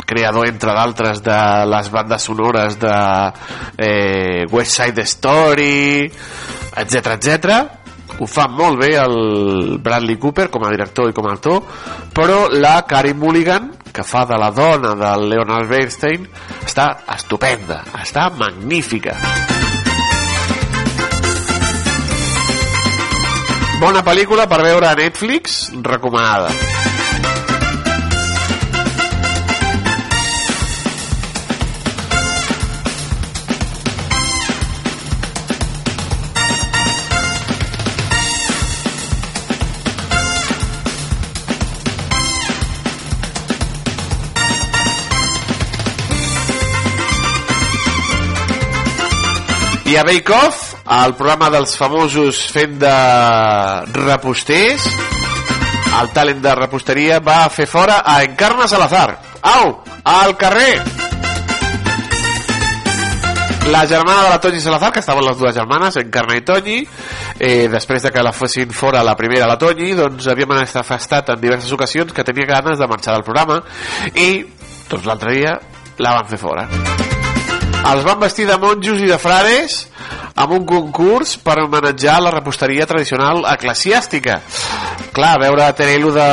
creador, 0.08 0.48
entre 0.48 0.72
d'altres, 0.72 1.20
de 1.20 1.38
les 1.68 1.92
bandes 1.92 2.30
sonores 2.30 2.80
de 2.80 2.96
eh, 3.76 4.48
West 4.48 4.80
Side 4.80 5.04
Story, 5.04 6.08
etc 6.80 7.16
etc 7.18 7.81
ho 8.18 8.28
fa 8.28 8.48
molt 8.50 8.80
bé 8.80 8.92
el 9.00 9.78
Bradley 9.82 10.18
Cooper 10.20 10.48
com 10.52 10.66
a 10.66 10.72
director 10.74 11.10
i 11.10 11.16
com 11.16 11.28
a 11.28 11.36
actor 11.36 11.62
però 12.14 12.46
la 12.52 12.82
Carey 12.88 13.14
Mulligan 13.14 13.70
que 13.92 14.04
fa 14.04 14.24
de 14.28 14.38
la 14.40 14.50
dona 14.50 14.94
del 14.98 15.28
Leonard 15.30 15.68
Bernstein 15.68 16.28
està 16.64 16.88
estupenda 17.14 17.82
està 18.00 18.28
magnífica. 18.36 19.16
Bona 23.82 24.04
pel·lícula 24.06 24.46
per 24.46 24.62
veure 24.62 24.92
a 24.92 24.94
Netflix 24.94 25.72
recomanada 25.82 26.81
I 49.92 49.96
a 49.98 50.04
Bake 50.04 50.32
Off, 50.32 50.74
el 50.88 51.12
programa 51.18 51.50
dels 51.52 51.74
famosos 51.76 52.38
fent 52.48 52.78
de 52.80 52.92
reposters, 53.92 54.86
el 55.98 56.08
talent 56.16 56.40
de 56.40 56.54
reposteria 56.56 57.18
va 57.20 57.42
fer 57.52 57.66
fora 57.68 57.98
a 58.00 58.22
Encarna 58.24 58.64
Salazar. 58.72 59.18
Au, 59.50 59.74
al 60.14 60.32
carrer! 60.40 60.80
La 63.68 63.84
germana 63.84 64.22
de 64.22 64.30
la 64.30 64.40
Toñi 64.40 64.64
Salazar, 64.64 64.94
que 64.96 65.04
estaven 65.04 65.28
les 65.28 65.36
dues 65.36 65.52
germanes, 65.60 66.00
Encarna 66.00 66.40
i 66.40 66.46
Toñi, 66.46 66.80
eh, 67.38 67.68
després 67.68 68.08
de 68.08 68.16
que 68.16 68.24
la 68.24 68.32
fossin 68.32 68.72
fora 68.72 69.04
la 69.04 69.16
primera, 69.18 69.50
la 69.50 69.60
Toñi, 69.60 69.92
doncs 69.98 70.32
havia 70.32 70.48
manifestat 70.48 71.36
en 71.36 71.44
diverses 71.44 71.76
ocasions 71.76 72.16
que 72.16 72.24
tenia 72.24 72.48
ganes 72.48 72.80
de 72.80 72.88
marxar 72.88 73.20
del 73.20 73.28
programa 73.28 73.60
i 74.14 74.38
doncs 74.88 75.04
l'altre 75.04 75.36
dia 75.36 75.58
la 76.00 76.16
van 76.16 76.32
fer 76.32 76.40
fora 76.40 77.01
els 77.82 78.04
van 78.06 78.20
vestir 78.20 78.46
de 78.46 78.58
monjos 78.62 79.00
i 79.02 79.08
de 79.10 79.18
frares 79.18 79.80
amb 80.38 80.54
un 80.56 80.66
concurs 80.66 81.34
per 81.42 81.58
homenatjar 81.64 82.20
la 82.22 82.32
reposteria 82.34 82.86
tradicional 82.86 83.44
eclesiàstica. 83.52 84.38
Clar, 85.12 85.34
veure 85.42 85.66
a 85.66 85.74
Terelu 85.76 86.12
de 86.14 86.28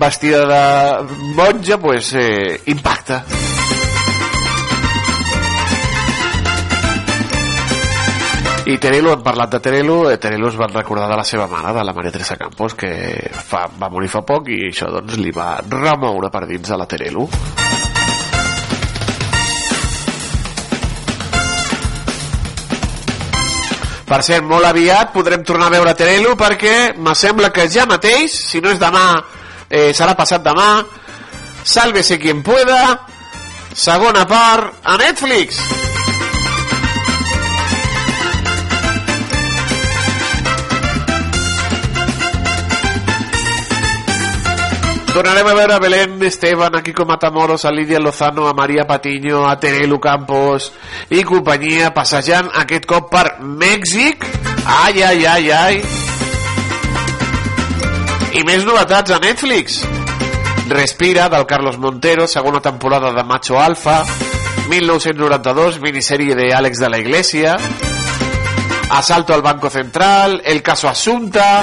vestida 0.00 0.44
de 0.48 0.62
monja, 1.36 1.78
pues, 1.78 2.14
eh, 2.14 2.60
impacta. 2.66 3.24
I 8.64 8.78
Terelu, 8.80 9.10
hem 9.12 9.20
parlat 9.22 9.50
de 9.52 9.60
Terelu, 9.60 10.08
eh, 10.08 10.16
Terelu 10.16 10.48
es 10.48 10.56
va 10.56 10.70
recordar 10.72 11.10
de 11.10 11.16
la 11.20 11.24
seva 11.24 11.46
mare, 11.46 11.74
de 11.76 11.84
la 11.84 11.92
Maria 11.92 12.10
Teresa 12.10 12.38
Campos, 12.40 12.72
que 12.74 13.28
fa, 13.44 13.66
va 13.68 13.90
morir 13.92 14.08
fa 14.08 14.22
poc 14.24 14.48
i 14.48 14.70
això 14.70 14.88
doncs 14.88 15.18
li 15.20 15.30
va 15.30 15.58
remoure 15.68 16.30
per 16.32 16.46
dins 16.48 16.72
de 16.72 16.78
la 16.80 16.86
Terelu. 16.88 17.28
Per 24.04 24.20
cert, 24.20 24.44
molt 24.44 24.68
aviat 24.68 25.14
podrem 25.14 25.44
tornar 25.46 25.70
a 25.70 25.74
veure 25.74 25.94
Terelu 25.96 26.34
perquè 26.36 26.92
me 27.00 27.14
sembla 27.16 27.52
que 27.54 27.68
ja 27.72 27.86
mateix, 27.88 28.36
si 28.50 28.60
no 28.60 28.74
és 28.74 28.82
demà, 28.82 29.06
eh, 29.70 29.92
serà 29.96 30.12
passat 30.14 30.44
demà, 30.44 30.84
Sálvese 31.64 32.18
quien 32.20 32.42
pueda, 32.44 33.00
segona 33.72 34.26
part 34.28 34.84
a 34.84 34.98
Netflix. 35.00 35.83
Tornarem 45.14 45.46
a 45.46 45.54
veure 45.54 45.74
a 45.74 45.78
Belén 45.78 46.20
Esteban, 46.26 46.74
a 46.74 46.82
Kiko 46.82 47.04
Matamoros, 47.06 47.64
a 47.64 47.70
Lídia 47.70 48.00
Lozano, 48.00 48.48
a 48.48 48.52
Maria 48.52 48.84
Patiño, 48.84 49.46
a 49.46 49.54
Terelu 49.60 50.00
Campos 50.02 50.72
i 51.14 51.22
companyia 51.22 51.92
passejant 51.94 52.48
aquest 52.58 52.82
cop 52.90 53.12
per 53.12 53.38
Mèxic. 53.38 54.26
Ai, 54.66 55.04
ai, 55.06 55.22
ai, 55.24 55.52
ai. 55.54 55.78
I 58.34 58.42
més 58.42 58.66
novetats 58.66 59.14
a 59.14 59.20
Netflix. 59.22 59.84
Respira, 60.74 61.28
del 61.30 61.46
Carlos 61.46 61.78
Montero, 61.78 62.26
segona 62.26 62.58
temporada 62.58 63.14
de 63.14 63.22
Macho 63.22 63.62
Alfa, 63.62 64.00
1992, 64.66 65.78
minissèrie 65.78 66.34
de 66.34 66.50
Àlex 66.58 66.82
de 66.82 66.90
la 66.90 66.98
Iglesia. 66.98 67.54
Asalto 68.90 69.32
al 69.32 69.46
Banco 69.46 69.70
Central, 69.70 70.40
El 70.44 70.60
caso 70.60 70.88
Asunta, 70.88 71.62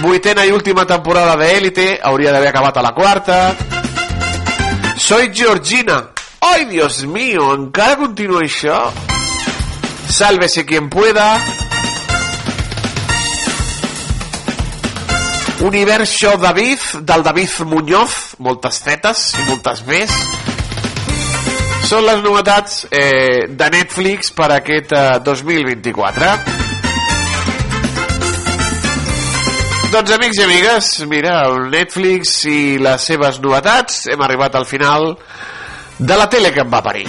vuitena 0.00 0.44
i 0.44 0.52
última 0.52 0.86
temporada 0.86 1.36
de 1.36 1.56
Élite, 1.56 2.00
hauria 2.02 2.32
d'haver 2.32 2.48
acabat 2.48 2.76
a 2.76 2.82
la 2.82 2.92
quarta. 2.92 3.56
Soy 4.96 5.30
Georgina. 5.32 6.10
Ai, 6.40 6.64
Dios 6.64 7.04
mío, 7.04 7.52
encara 7.54 7.96
continua 7.96 8.42
això? 8.42 8.90
Sálvese 10.08 10.64
quien 10.64 10.88
pueda. 10.88 11.38
Univers 15.60 16.16
Show 16.16 16.38
David, 16.40 16.78
del 17.02 17.22
David 17.22 17.60
Muñoz, 17.66 18.36
moltes 18.38 18.80
fetes 18.80 19.34
i 19.36 19.44
moltes 19.50 19.84
més. 19.84 20.14
Són 21.90 22.06
les 22.06 22.24
novetats 22.24 22.86
eh, 22.88 23.50
de 23.50 23.70
Netflix 23.76 24.32
per 24.32 24.52
aquest 24.56 24.96
eh, 24.96 25.06
2024. 25.26 26.59
Doncs 29.90 30.12
amics 30.14 30.38
i 30.38 30.42
amigues, 30.44 30.88
mira, 31.10 31.32
el 31.48 31.64
Netflix 31.72 32.36
i 32.46 32.78
les 32.78 33.08
seves 33.10 33.40
novetats, 33.42 34.04
hem 34.14 34.22
arribat 34.22 34.54
al 34.54 34.68
final 34.70 35.16
de 35.98 36.22
la 36.22 36.30
tele 36.30 36.54
que 36.54 36.62
em 36.62 36.70
va 36.70 36.84
parir. 36.86 37.08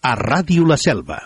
a 0.00 0.14
Ràdio 0.14 0.64
La 0.66 0.76
Selva. 0.76 1.18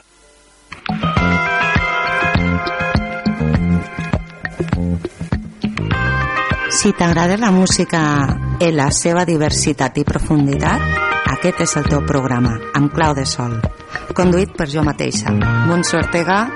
Si 6.70 6.92
t'agrada 6.96 7.36
la 7.36 7.50
música 7.50 8.00
en 8.58 8.76
la 8.76 8.90
seva 8.90 9.26
diversitat 9.28 9.98
i 10.00 10.04
profunditat, 10.08 10.80
aquest 11.34 11.60
és 11.66 11.76
el 11.78 11.88
teu 11.90 12.00
programa, 12.08 12.56
amb 12.74 12.92
clau 12.94 13.14
de 13.14 13.26
sol. 13.28 13.58
Conduït 14.16 14.56
per 14.56 14.66
jo 14.72 14.82
mateixa, 14.84 15.32
Montse 15.68 16.00
Ortega 16.00 16.46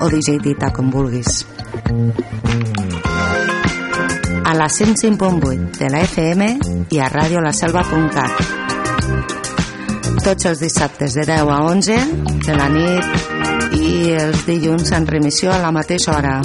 o 0.00 0.08
DJ 0.08 0.40
Dita, 0.42 0.72
com 0.72 0.90
vulguis. 0.90 1.44
A 4.44 4.56
la 4.56 4.66
105.8 4.66 5.78
de 5.78 5.92
la 5.92 6.00
FM 6.08 6.50
i 6.90 6.98
a 6.98 7.12
radiolaselva.cat. 7.12 9.39
Tots 10.30 10.46
els 10.46 10.60
dissabtes 10.62 11.14
de 11.18 11.24
10 11.26 11.48
a 11.50 11.56
11 11.66 11.94
de 12.46 12.54
la 12.54 12.68
nit 12.70 13.72
i 13.74 14.12
els 14.14 14.44
dilluns 14.46 14.92
en 14.94 15.08
remissió 15.08 15.50
a 15.50 15.56
la 15.58 15.72
mateixa 15.74 16.12
hora. 16.14 16.36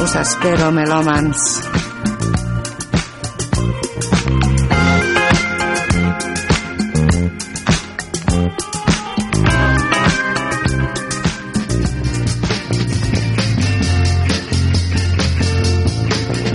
Us 0.00 0.14
espero, 0.16 0.70
melòmans. 0.72 1.36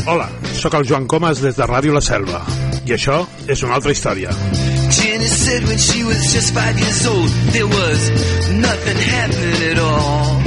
Hola, 0.10 0.26
sóc 0.58 0.74
el 0.82 0.90
Joan 0.90 1.06
Comas 1.06 1.46
des 1.46 1.62
de 1.62 1.70
Ràdio 1.70 1.94
La 1.94 2.02
Selva. 2.02 2.42
I 2.82 2.98
això 2.98 3.28
és 3.46 3.62
una 3.62 3.78
altra 3.78 3.94
història. 3.94 4.34
Said 5.52 5.68
when 5.68 5.78
she 5.78 6.02
was 6.06 6.32
just 6.32 6.54
five 6.54 6.80
years 6.80 7.06
old, 7.06 7.28
there 7.52 7.68
was 7.68 8.00
nothing 8.56 8.96
happening 8.96 9.72
at 9.72 9.80
all. 9.84 10.40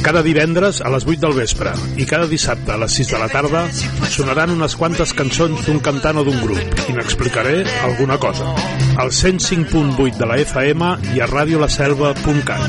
Cada 0.00 0.22
divendres 0.24 0.80
a 0.80 0.88
les 0.88 1.04
8 1.04 1.20
del 1.20 1.34
vespre 1.36 1.74
i 2.00 2.06
cada 2.08 2.24
dissabte 2.30 2.72
a 2.72 2.78
les 2.80 2.96
6 2.96 3.10
de 3.12 3.20
la 3.20 3.28
tarda 3.28 3.66
sonaran 4.14 4.54
unes 4.54 4.72
quantes 4.80 5.12
cançons 5.18 5.60
d'un 5.66 5.82
cantant 5.84 6.22
o 6.22 6.24
d'un 6.24 6.40
grup 6.40 6.80
i 6.88 6.96
n'explicaré 6.96 7.66
alguna 7.84 8.16
cosa. 8.16 8.48
Al 8.96 9.12
105.8 9.12 10.16
de 10.16 10.32
la 10.32 10.40
FM 10.40 10.92
i 11.12 11.20
a 11.20 11.28
radiolaselva.cat. 11.28 12.64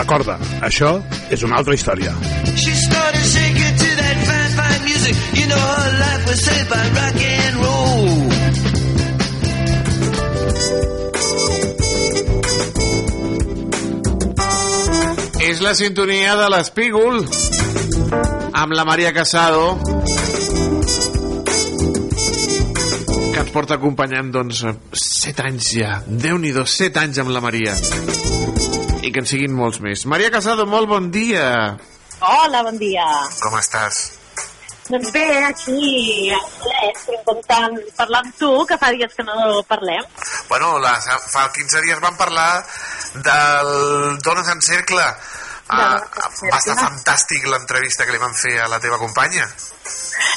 Recorda, 0.00 0.40
això 0.64 0.96
és 1.28 1.44
una 1.44 1.60
altra 1.60 1.76
història. 1.76 2.16
She 2.56 2.72
started 2.72 3.51
You 5.38 5.46
know 5.46 5.56
her 5.58 5.92
life 6.04 6.24
was 6.28 6.40
saved 6.44 6.68
by 6.70 6.84
rock 6.98 7.20
and 7.20 7.56
roll. 7.64 8.08
És 15.42 15.60
la 15.60 15.74
sintonia 15.74 16.36
de 16.38 16.48
l'Espígol 16.52 17.24
amb 18.62 18.72
la 18.76 18.84
Maria 18.86 19.12
Casado 19.16 19.76
que 23.32 23.40
ens 23.40 23.52
porta 23.52 23.76
acompanyant 23.78 24.30
doncs 24.34 24.62
7 25.02 25.46
anys 25.48 25.72
ja 25.76 25.92
déu 26.06 26.38
nhi 26.38 26.52
7 26.54 27.00
anys 27.02 27.22
amb 27.24 27.34
la 27.34 27.42
Maria 27.44 27.74
i 29.02 29.10
que 29.10 29.22
en 29.22 29.26
siguin 29.28 29.54
molts 29.56 29.80
més 29.82 30.06
Maria 30.06 30.30
Casado, 30.30 30.66
molt 30.66 30.88
bon 30.88 31.10
dia 31.10 31.76
Hola, 32.22 32.62
bon 32.62 32.78
dia. 32.78 33.06
com 33.42 33.58
estàs? 33.58 34.21
Doncs 34.88 35.12
bé, 35.14 35.26
aquí, 35.46 36.30
eh, 36.30 36.38
estic 36.90 37.22
content 37.26 37.78
parlar 37.96 38.24
amb 38.24 38.34
tu, 38.38 38.50
que 38.66 38.78
fa 38.80 38.90
dies 38.94 39.14
que 39.14 39.24
no 39.26 39.62
parlem. 39.68 40.08
Bueno, 40.48 40.74
la, 40.82 40.96
fa 41.30 41.46
15 41.54 41.84
dies 41.86 42.02
vam 42.02 42.18
parlar 42.18 42.64
del 43.14 44.18
Dones 44.24 44.48
en 44.48 44.60
Cercle 44.60 45.06
Ah, 45.72 45.96
va 46.50 46.58
estar 46.58 46.74
fantàstic 46.76 47.46
l'entrevista 47.48 48.04
que 48.04 48.12
li 48.12 48.20
van 48.20 48.34
fer 48.36 48.58
a 48.60 48.66
la 48.68 48.80
teva 48.82 48.98
companya 49.00 49.46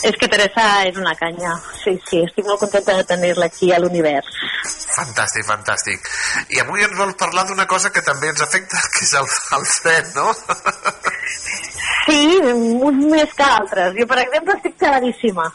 És 0.07 0.15
que 0.21 0.27
Teresa 0.31 0.63
és 0.87 0.97
una 1.01 1.13
canya. 1.17 1.51
Sí, 1.81 1.93
sí, 2.07 2.21
estic 2.23 2.45
molt 2.45 2.61
contenta 2.61 2.95
de 2.99 3.05
tenir-la 3.09 3.47
aquí 3.49 3.71
a 3.73 3.79
l'univers. 3.81 4.29
Fantàstic, 4.95 5.45
fantàstic. 5.47 6.09
I 6.55 6.61
avui 6.63 6.85
ens 6.85 6.95
vols 6.97 7.17
parlar 7.19 7.45
d'una 7.49 7.65
cosa 7.69 7.91
que 7.93 8.03
també 8.05 8.29
ens 8.31 8.43
afecta, 8.45 8.81
que 8.93 9.03
és 9.05 9.13
el, 9.19 9.27
el 9.59 9.67
fred, 9.73 10.11
no? 10.15 10.29
Sí, 12.05 12.37
uns 12.45 13.03
més 13.11 13.33
que 13.33 13.49
altres. 13.49 13.95
Jo, 13.97 14.07
per 14.09 14.21
exemple, 14.23 14.55
estic 14.59 14.79
geladíssima. 14.79 15.49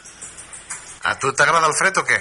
A 1.09 1.17
tu 1.17 1.33
t'agrada 1.33 1.71
el 1.71 1.77
fred 1.79 1.97
o 1.97 2.05
què? 2.05 2.19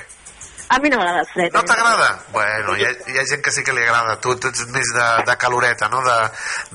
A 0.70 0.78
mi 0.78 0.90
no 0.90 1.00
m'agrada 1.00 1.24
el 1.24 1.30
fred. 1.34 1.54
No 1.54 1.64
t'agrada? 1.66 2.10
Bueno, 2.32 2.76
hi 2.78 2.86
ha, 2.86 2.92
hi 3.10 3.18
ha 3.18 3.24
gent 3.26 3.42
que 3.42 3.52
sí 3.52 3.64
que 3.66 3.74
li 3.74 3.82
agrada. 3.82 4.20
Tu, 4.22 4.36
tu 4.38 4.52
ets 4.52 4.68
més 4.70 4.92
de, 4.94 5.08
de 5.26 5.36
caloreta, 5.42 5.90
no? 5.90 6.04
De, 6.06 6.18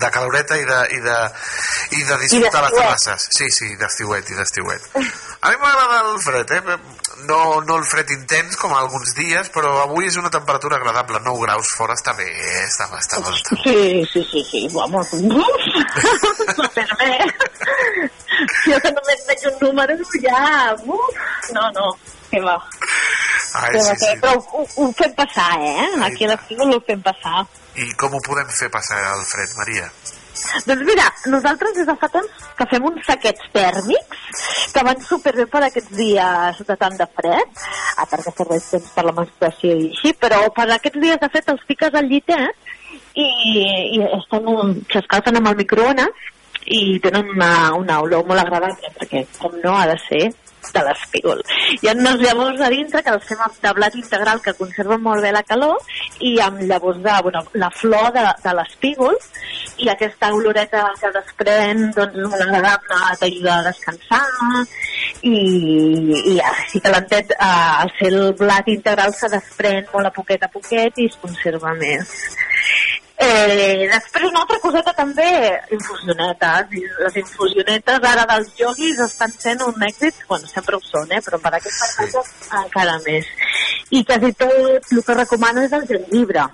de 0.02 0.10
caloreta 0.16 0.58
i 0.58 0.66
de, 0.66 0.80
i 0.96 0.98
de, 1.04 1.18
i 1.94 2.02
de 2.08 2.18
disfrutar 2.24 2.64
les 2.64 2.74
terrasses. 2.74 3.28
Sí, 3.38 3.46
sí, 3.54 3.70
d'estiuet 3.78 4.34
i 4.34 4.40
d'estiuet. 4.40 4.90
A 4.98 5.52
mi 5.52 5.60
m'agrada 5.62 6.00
el 6.10 6.18
fred, 6.26 6.56
eh? 6.58 6.78
No, 7.28 7.60
no 7.62 7.76
el 7.78 7.84
fred 7.88 8.10
intens 8.14 8.56
com 8.60 8.72
alguns 8.74 9.14
dies, 9.16 9.48
però 9.54 9.70
avui 9.84 10.08
és 10.08 10.16
una 10.20 10.30
temperatura 10.34 10.76
agradable. 10.80 11.20
9 11.24 11.44
graus 11.46 11.70
fora 11.78 11.96
està 11.96 12.14
bé, 12.18 12.26
està, 12.64 12.88
està, 12.98 13.20
està, 13.20 13.34
està. 13.34 13.58
Sí, 13.62 14.02
sí, 14.12 14.24
sí, 14.30 14.42
sí, 14.50 14.62
vamos. 14.74 15.12
Uf, 15.14 16.66
però 16.76 16.98
bé. 17.00 17.12
Jo 18.66 18.80
que 18.82 18.90
només 18.96 19.26
veig 19.28 19.46
un 19.52 19.60
número 19.62 19.98
ja... 20.24 20.40
Uf, 20.74 21.22
no, 21.54 21.68
no, 21.78 21.92
que 22.30 22.42
va. 22.42 22.58
Ai, 23.54 23.70
que 23.70 23.78
va, 23.78 23.84
sí, 23.84 23.94
que, 23.94 24.10
sí. 24.10 24.18
Però 24.24 24.34
ho, 24.34 24.66
ho 24.82 24.90
fem 24.98 25.14
passar, 25.14 25.52
eh? 25.62 25.88
Aquí 26.08 26.26
a 26.26 26.34
l'estiu 26.34 26.66
ho 26.66 26.82
fem 26.88 27.02
passar. 27.04 27.46
I 27.78 27.90
com 27.98 28.14
ho 28.14 28.22
podem 28.26 28.50
fer 28.54 28.70
passar 28.74 29.00
el 29.14 29.24
fred, 29.30 29.54
Maria? 29.60 29.88
Doncs 30.68 30.84
mira, 30.86 31.06
nosaltres 31.32 31.74
des 31.78 31.86
de 31.88 31.94
fa 32.00 32.08
temps 32.12 32.44
que 32.58 32.66
fem 32.70 32.86
uns 32.90 33.06
saquets 33.08 33.48
tèrmics 33.54 34.42
que 34.74 34.84
van 34.86 35.00
superbé 35.06 35.46
per 35.50 35.62
aquests 35.66 35.96
dies 35.96 36.60
de 36.68 36.76
tant 36.80 36.96
de 36.98 37.08
fred, 37.18 37.64
a 37.98 38.06
part 38.10 38.26
que 38.26 38.34
serveix 38.36 38.68
temps 38.74 38.92
per 38.96 39.06
la 39.06 39.16
menstruació 39.16 39.74
i 39.74 39.90
així, 39.90 40.14
però 40.20 40.42
per 40.56 40.68
aquests 40.68 41.00
dies 41.02 41.20
de 41.22 41.30
fred 41.32 41.50
els 41.54 41.66
fiques 41.70 41.98
al 41.98 42.10
llitet 42.10 42.72
i, 43.14 43.26
i 43.26 44.04
estan, 44.18 44.48
s'escalfen 44.92 45.40
amb 45.40 45.52
el 45.52 45.60
microones 45.62 46.30
i 46.64 46.98
tenen 47.04 47.28
una, 47.34 47.50
una 47.76 48.00
olor 48.04 48.24
molt 48.28 48.40
agradable 48.40 48.92
perquè 48.98 49.26
com 49.38 49.56
no 49.62 49.74
ha 49.76 49.86
de 49.90 49.98
ser 50.06 50.24
de 50.72 50.82
l'espígol. 50.86 51.42
Hi 51.80 51.90
ha 51.90 51.94
unes 51.96 52.20
llavors 52.22 52.60
a 52.60 52.70
dintre 52.72 53.02
que 53.04 53.14
els 53.16 53.26
fem 53.28 53.42
amb 53.44 53.60
de 53.64 53.72
blat 53.76 53.96
integral 54.00 54.42
que 54.44 54.56
conserven 54.58 55.02
molt 55.04 55.24
bé 55.24 55.32
la 55.34 55.44
calor 55.46 55.80
i 56.20 56.34
amb 56.44 56.62
llavors 56.68 57.00
de, 57.04 57.14
bueno, 57.26 57.44
la 57.64 57.70
flor 57.74 58.10
de, 58.16 58.24
de 58.44 58.54
l'espígol 58.58 59.18
i 59.84 59.90
aquesta 59.92 60.32
oloreta 60.34 60.84
que 61.00 61.12
desprèn 61.18 61.88
doncs, 61.96 62.18
és 62.18 62.30
molt 62.30 62.46
agradable, 62.46 63.00
t'ajuda 63.20 63.56
a 63.58 63.64
descansar 63.68 64.22
i, 65.22 65.36
i 66.34 66.38
així 66.52 66.80
calentet 66.84 67.34
eh, 67.34 67.50
al 67.84 67.92
ser 67.98 68.12
el 68.12 68.32
blat 68.38 68.68
integral 68.72 69.14
se 69.18 69.30
desprèn 69.32 69.88
molt 69.92 70.10
a 70.10 70.14
poquet 70.14 70.44
a 70.44 70.52
poquet 70.52 71.00
i 71.02 71.08
es 71.10 71.18
conserva 71.22 71.74
més. 71.80 72.14
Eh, 73.16 73.86
després 73.92 74.24
una 74.26 74.40
altra 74.42 74.58
coseta 74.58 74.92
també, 74.96 75.26
infusionetes. 75.76 76.72
Les 77.04 77.18
infusionetes 77.22 78.06
ara 78.10 78.24
dels 78.30 78.50
yogis 78.58 78.98
estan 79.06 79.32
sent 79.38 79.62
un 79.62 79.86
èxit, 79.86 80.24
bueno, 80.28 80.50
sempre 80.50 80.76
ho 80.76 80.82
són, 80.82 81.12
eh, 81.14 81.22
però 81.22 81.38
per 81.38 81.54
aquestes 81.54 81.94
sí. 81.94 82.08
coses 82.10 82.50
encara 82.64 82.98
més. 83.06 83.30
I 83.94 84.02
quasi 84.08 84.32
tot 84.40 84.90
el 84.90 85.04
que 85.06 85.18
recomano 85.20 85.62
és 85.62 85.76
el 85.78 85.86
gengibre. 85.86 86.48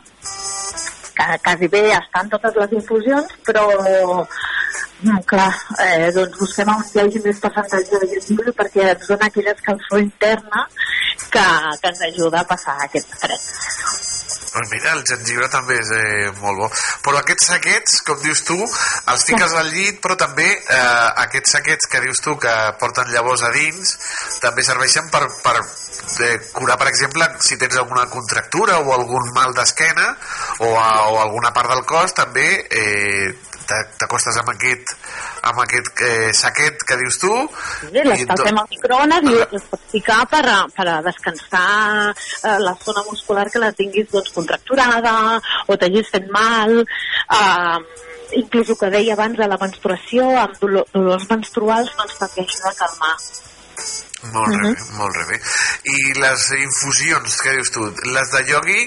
Que 1.17 1.41
quasi 1.45 1.69
bé 1.73 1.85
estan 1.97 2.29
totes 2.33 2.57
les 2.61 2.77
infusions, 2.77 3.33
però 3.49 3.65
mm, 3.81 5.19
clar, 5.33 5.51
eh, 5.87 6.11
doncs 6.17 6.37
busquem 6.45 6.69
on 6.77 6.85
hi 6.85 7.05
hagi 7.07 7.25
més 7.25 7.41
percentatge 7.41 8.03
de 8.05 8.11
gengibre 8.15 8.53
perquè 8.61 8.91
ens 8.93 9.09
dona 9.09 9.33
aquella 9.33 9.57
escalfor 9.57 10.05
interna 10.05 10.67
que, 11.31 11.47
que 11.81 11.95
ens 11.95 12.09
ajuda 12.13 12.45
a 12.45 12.51
passar 12.53 12.77
aquest 12.85 13.17
fred. 13.25 13.49
Pues 14.53 14.71
mira, 14.73 14.93
el 14.97 15.05
gengibre 15.07 15.47
també 15.51 15.77
és 15.79 15.91
eh, 15.95 16.31
molt 16.41 16.59
bo. 16.59 16.69
Però 17.05 17.21
aquests 17.21 17.51
saquets, 17.53 18.01
com 18.07 18.19
dius 18.23 18.43
tu, 18.49 18.57
els 19.13 19.27
fiques 19.29 19.55
al 19.61 19.71
llit, 19.71 20.01
però 20.03 20.17
també 20.19 20.49
eh, 20.51 20.81
aquests 21.25 21.55
saquets 21.55 21.91
que 21.91 22.03
dius 22.03 22.23
tu 22.25 22.35
que 22.43 22.55
porten 22.81 23.13
llavors 23.15 23.45
a 23.47 23.53
dins, 23.55 23.95
també 24.43 24.65
serveixen 24.67 25.07
per, 25.15 25.23
per 25.45 25.55
eh, 25.61 26.35
curar, 26.57 26.81
per 26.83 26.91
exemple, 26.91 27.31
si 27.47 27.61
tens 27.61 27.79
alguna 27.79 28.09
contractura 28.11 28.81
o 28.83 28.91
algun 28.97 29.31
mal 29.37 29.55
d'esquena 29.55 30.09
o, 30.59 30.75
a, 30.75 30.91
o 31.13 31.21
alguna 31.23 31.55
part 31.55 31.71
del 31.71 31.87
cos, 31.87 32.17
també 32.19 32.49
eh, 32.67 33.31
t'acostes 33.99 34.37
amb 34.41 34.51
aquest, 34.55 34.93
amb 35.51 35.61
aquest 35.65 36.03
eh, 36.07 36.33
saquet 36.37 36.83
que 36.89 36.97
dius 37.01 37.19
tu 37.23 37.31
Sí, 37.81 37.91
l'escalfem 38.11 38.59
al 38.63 38.69
microones 38.71 39.31
i 39.31 39.57
es 39.61 39.65
pot 39.71 39.81
ficar 39.93 40.21
per, 40.31 40.43
a- 40.49 40.67
per 40.77 40.87
a 40.89 40.99
descansar 41.07 42.11
eh, 42.11 42.59
la 42.67 42.75
zona 42.85 43.03
muscular 43.11 43.47
que 43.51 43.59
la 43.63 43.73
tinguis 43.73 44.11
doncs, 44.13 44.31
contracturada 44.37 45.15
o 45.67 45.77
t'hagis 45.77 46.11
fet 46.13 46.29
mal. 46.31 46.81
Eh, 46.83 47.79
inclús 48.41 48.69
el 48.71 48.77
que 48.79 48.91
deia 48.95 49.15
abans 49.17 49.37
de 49.39 49.47
la 49.51 49.57
menstruació, 49.59 50.27
amb 50.39 50.59
dolor, 50.61 50.85
dolors 50.95 51.25
menstruals, 51.31 51.91
doncs 51.99 52.19
també 52.21 52.45
ajuda 52.47 52.71
a 52.71 52.77
calmar. 52.85 53.17
Molt, 54.21 54.53
uh 54.53 54.61
bé, 54.61 54.73
molt 54.99 55.17
bé. 55.31 55.39
I 55.89 56.13
les 56.21 56.43
infusions, 56.59 57.37
que 57.41 57.55
dius 57.57 57.73
tu? 57.73 57.87
Les 58.13 58.35
de 58.35 58.43
yogi... 58.51 58.83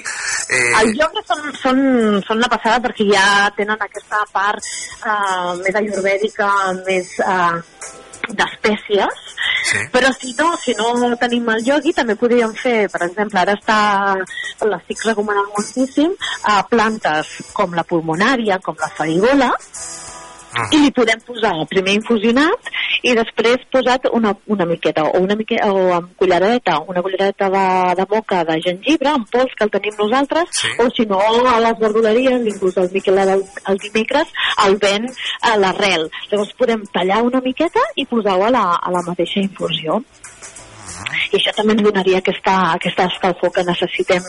Eh, 0.48 0.70
Els 0.82 1.00
jocs 1.00 1.26
són, 1.26 1.48
són, 1.62 1.82
són 2.28 2.38
una 2.38 2.50
passada 2.52 2.78
perquè 2.84 3.08
ja 3.10 3.26
tenen 3.56 3.82
aquesta 3.82 4.22
part 4.32 4.62
eh, 4.62 5.50
més 5.64 5.80
ayurvèdica, 5.82 6.50
més 6.86 7.10
eh, 7.18 7.52
d'espècies, 8.30 9.26
sí. 9.70 9.82
però 9.92 10.12
si 10.16 10.32
no, 10.38 10.54
si 10.62 10.74
no 10.78 11.10
tenim 11.20 11.50
el 11.52 11.66
yogi 11.66 11.92
també 11.96 12.16
podríem 12.20 12.54
fer, 12.56 12.86
per 12.92 13.02
exemple, 13.08 13.42
ara 13.42 13.58
està 13.58 13.78
l'estic 14.70 15.02
recomanant 15.04 15.50
moltíssim 15.52 16.14
a 16.54 16.62
plantes 16.70 17.34
com 17.52 17.74
la 17.76 17.84
pulmonària, 17.88 18.60
com 18.64 18.78
la 18.80 18.92
farigola, 18.96 19.50
i 20.72 20.80
li 20.82 20.90
podem 20.94 21.20
posar 21.26 21.52
primer 21.70 21.94
infusionat 21.98 22.70
i 23.02 23.14
després 23.16 23.64
posat 23.72 24.06
una, 24.12 24.34
una 24.46 24.66
miqueta 24.66 25.04
o 25.04 25.20
una 25.20 25.36
miqueta 25.36 25.72
o 25.72 25.92
amb 25.96 26.12
cullereta 26.20 26.78
una 26.88 27.02
cullereta 27.02 27.48
de, 27.50 27.64
de 28.00 28.06
moca 28.10 28.42
de 28.44 28.60
gengibre 28.62 29.10
en 29.10 29.24
pols 29.32 29.54
que 29.58 29.64
el 29.64 29.70
tenim 29.70 29.96
nosaltres 29.98 30.48
Sí. 30.54 30.68
o 30.78 30.88
si 30.94 31.06
no 31.06 31.18
a 31.20 31.58
les 31.60 31.78
verduleries 31.78 32.46
inclús 32.46 32.76
el 32.78 32.90
Miquel 32.92 33.18
el, 33.18 33.42
el 33.68 33.78
dimecres 33.78 34.28
el 34.66 34.76
ven 34.76 35.08
a 35.42 35.56
l'arrel. 35.56 36.08
Llavors 36.30 36.52
podem 36.58 36.84
tallar 36.92 37.22
una 37.22 37.40
miqueta 37.40 37.82
i 37.96 38.06
posar-ho 38.06 38.46
a, 38.46 38.50
la, 38.54 38.64
a 38.76 38.90
la 38.94 39.02
mateixa 39.06 39.40
infusió 39.40 40.02
i 41.32 41.38
això 41.38 41.52
també 41.56 41.74
ens 41.74 41.84
donaria 41.86 42.20
aquesta, 42.22 42.54
aquesta 42.76 43.08
escalfor 43.10 43.52
que 43.54 43.64
necessitem 43.66 44.24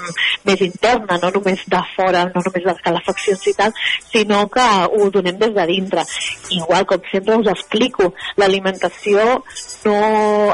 més 0.47 0.61
interna, 0.65 1.19
no 1.21 1.31
només 1.35 1.63
de 1.71 1.81
fora, 1.95 2.25
no 2.33 2.43
només 2.45 2.65
les 2.65 2.81
calefaccions 2.85 3.47
i 3.51 3.53
tal, 3.57 3.73
sinó 4.11 4.41
que 4.51 4.65
ho 4.65 5.09
donem 5.13 5.37
des 5.41 5.53
de 5.55 5.65
dintre. 5.69 6.05
Igual, 6.57 6.87
com 6.89 7.03
sempre 7.11 7.37
us 7.41 7.51
explico, 7.53 8.11
l'alimentació 8.41 9.25
no 9.85 9.97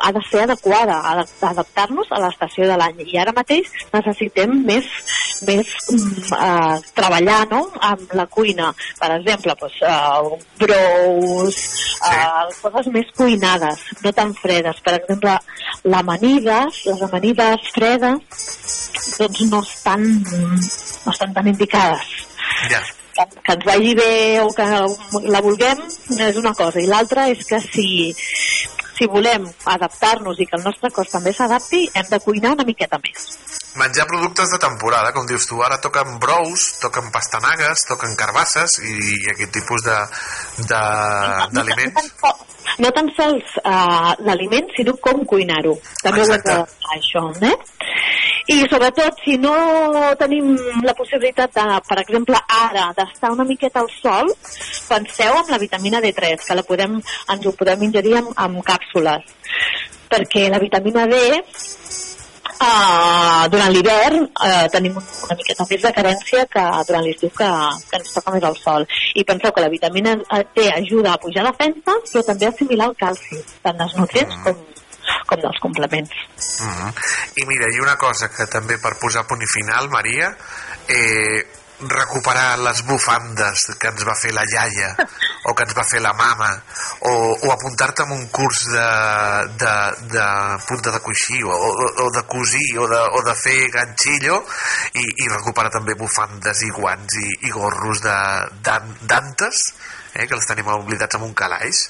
ha 0.01 0.11
de 0.11 0.23
ser 0.29 0.43
adequada, 0.45 0.99
ha 1.07 1.15
d'adaptar-nos 1.23 2.11
a 2.11 2.21
l'estació 2.25 2.67
de 2.69 2.77
l'any. 2.79 3.03
I 3.11 3.19
ara 3.21 3.35
mateix 3.35 3.69
necessitem 3.93 4.53
més, 4.67 4.87
més 5.47 5.71
mm, 5.91 6.35
eh, 6.37 6.77
treballar 6.97 7.41
no? 7.51 7.63
amb 7.91 8.15
la 8.17 8.27
cuina. 8.27 8.71
Per 8.99 9.11
exemple, 9.17 9.55
doncs, 9.61 9.79
eh, 9.87 10.41
brous, 10.61 11.61
eh, 12.11 12.59
coses 12.61 12.91
més 12.93 13.11
cuinades, 13.17 13.87
no 14.03 14.13
tan 14.15 14.33
fredes. 14.37 14.81
Per 14.83 14.97
exemple, 14.99 15.37
l'amanides, 16.01 16.81
les 16.85 17.01
amanides 17.05 17.69
fredes, 17.75 18.41
doncs 19.19 19.41
no 19.51 19.61
estan, 19.61 20.07
no 21.05 21.11
estan 21.11 21.33
tan 21.33 21.47
indicades. 21.47 22.09
Ja. 22.69 22.81
Que, 23.13 23.25
que 23.45 23.53
ens 23.53 23.65
vagi 23.67 23.93
bé 23.95 24.41
o 24.41 24.49
que 24.55 24.65
la 25.29 25.41
vulguem 25.43 25.81
és 26.17 26.37
una 26.39 26.53
cosa 26.57 26.79
i 26.79 26.87
l'altra 26.87 27.27
és 27.29 27.43
que 27.45 27.59
si, 27.61 27.87
si 28.15 29.07
volem 29.11 29.45
adaptar-nos 29.75 30.39
i 30.39 30.47
que 30.47 30.57
el 30.57 30.63
nostre 30.63 30.93
cos 30.95 31.11
també 31.11 31.33
s'adapti 31.35 31.83
hem 31.93 32.07
de 32.09 32.21
cuinar 32.23 32.55
una 32.55 32.67
miqueta 32.67 33.01
més 33.03 33.27
Menjar 33.79 34.03
productes 34.07 34.51
de 34.51 34.57
temporada, 34.59 35.13
com 35.15 35.25
dius 35.25 35.45
tu, 35.47 35.61
ara 35.63 35.77
toquen 35.79 36.17
brous, 36.19 36.65
toquen 36.81 37.07
pastanagues, 37.13 37.85
toquen 37.87 38.17
carbasses 38.19 38.79
i, 38.83 38.95
aquest 39.31 39.53
tipus 39.55 39.85
de 39.85 39.95
de- 40.67 41.47
d'aliments. 41.55 42.11
no 42.83 42.91
tan 42.91 43.07
sols 43.15 43.55
uh, 43.63 44.11
l'aliment, 44.27 44.67
sinó 44.75 44.97
com 44.99 45.23
cuinar-ho. 45.25 45.77
També 46.03 46.19
ho 46.21 46.27
hem 46.33 46.43
de 46.49 46.57
això, 46.97 47.23
eh? 47.47 47.55
I 48.51 48.59
sobretot, 48.67 49.21
si 49.23 49.37
no 49.39 49.53
tenim 50.19 50.51
la 50.83 50.93
possibilitat, 50.97 51.53
de, 51.55 51.79
per 51.87 51.99
exemple, 52.01 52.39
ara, 52.57 52.89
d'estar 52.97 53.31
una 53.31 53.45
miqueta 53.47 53.79
al 53.79 53.89
sol, 54.01 54.33
penseu 54.89 55.37
en 55.45 55.51
la 55.53 55.59
vitamina 55.61 56.01
D3, 56.03 56.43
que 56.47 56.57
la 56.59 56.63
podem, 56.67 56.99
ens 57.31 57.45
ho 57.47 57.53
podem 57.55 57.87
ingerir 57.87 58.17
amb, 58.19 58.33
amb 58.35 58.63
càpsules. 58.67 59.23
Perquè 60.11 60.49
la 60.51 60.59
vitamina 60.59 61.05
D 61.07 61.21
Uh, 62.61 63.47
durant 63.49 63.71
l'hivern 63.73 64.27
uh, 64.27 64.67
tenim 64.69 64.97
una 64.99 65.37
miqueta 65.37 65.65
més 65.65 65.81
de 65.81 65.91
carència 65.95 66.43
que 66.51 66.65
durant 66.89 67.07
l'estiu 67.07 67.31
que, 67.33 67.47
que 67.89 67.97
ens 67.97 68.11
toca 68.13 68.33
més 68.35 68.45
el 68.49 68.57
sol. 68.61 68.85
I 69.17 69.23
penseu 69.25 69.53
que 69.55 69.63
la 69.63 69.71
vitamina 69.73 70.13
D 70.53 70.67
ajuda 70.69 71.15
a 71.15 71.21
pujar 71.23 71.47
defensa 71.47 71.95
però 72.11 72.23
també 72.27 72.45
a 72.45 72.51
assimilar 72.53 72.91
el 72.91 72.99
calci 72.99 73.39
tant 73.63 73.81
dels 73.81 73.95
nutrients 73.97 74.37
com, 74.45 74.61
com 75.31 75.41
dels 75.47 75.63
complements. 75.63 76.13
Mhm. 76.61 76.93
I 77.41 77.47
mira, 77.49 77.71
i 77.73 77.81
una 77.81 77.97
cosa 77.97 78.29
que 78.29 78.45
també 78.45 78.77
per 78.77 78.93
posar 79.01 79.25
punt 79.25 79.41
i 79.41 79.49
final, 79.49 79.89
Maria, 79.89 80.29
eh, 80.87 81.41
recuperar 81.89 82.59
les 82.59 82.81
bufandes 82.85 83.65
que 83.79 83.89
ens 83.89 84.03
va 84.07 84.13
fer 84.15 84.31
la 84.35 84.43
iaia 84.45 84.91
o 85.49 85.53
que 85.57 85.63
ens 85.65 85.73
va 85.77 85.85
fer 85.87 86.01
la 86.03 86.13
mama 86.13 86.49
o, 87.09 87.13
o 87.33 87.51
apuntar-te 87.53 88.03
en 88.05 88.11
un 88.17 88.25
curs 88.29 88.65
de, 88.69 88.87
de, 89.63 89.73
de 90.13 90.25
punta 90.67 90.91
de 90.93 90.99
coixí 91.01 91.41
o, 91.43 91.49
o, 91.49 91.87
o 92.05 92.09
de 92.13 92.23
cosir 92.29 92.77
o 92.79 92.87
de, 92.91 92.99
o 93.17 93.23
de 93.25 93.35
fer 93.35 93.57
ganxillo 93.73 94.43
i, 94.93 95.05
i 95.25 95.29
recuperar 95.33 95.71
també 95.73 95.95
bufandes 95.97 96.61
i 96.67 96.69
guants 96.75 97.17
i, 97.23 97.29
i 97.47 97.55
gorros 97.55 98.03
de 98.05 98.17
d'an- 98.61 98.97
d'antes 99.01 99.63
eh, 100.13 100.27
que 100.27 100.35
els 100.37 100.45
tenim 100.45 100.67
oblidats 100.75 101.15
amb 101.17 101.25
un 101.29 101.33
calaix 101.33 101.85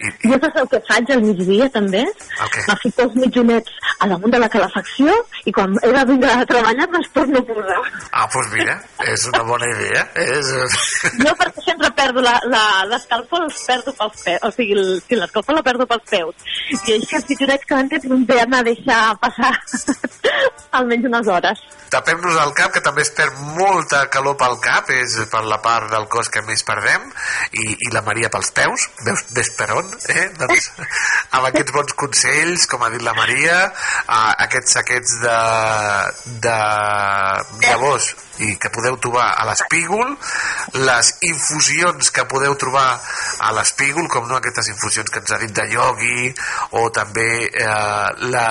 i, 0.00 0.10
jo 0.28 0.38
saps 0.40 0.60
el 0.62 0.68
que 0.72 0.80
faig 0.88 1.10
al 1.14 1.24
migdia 1.24 1.68
també? 1.74 2.04
què? 2.40 2.64
me 2.68 2.76
fico 2.82 3.06
els 3.06 3.16
mitjonets 3.20 3.90
a 4.00 4.08
damunt 4.08 4.32
de 4.32 4.40
la 4.40 4.48
calefacció 4.52 5.16
i 5.44 5.52
quan 5.56 5.76
he 5.82 5.92
de 5.92 6.04
vindre 6.08 6.30
a 6.32 6.46
treballar 6.48 6.88
me'ls 6.92 7.10
torno 7.16 7.42
a 7.42 7.46
posar 7.50 7.80
Ah, 8.10 8.26
doncs 8.26 8.32
pues 8.34 8.48
mira, 8.54 8.76
és 9.12 9.26
una 9.30 9.42
bona 9.48 9.68
idea. 9.74 10.06
És... 10.24 10.50
Jo 11.20 11.34
perquè 11.38 11.64
sempre 11.64 11.90
perdo 11.98 12.24
l'escalfor, 12.24 13.44
els 13.46 13.60
perdo 13.66 13.94
pels 13.98 14.24
peus. 14.24 14.46
O 14.46 14.50
sigui, 14.56 14.78
el, 14.78 14.90
si 15.06 15.18
l'escalfor 15.18 15.58
la 15.58 15.64
perdo 15.66 15.86
pels 15.90 16.08
peus. 16.10 16.48
I 16.70 16.96
així 16.96 17.18
els 17.20 17.28
pitjorets 17.28 17.68
que 17.68 17.82
temps 17.96 18.26
ve 18.30 18.40
a 18.40 18.62
deixar 18.66 19.02
passar 19.20 19.52
almenys 20.80 21.08
unes 21.10 21.28
hores. 21.28 21.62
Tapem-nos 21.90 22.36
el 22.38 22.52
cap, 22.54 22.70
que 22.74 22.82
també 22.86 23.02
es 23.02 23.10
perd 23.16 23.38
molta 23.56 24.04
calor 24.14 24.36
pel 24.38 24.56
cap, 24.62 24.90
és 24.94 25.16
per 25.32 25.42
la 25.50 25.58
part 25.64 25.90
del 25.90 26.06
cos 26.12 26.30
que 26.30 26.42
més 26.46 26.62
perdem, 26.66 27.08
i, 27.50 27.66
i 27.74 27.90
la 27.94 28.04
Maria 28.06 28.30
pels 28.30 28.52
peus, 28.54 28.86
veus, 29.06 29.24
ves 29.34 29.50
per 29.58 29.72
on, 29.74 29.89
eh? 30.08 30.26
Doncs, 30.38 30.70
amb 31.36 31.50
aquests 31.50 31.74
bons 31.76 31.96
consells, 32.04 32.66
com 32.70 32.82
ha 32.84 32.90
dit 32.94 33.04
la 33.04 33.14
Maria, 33.18 33.60
a, 34.06 34.20
aquests 34.46 34.78
saquets 34.78 35.20
de, 35.24 35.38
de 36.46 36.58
llavors 37.66 38.12
i 38.40 38.54
que 38.56 38.70
podeu 38.72 38.96
trobar 39.02 39.26
a 39.36 39.44
l'espígol, 39.48 40.14
les 40.86 41.10
infusions 41.28 42.10
que 42.14 42.24
podeu 42.30 42.54
trobar 42.60 42.86
a 43.44 43.50
l'espígol, 43.56 44.08
com 44.08 44.28
no 44.28 44.38
aquestes 44.38 44.70
infusions 44.72 45.10
que 45.12 45.20
ens 45.20 45.34
ha 45.34 45.40
dit 45.42 45.52
de 45.56 45.66
iogui, 45.74 46.30
o 46.80 46.86
també 46.94 47.28
eh, 47.48 48.06
la, 48.32 48.46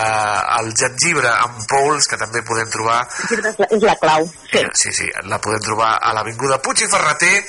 el 0.60 0.72
gengibre 0.78 1.32
en 1.32 1.66
pols, 1.70 2.10
que 2.10 2.20
també 2.22 2.44
podem 2.46 2.70
trobar 2.70 3.02
És 3.30 3.84
la, 3.84 3.96
clau. 4.02 4.30
Sí. 4.52 4.64
sí, 4.74 4.94
sí, 5.02 5.10
la 5.30 5.40
podem 5.42 5.62
trobar 5.66 5.96
a 6.02 6.14
l'Avinguda 6.18 6.60
Puig 6.64 6.84
i 6.86 6.90
Ferreter, 6.90 7.42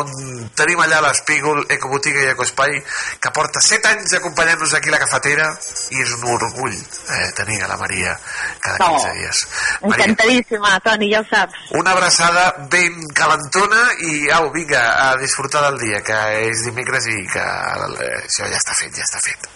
on 0.00 0.10
tenim 0.58 0.82
allà 0.84 1.02
l'Espígol, 1.04 1.64
Ecobotiga 1.70 2.22
i 2.22 2.32
Ecoespai, 2.34 2.78
que 3.22 3.29
porta 3.36 3.60
7 3.60 3.88
anys 3.90 4.14
acompanyant-nos 4.18 4.74
aquí 4.74 4.88
a 4.88 4.94
la 4.94 5.00
cafetera, 5.02 5.46
i 5.90 6.02
és 6.02 6.12
un 6.18 6.24
orgull 6.34 6.74
eh, 6.76 7.30
tenir 7.36 7.60
a 7.62 7.68
la 7.70 7.76
Maria 7.80 8.16
cada 8.60 8.78
15 8.84 9.12
dies. 9.18 9.42
Maria, 9.82 10.04
Encantadíssima, 10.04 10.74
Toni, 10.84 11.10
ja 11.12 11.20
ho 11.20 11.28
saps. 11.30 11.54
una 11.80 11.92
abraçada 11.96 12.44
ben 12.70 13.00
calentona 13.14 13.82
i 14.06 14.28
au, 14.38 14.50
vinga, 14.54 14.82
a 15.10 15.16
disfrutar 15.22 15.62
del 15.70 15.78
dia, 15.86 16.02
que 16.06 16.18
és 16.50 16.64
dimecres 16.66 17.06
i 17.10 17.18
que 17.32 17.40
eh, 17.46 18.12
això 18.26 18.46
ja 18.50 18.58
està 18.60 18.76
fet, 18.82 18.94
ja 18.96 19.06
està 19.08 19.22
fet. 19.24 19.50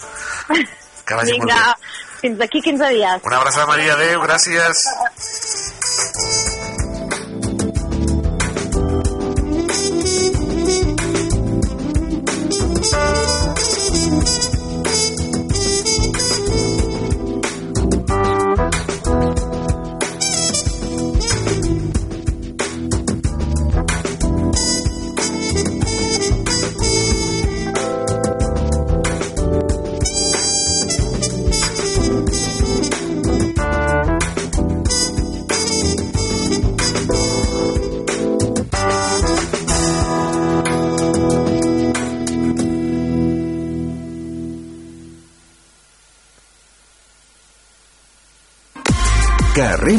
Que 1.05 1.12
vagi 1.18 1.34
molt 1.36 1.51
Vinga, 1.51 1.64
bé. 1.76 2.20
fins 2.22 2.38
d'aquí 2.40 2.62
15 2.64 2.88
dies. 2.94 3.20
Una 3.28 3.36
abraçada, 3.42 3.66
Maria, 3.68 3.92
adeu, 3.92 4.22
gràcies. 4.24 4.86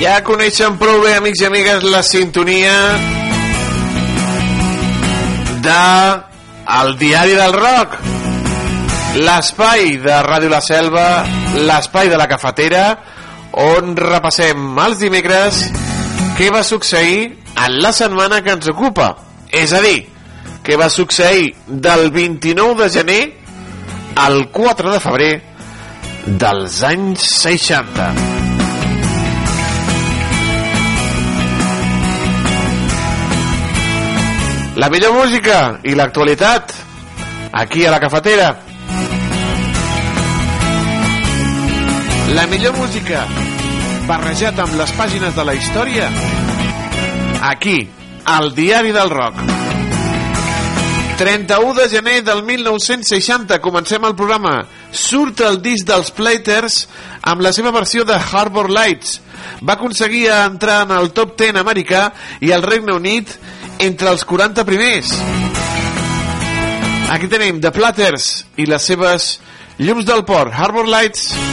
Ja 0.00 0.22
coneixen 0.24 0.78
prou 0.80 1.02
bé, 1.04 1.10
amics 1.18 1.42
i 1.42 1.44
amigues, 1.44 1.82
la 1.84 2.00
sintonia 2.00 2.72
de 5.60 5.82
el 6.80 6.94
Diari 6.96 7.36
del 7.36 7.52
Rock 7.52 7.98
l'espai 9.20 9.98
de 10.00 10.16
Ràdio 10.24 10.48
La 10.54 10.62
Selva 10.64 11.04
l'espai 11.68 12.08
de 12.08 12.16
la 12.16 12.30
cafetera 12.32 12.86
on 13.66 13.92
repassem 14.00 14.80
els 14.86 15.04
dimecres 15.04 15.60
què 16.38 16.48
va 16.48 16.64
succeir 16.64 17.20
en 17.60 17.78
la 17.84 17.92
setmana 17.92 18.40
que 18.40 18.56
ens 18.56 18.72
ocupa. 18.72 19.12
És 19.52 19.76
a 19.76 19.84
dir, 19.84 20.06
què 20.64 20.80
va 20.80 20.88
succeir 20.88 21.50
del 21.68 22.08
29 22.14 22.86
de 22.86 22.92
gener 22.96 23.22
al 24.16 24.46
4 24.48 24.96
de 24.96 25.08
febrer 25.10 25.32
dels 26.40 26.84
anys 26.88 27.32
60 27.42 28.39
La 34.80 34.88
millor 34.88 35.12
música 35.12 35.56
i 35.84 35.92
l'actualitat 35.92 36.70
aquí 37.52 37.82
a 37.84 37.90
la 37.92 37.98
cafetera. 38.00 38.46
La 42.32 42.46
millor 42.48 42.72
música 42.78 43.26
barrejat 44.08 44.62
amb 44.64 44.78
les 44.80 44.94
pàgines 44.96 45.36
de 45.36 45.44
la 45.44 45.56
història 45.58 46.08
aquí, 47.50 47.76
al 48.24 48.54
Diari 48.56 48.96
del 48.96 49.12
Rock. 49.12 49.44
31 51.20 51.76
de 51.76 51.88
gener 51.92 52.16
del 52.24 52.42
1960 52.48 53.60
comencem 53.60 54.08
el 54.08 54.16
programa. 54.16 54.62
Surt 54.90 55.44
el 55.44 55.60
disc 55.60 55.84
dels 55.92 56.08
Platers 56.16 56.86
amb 57.20 57.44
la 57.44 57.52
seva 57.52 57.76
versió 57.76 58.08
de 58.08 58.16
Harbor 58.16 58.72
Lights. 58.72 59.18
Va 59.60 59.76
aconseguir 59.76 60.30
entrar 60.32 60.86
en 60.86 60.96
el 60.96 61.12
top 61.12 61.36
10 61.36 61.60
americà 61.60 62.06
i 62.40 62.56
al 62.56 62.64
Regne 62.64 62.96
Unit 62.96 63.36
entre 63.80 64.10
els 64.12 64.24
40 64.28 64.64
primers. 64.68 65.12
Aquí 67.10 67.30
tenim 67.32 67.60
The 67.64 67.72
Platters 67.74 68.28
i 68.60 68.68
les 68.70 68.84
seves 68.86 69.32
llums 69.80 70.06
del 70.06 70.24
port, 70.28 70.52
Harbor 70.54 70.86
Lights. 70.88 71.49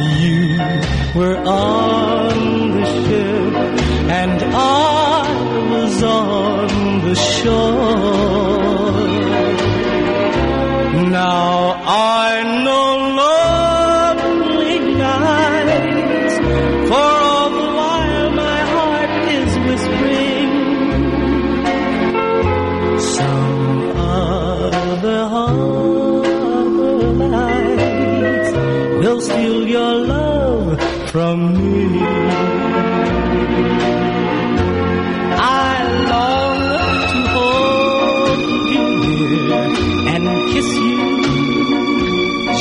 You 0.00 0.56
were 1.14 1.36
on 1.38 2.70
the 2.76 2.84
ship 3.04 3.54
and 4.10 4.42
I 4.54 5.70
was 5.72 6.02
on 6.02 6.68
the 7.08 7.14
shore. 7.14 8.72
Now 11.10 11.51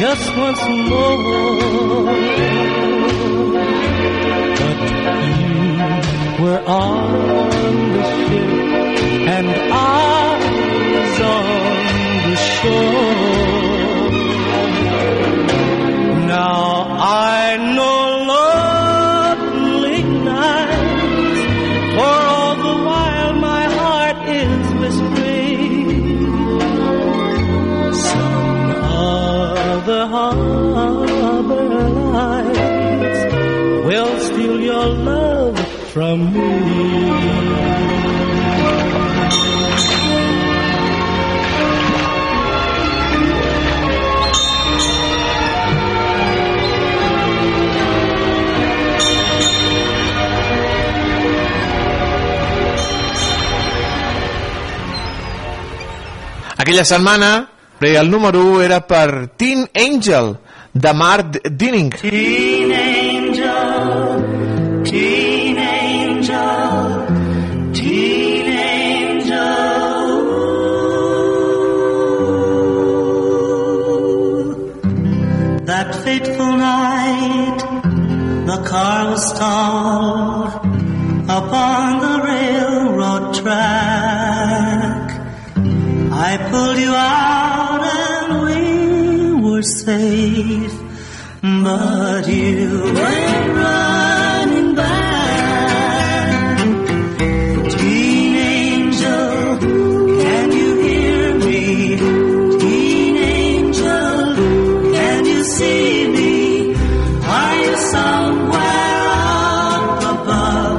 just 0.02 0.36
once 0.36 0.64
more. 0.90 2.06
But 4.60 4.80
you 5.38 6.44
were 6.44 6.62
on 6.66 7.12
the 7.96 8.04
ship 8.14 8.50
and 9.36 9.48
I 9.48 10.40
was 10.96 11.16
on 11.38 11.46
the 12.28 12.36
shore. 12.52 13.22
Now 16.36 16.62
I 17.00 17.58
know 17.76 18.01
your 34.82 34.96
love 35.06 35.60
from 35.94 36.34
me. 36.34 37.52
Aquella 56.58 56.86
setmana, 56.86 57.50
el 57.80 58.10
número 58.10 58.40
1 58.40 58.62
era 58.62 58.88
per 58.88 59.30
Teen 59.36 59.68
Angel, 59.76 60.38
de 60.74 60.94
Mark 60.94 61.42
Dinning. 61.44 61.90
Teen 61.90 62.72
angel, 62.72 63.21
teen 64.92 65.58
angel, 65.58 67.08
teen 67.74 68.46
angel. 68.46 69.48
That 75.64 75.96
fateful 76.04 76.54
night, 76.58 77.60
the 78.48 78.58
car 78.68 79.12
was 79.12 79.24
stalled 79.34 80.56
upon 81.40 82.00
the 82.06 82.16
railroad 82.30 83.34
track. 83.36 85.08
I 86.28 86.32
pulled 86.52 86.78
you 86.78 86.94
out 86.94 87.82
and 88.04 88.30
we 88.48 88.62
were 89.50 89.64
safe, 89.64 90.76
but 91.42 92.28
you 92.28 92.92
went 92.94 93.56
running 93.56 94.11
see 105.62 106.08
me? 106.16 106.34
Are 107.38 107.56
you 107.64 107.74
somewhere 107.96 109.02
up 109.78 110.00
above? 110.16 110.78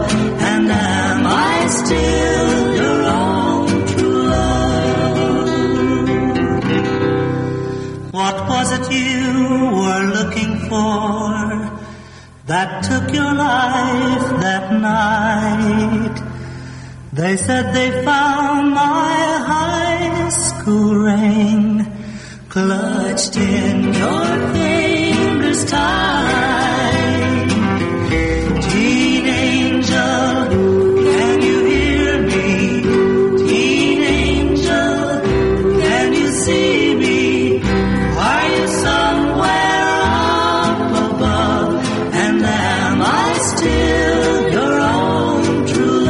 And 0.50 0.64
am 0.70 1.20
I 1.50 1.56
still 1.80 2.50
your 2.80 2.98
own 3.20 3.66
true 3.92 4.22
love? 4.34 5.22
What 8.18 8.36
was 8.52 8.68
it 8.78 8.86
you 9.00 9.22
were 9.80 10.04
looking 10.18 10.52
for 10.70 11.26
that 12.50 12.68
took 12.88 13.06
your 13.18 13.34
life 13.50 14.26
that 14.46 14.64
night? 14.90 16.16
They 17.20 17.34
said 17.36 17.64
they 17.78 17.90
found 18.10 18.64
my 18.82 19.14
high 19.52 20.28
school 20.46 20.94
ring 21.10 21.62
clutched 22.48 23.36
in 23.36 23.76
your 24.02 24.61
Teen 28.70 29.26
angel, 29.26 30.48
can 31.06 31.36
you 31.42 31.58
hear 31.72 32.22
me? 32.22 32.48
Teen 33.46 34.02
angel, 34.02 35.20
can 35.82 36.12
you 36.12 36.28
see 36.44 36.94
me? 36.94 37.60
Are 37.62 38.46
you 38.54 38.66
somewhere 38.68 39.90
up 40.20 40.80
above? 41.10 41.70
And 42.24 42.44
am 42.44 43.02
I 43.02 43.34
still 43.50 44.52
your 44.56 44.76
own 44.80 45.66
true 45.66 46.00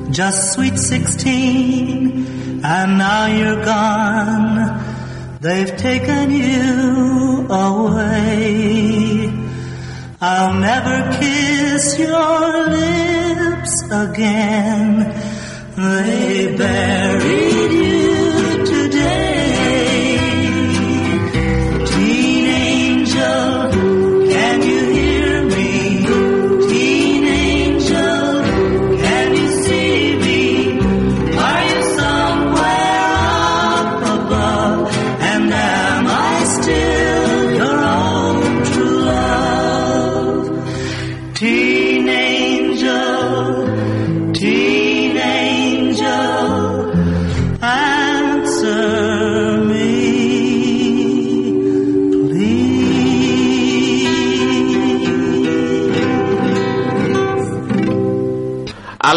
love? 0.00 0.12
Just 0.12 0.40
sweet 0.54 0.76
sixteen, 0.78 2.62
and 2.64 2.98
now 2.98 3.26
you're 3.26 3.64
gone. 3.64 4.47
They've 5.40 5.76
taken 5.76 6.32
you 6.32 7.46
away. 7.48 9.32
I'll 10.20 10.54
never 10.58 11.16
kiss 11.16 11.96
your 11.96 12.66
lips 12.68 13.82
again. 13.84 15.14
They 15.76 16.56
buried 16.56 17.47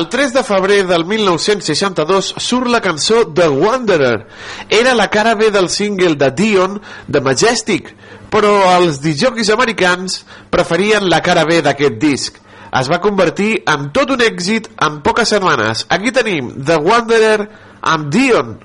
El 0.02 0.10
3 0.10 0.34
de 0.34 0.41
febrer 0.41 0.88
del 0.90 1.03
1962 1.06 2.32
surt 2.41 2.72
la 2.73 2.80
cançó 2.82 3.19
The 3.28 3.48
Wanderer. 3.49 4.26
Era 4.68 4.95
la 4.95 5.11
cara 5.14 5.36
B 5.36 5.52
del 5.52 5.69
single 5.69 6.15
de 6.15 6.32
Dion, 6.32 6.80
de 7.06 7.22
Majestic, 7.22 7.91
però 8.34 8.56
els 8.80 8.98
disjockeys 9.03 9.52
americans 9.53 10.23
preferien 10.49 11.06
la 11.06 11.22
cara 11.22 11.44
B 11.45 11.60
d'aquest 11.61 11.99
disc. 12.02 12.40
Es 12.80 12.90
va 12.90 12.98
convertir 13.03 13.52
en 13.69 13.91
tot 13.94 14.15
un 14.15 14.26
èxit 14.26 14.72
en 14.82 15.03
poques 15.06 15.36
setmanes. 15.36 15.86
Aquí 15.94 16.10
tenim 16.10 16.49
The 16.57 16.82
Wanderer 16.82 17.45
amb 17.94 18.10
Dion. 18.10 18.56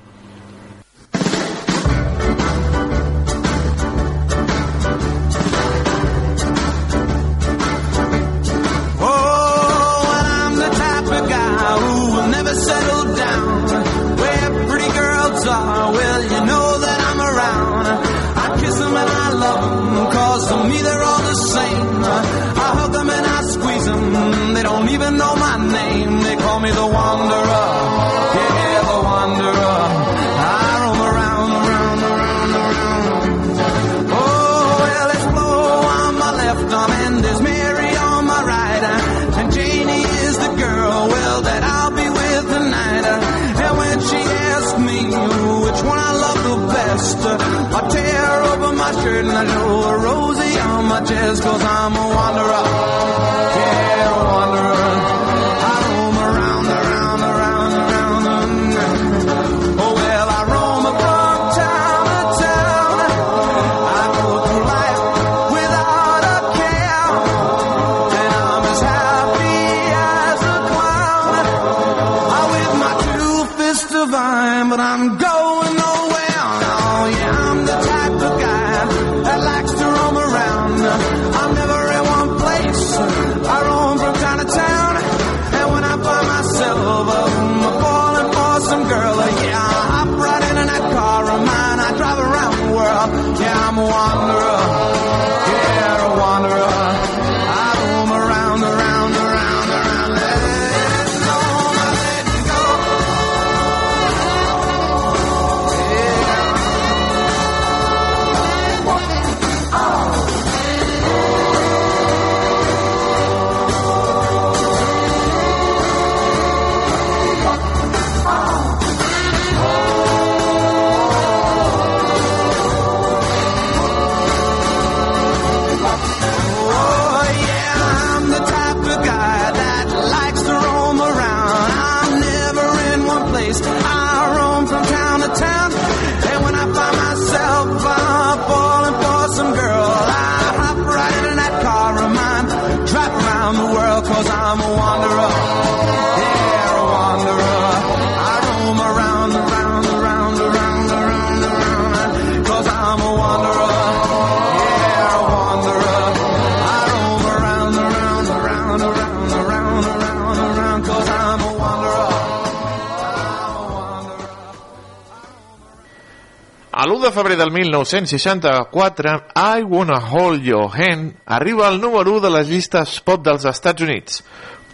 de 167.07 167.13
febrer 167.13 167.37
del 167.37 167.53
1964, 167.53 169.27
I 169.37 169.63
Wanna 169.63 169.99
Hold 170.11 170.43
Your 170.43 170.71
Hand 170.75 171.15
arriba 171.25 171.69
al 171.69 171.81
número 171.81 172.17
1 172.17 172.21
de 172.21 172.31
les 172.31 172.49
llistes 172.49 172.97
pop 173.01 173.23
dels 173.23 173.45
Estats 173.47 173.85
Units. 173.85 174.25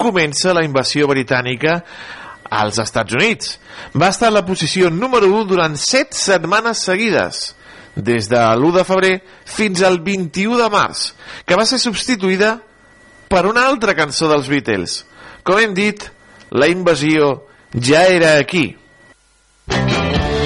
Comença 0.00 0.54
la 0.56 0.64
invasió 0.64 1.06
britànica 1.10 1.82
als 2.48 2.78
Estats 2.80 3.12
Units. 3.12 3.59
Va 3.92 4.09
estar 4.09 4.30
a 4.30 4.36
la 4.38 4.44
posició 4.48 4.88
número 4.90 5.28
1 5.28 5.44
durant 5.50 5.76
7 5.76 6.16
setmanes 6.16 6.86
seguides, 6.88 7.42
des 7.96 8.30
de 8.32 8.40
l'1 8.40 8.72
de 8.78 8.84
febrer 8.88 9.14
fins 9.44 9.84
al 9.84 10.00
21 10.00 10.56
de 10.56 10.68
març, 10.72 11.10
que 11.44 11.59
va 11.59 11.68
ser 11.68 11.82
substituïda 11.82 12.54
per 13.28 13.44
una 13.50 13.66
altra 13.68 13.92
cançó 13.98 14.30
dels 14.32 14.48
Beatles. 14.48 15.02
Com 15.44 15.60
hem 15.60 15.76
dit, 15.76 16.09
la 16.48 16.72
invasió 16.72 17.42
ja 17.76 18.06
era 18.09 18.38
aquí. 18.38 18.70
Música 19.68 20.41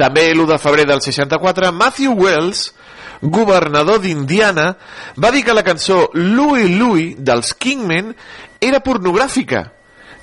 També 0.00 0.30
l'1 0.32 0.46
de 0.48 0.58
febrer 0.60 0.86
del 0.88 1.02
64, 1.04 1.72
Matthew 1.76 2.14
Wells, 2.16 2.70
governador 3.20 4.00
d'Indiana, 4.00 4.70
va 5.20 5.30
dir 5.34 5.44
que 5.44 5.56
la 5.56 5.64
cançó 5.66 6.06
Louie 6.14 6.70
Louie 6.72 7.14
dels 7.18 7.52
Kingmen 7.52 8.14
era 8.60 8.80
pornogràfica, 8.80 9.66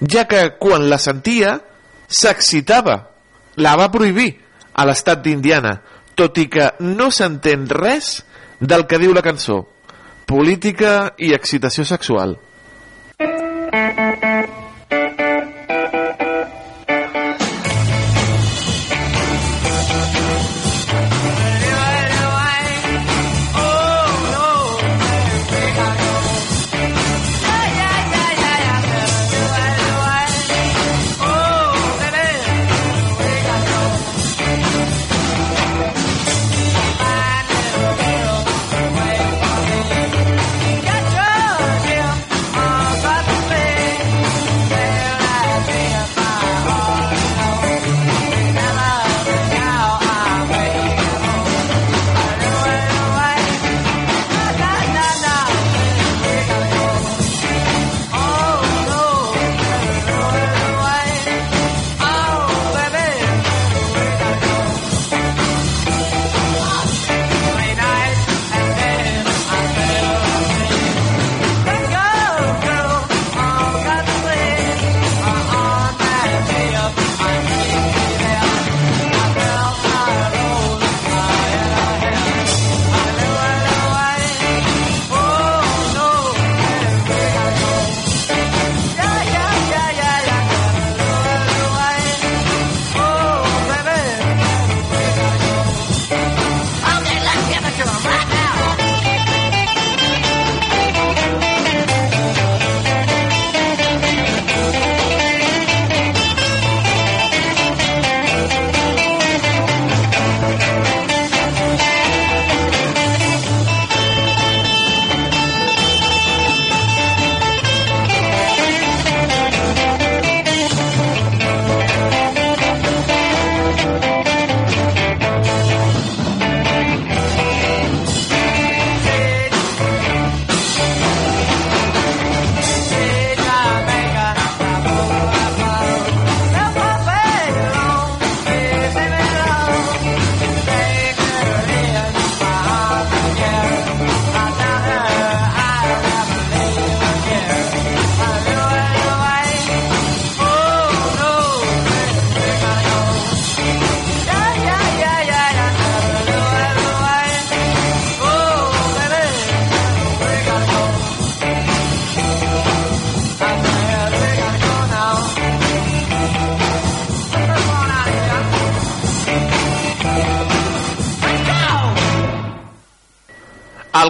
ja 0.01 0.25
que 0.29 0.41
quan 0.57 0.89
la 0.89 0.97
sentia 0.97 1.59
s'excitava. 2.07 2.97
La 3.57 3.75
va 3.77 3.91
prohibir 3.93 4.31
a 4.73 4.85
l'estat 4.85 5.21
d'Indiana, 5.25 5.77
tot 6.17 6.37
i 6.41 6.47
que 6.49 6.71
no 6.81 7.09
s'entén 7.13 7.69
res 7.69 8.23
del 8.59 8.85
que 8.89 9.01
diu 9.01 9.13
la 9.13 9.25
cançó. 9.25 9.63
Política 10.25 11.13
i 11.17 11.33
excitació 11.37 11.85
sexual. 11.85 12.37
Thank 13.19 14.53
you. 14.53 14.66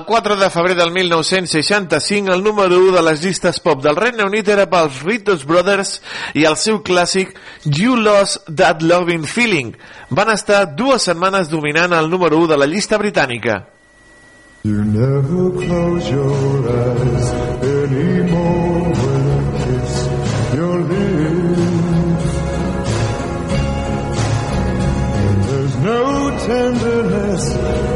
4 0.08 0.38
de 0.40 0.50
febrer 0.50 0.76
del 0.78 0.92
1965, 0.92 2.32
el 2.32 2.42
número 2.42 2.80
1 2.80 2.94
de 2.96 3.02
les 3.04 3.24
llistes 3.26 3.60
pop 3.60 3.82
del 3.84 3.98
Regne 4.00 4.24
Unit 4.24 4.48
era 4.48 4.64
pels 4.72 5.02
Ritos 5.04 5.44
Brothers 5.46 5.98
i 6.34 6.46
el 6.48 6.56
seu 6.56 6.80
clàssic 6.80 7.36
You 7.66 7.98
Lost 8.00 8.48
That 8.48 8.82
Loving 8.82 9.28
Feeling. 9.28 9.74
Van 10.10 10.32
estar 10.32 10.64
dues 10.80 11.10
setmanes 11.12 11.52
dominant 11.52 11.92
el 12.00 12.08
número 12.10 12.40
1 12.40 12.54
de 12.54 12.62
la 12.64 12.70
llista 12.72 12.98
britànica. 12.98 13.66
You 14.64 14.80
never 14.84 15.52
close 15.60 16.10
your 16.10 16.72
eyes 16.72 17.30
anymore 17.68 19.07
tenderness 26.48 27.46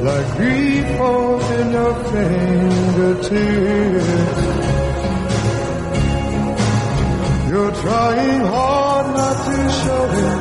like 0.03 0.27
grief 0.35 0.85
falls 0.97 1.49
in 1.51 1.71
your 1.71 1.95
fingertips. 2.11 3.31
You're 7.49 7.75
trying 7.85 8.41
hard 8.41 9.07
not 9.15 9.37
to 9.45 9.57
show 9.81 10.05
it. 10.11 10.40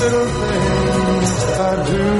Little 0.00 0.26
things 0.26 1.30
I 1.58 1.90
do. 1.90 2.19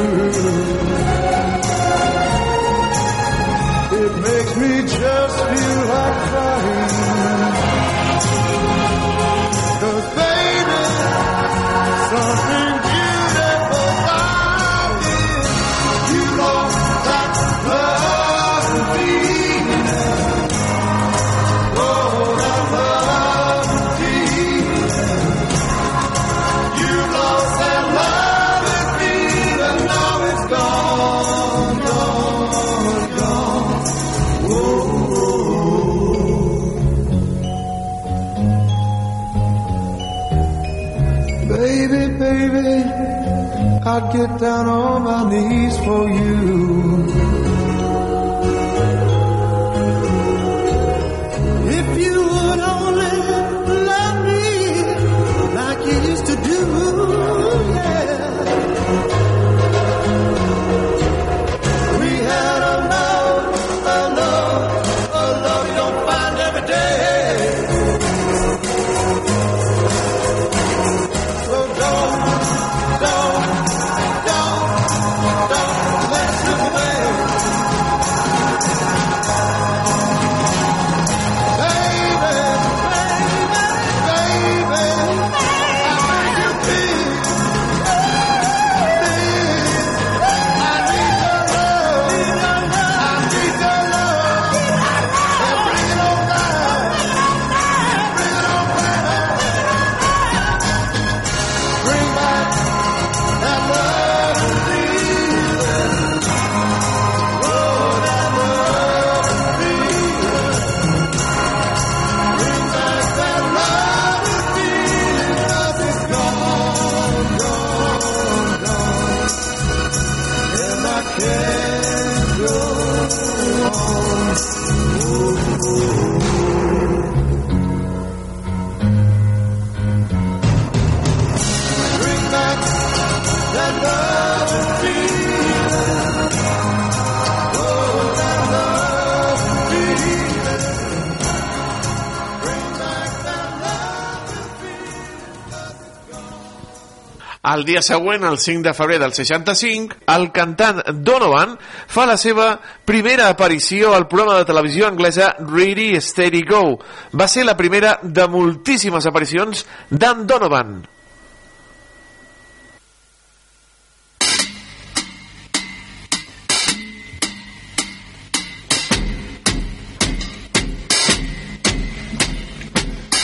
el 147.60 147.66
dia 147.68 147.82
següent, 147.84 148.24
el 148.24 148.38
5 148.40 148.62
de 148.64 148.72
febrer 148.74 148.98
del 148.98 149.12
65, 149.12 150.00
el 150.08 150.30
cantant 150.32 150.80
Donovan 151.04 151.56
fa 151.60 152.06
la 152.08 152.16
seva 152.16 152.54
primera 152.88 153.28
aparició 153.28 153.92
al 153.94 154.08
programa 154.08 154.38
de 154.40 154.48
televisió 154.48 154.88
anglesa 154.88 155.34
Ready, 155.38 156.00
Steady, 156.00 156.42
Go. 156.48 156.78
Va 157.12 157.28
ser 157.28 157.44
la 157.44 157.56
primera 157.58 157.98
de 158.02 158.26
moltíssimes 158.28 159.06
aparicions 159.06 159.66
d'en 159.90 160.26
Donovan. 160.26 160.80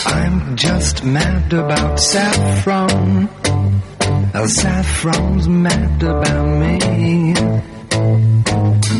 I'm 0.07 0.57
just 0.57 1.05
mad 1.05 1.53
about 1.53 1.99
saffron 1.99 3.46
mad 5.49 6.03
about 6.03 6.47
me. 6.59 7.33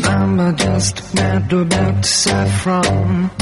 I'm 0.05 0.55
just 0.55 1.13
mad 1.13 1.51
about 1.51 2.05
saffron. 2.05 3.36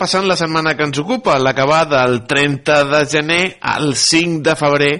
Repassant 0.00 0.24
la 0.24 0.36
setmana 0.40 0.72
que 0.78 0.86
ens 0.88 0.96
ocupa, 0.96 1.34
la 1.36 1.52
que 1.52 1.64
va 1.68 1.82
del 1.84 2.22
30 2.24 2.84
de 2.88 3.00
gener 3.04 3.42
al 3.60 3.92
5 3.92 4.40
de 4.40 4.54
febrer 4.56 4.94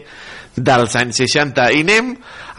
dels 0.61 0.97
anys 1.01 1.23
60. 1.23 1.71
I 1.73 1.81
anem 1.87 2.11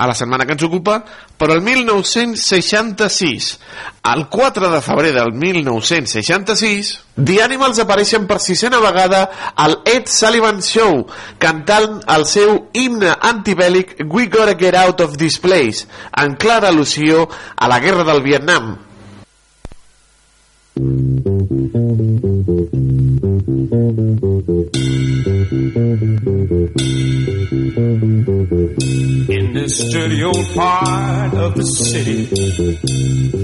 a 0.02 0.08
la 0.10 0.16
setmana 0.18 0.48
que 0.50 0.56
ens 0.58 0.66
ocupa, 0.66 0.96
però 1.38 1.54
el 1.54 1.62
1966. 1.62 3.52
El 4.10 4.26
4 4.34 4.74
de 4.74 4.82
febrer 4.82 5.14
del 5.14 5.36
1966, 5.38 6.92
The 7.14 7.44
Animals 7.46 7.86
apareixen 7.86 8.26
per 8.26 8.42
sisena 8.42 8.82
vegada 8.82 9.28
al 9.54 9.84
Ed 9.86 10.10
Sullivan 10.10 10.66
Show, 10.66 11.06
cantant 11.38 12.00
el 12.10 12.26
seu 12.26 12.72
himne 12.74 13.20
antibèl·lic 13.22 14.00
We 14.10 14.32
Gotta 14.34 14.58
Get 14.58 14.82
Out 14.82 15.06
of 15.06 15.20
This 15.22 15.38
Place, 15.38 15.86
en 16.18 16.40
clara 16.42 16.74
al·lusió 16.74 17.28
a 17.30 17.70
la 17.70 17.78
guerra 17.86 18.08
del 18.10 18.26
Vietnam. 18.26 18.80
Of 31.52 31.58
the 31.58 31.64
city 31.64 32.26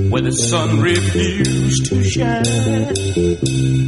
where 0.09 0.21
the 0.21 0.31
sun 0.31 0.79
refused 0.79 1.85
to 1.87 2.03
shine, 2.03 2.43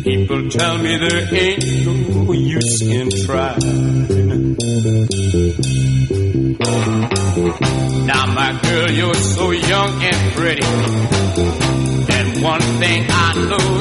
people 0.03 0.49
tell 0.49 0.77
me 0.77 0.97
there 0.97 1.33
ain't 1.33 1.63
no 1.85 2.33
use 2.33 2.81
in 2.81 3.09
trying. 3.25 3.59
Now, 8.05 8.25
my 8.33 8.59
girl, 8.63 8.91
you're 8.91 9.13
so 9.13 9.51
young 9.51 10.03
and 10.03 10.33
pretty, 10.33 10.65
and 12.13 12.43
one 12.43 12.61
thing 12.79 13.05
I 13.09 13.33
know 13.49 13.78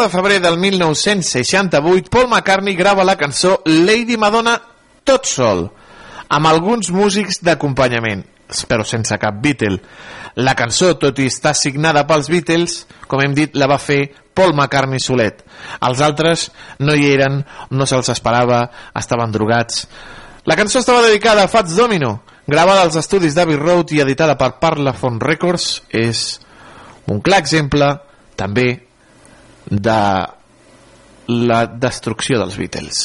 de 0.00 0.08
febrer 0.08 0.40
del 0.40 0.58
1968, 0.58 2.10
Paul 2.10 2.28
McCartney 2.28 2.74
grava 2.74 3.04
la 3.04 3.16
cançó 3.16 3.60
Lady 3.64 4.16
Madonna 4.16 4.56
tot 5.04 5.28
sol, 5.28 5.66
amb 6.28 6.48
alguns 6.50 6.90
músics 6.94 7.40
d'acompanyament, 7.44 8.24
però 8.68 8.84
sense 8.86 9.16
cap 9.20 9.38
Beatle. 9.42 9.78
La 10.40 10.54
cançó, 10.58 10.94
tot 10.98 11.18
i 11.18 11.28
estar 11.30 11.54
signada 11.58 12.06
pels 12.08 12.30
Beatles, 12.30 12.76
com 13.10 13.22
hem 13.22 13.34
dit, 13.36 13.56
la 13.58 13.68
va 13.70 13.78
fer 13.82 14.00
Paul 14.34 14.54
McCartney 14.54 15.02
solet. 15.02 15.44
Els 15.86 16.02
altres 16.04 16.48
no 16.80 16.94
hi 16.94 17.10
eren, 17.12 17.40
no 17.70 17.86
se'ls 17.86 18.12
esperava, 18.14 18.64
estaven 18.96 19.32
drogats. 19.34 19.86
La 20.46 20.56
cançó 20.56 20.80
estava 20.80 21.02
dedicada 21.06 21.44
a 21.44 21.52
Fats 21.52 21.76
Domino, 21.76 22.20
gravada 22.46 22.82
als 22.86 22.96
estudis 22.96 23.34
d'Abbey 23.36 23.58
Road 23.60 23.92
i 23.94 24.00
editada 24.02 24.38
per 24.40 24.54
Parlophone 24.62 25.20
Records. 25.20 25.82
És 25.90 26.40
un 27.10 27.20
clar 27.20 27.42
exemple, 27.42 27.90
també, 28.38 28.70
de 29.70 30.00
la 31.30 31.64
destrucció 31.66 32.42
dels 32.42 32.58
Beatles. 32.58 33.04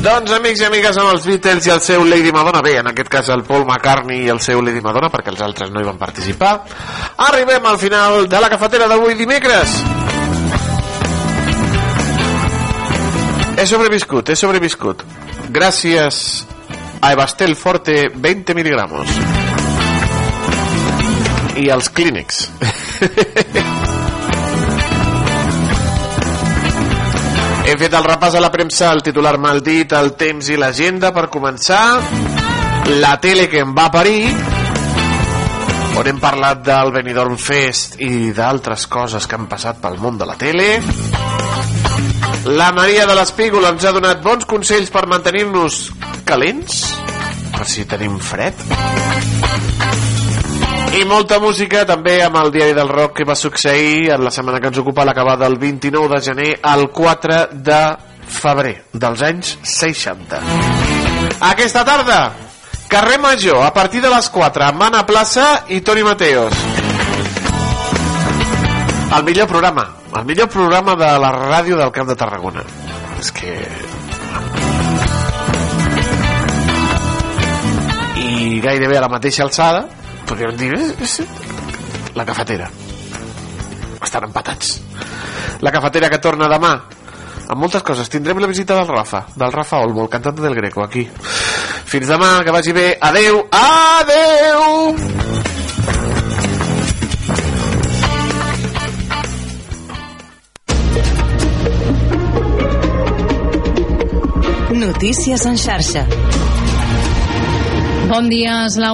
Doncs 0.00 0.32
amics 0.32 0.62
i 0.62 0.64
amigues 0.64 0.96
amb 0.96 1.10
els 1.12 1.26
Beatles 1.28 1.66
i 1.68 1.70
el 1.74 1.80
seu 1.84 2.06
Lady 2.08 2.30
Madonna 2.32 2.62
bé, 2.64 2.78
en 2.80 2.86
aquest 2.88 3.10
cas 3.12 3.26
el 3.34 3.42
Paul 3.44 3.66
McCartney 3.66 4.22
i 4.24 4.30
el 4.32 4.38
seu 4.40 4.62
Lady 4.64 4.80
Madonna 4.80 5.10
perquè 5.12 5.28
els 5.28 5.42
altres 5.44 5.68
no 5.74 5.82
hi 5.82 5.84
van 5.84 5.98
participar 6.00 6.54
arribem 7.26 7.66
al 7.68 7.76
final 7.82 8.24
de 8.32 8.40
la 8.40 8.48
cafetera 8.48 8.88
d'avui 8.88 9.18
dimecres. 9.18 9.74
He 13.60 13.66
sobreviscut 13.68 14.32
he 14.32 14.38
sobreviscut. 14.40 15.04
Gràcies 15.52 16.22
a 17.00 17.12
Evastel 17.12 17.52
Forte 17.52 18.06
20 18.14 18.56
miligramos. 18.56 19.12
I 21.60 21.68
els 21.76 21.92
clínics 21.92 22.46
fet 27.90 27.98
el 27.98 28.06
repàs 28.06 28.34
a 28.38 28.40
la 28.42 28.52
premsa, 28.54 28.92
el 28.94 29.00
titular 29.02 29.34
maldit, 29.42 29.90
el 29.98 30.12
temps 30.14 30.46
i 30.52 30.56
l'agenda 30.60 31.10
per 31.10 31.24
començar. 31.32 31.98
La 33.02 33.16
tele 33.18 33.48
que 33.50 33.64
em 33.64 33.72
va 33.74 33.88
parir, 33.90 34.30
on 35.98 36.06
hem 36.06 36.20
parlat 36.22 36.62
del 36.62 36.92
Benidorm 36.94 37.34
Fest 37.34 37.98
i 37.98 38.30
d'altres 38.36 38.86
coses 38.86 39.26
que 39.26 39.38
han 39.38 39.48
passat 39.50 39.82
pel 39.82 39.98
món 39.98 40.20
de 40.20 40.28
la 40.28 40.38
tele. 40.38 40.68
La 42.60 42.70
Maria 42.76 43.08
de 43.10 43.18
l'Espígol 43.18 43.66
ens 43.72 43.84
ha 43.84 43.94
donat 43.96 44.22
bons 44.22 44.46
consells 44.46 44.94
per 44.94 45.08
mantenir-nos 45.10 45.88
calents, 46.30 46.84
per 47.56 47.66
si 47.66 47.88
tenim 47.90 48.20
fred. 48.22 48.68
I 50.90 51.04
molta 51.06 51.38
música 51.38 51.84
també 51.86 52.16
amb 52.24 52.34
el 52.40 52.48
diari 52.50 52.74
del 52.74 52.88
rock 52.90 53.20
que 53.20 53.24
va 53.24 53.36
succeir 53.38 54.10
en 54.10 54.24
la 54.24 54.30
setmana 54.34 54.58
que 54.58 54.72
ens 54.72 54.78
ocupa 54.82 55.04
l'acabar 55.06 55.36
del 55.38 55.54
29 55.56 56.16
de 56.16 56.20
gener 56.24 56.48
al 56.66 56.88
4 56.90 57.36
de 57.52 57.82
febrer 58.26 58.74
dels 58.92 59.22
anys 59.22 59.52
60. 59.62 60.40
Aquesta 61.46 61.84
tarda, 61.86 62.18
carrer 62.90 63.20
Major, 63.22 63.62
a 63.62 63.70
partir 63.72 64.02
de 64.02 64.10
les 64.10 64.28
4, 64.34 64.66
amb 64.66 64.82
Anna 64.88 65.04
Plaça 65.06 65.46
i 65.70 65.78
Toni 65.80 66.02
Mateos. 66.02 66.58
El 69.14 69.24
millor 69.24 69.46
programa, 69.46 69.86
el 70.16 70.26
millor 70.26 70.50
programa 70.50 70.98
de 70.98 71.12
la 71.22 71.30
ràdio 71.38 71.78
del 71.78 71.94
Camp 71.94 72.10
de 72.10 72.18
Tarragona. 72.18 72.66
És 73.20 73.30
que... 73.30 73.54
I 78.20 78.60
gairebé 78.60 78.98
a 78.98 79.06
la 79.06 79.10
mateixa 79.10 79.46
alçada, 79.46 79.86
podríem 80.30 80.54
dir 80.56 80.70
eh, 80.78 80.94
és 81.02 81.18
la 82.14 82.24
cafetera. 82.26 82.70
Estan 84.00 84.28
empatats. 84.28 84.78
La 85.60 85.72
cafetera 85.74 86.10
que 86.10 86.22
torna 86.22 86.48
demà. 86.50 86.76
Amb 87.50 87.58
moltes 87.58 87.82
coses, 87.82 88.08
tindrem 88.08 88.38
la 88.38 88.46
visita 88.46 88.76
del 88.78 88.86
Rafa 88.86 89.24
del 89.34 89.50
Rafa 89.52 89.82
Olmo, 89.82 90.04
el 90.04 90.12
cantant 90.12 90.38
del 90.38 90.54
Greco 90.54 90.84
aquí. 90.84 91.08
Fins 91.90 92.06
demà, 92.06 92.38
que 92.46 92.54
vagi 92.54 92.72
bé. 92.72 92.94
Adeu, 93.00 93.42
adeu! 93.50 94.94
Notícies 104.80 105.44
en 105.50 105.58
xarxa. 105.58 106.06
Bon 108.10 108.26
dia, 108.26 108.64
és 108.66 108.74
la 108.80 108.88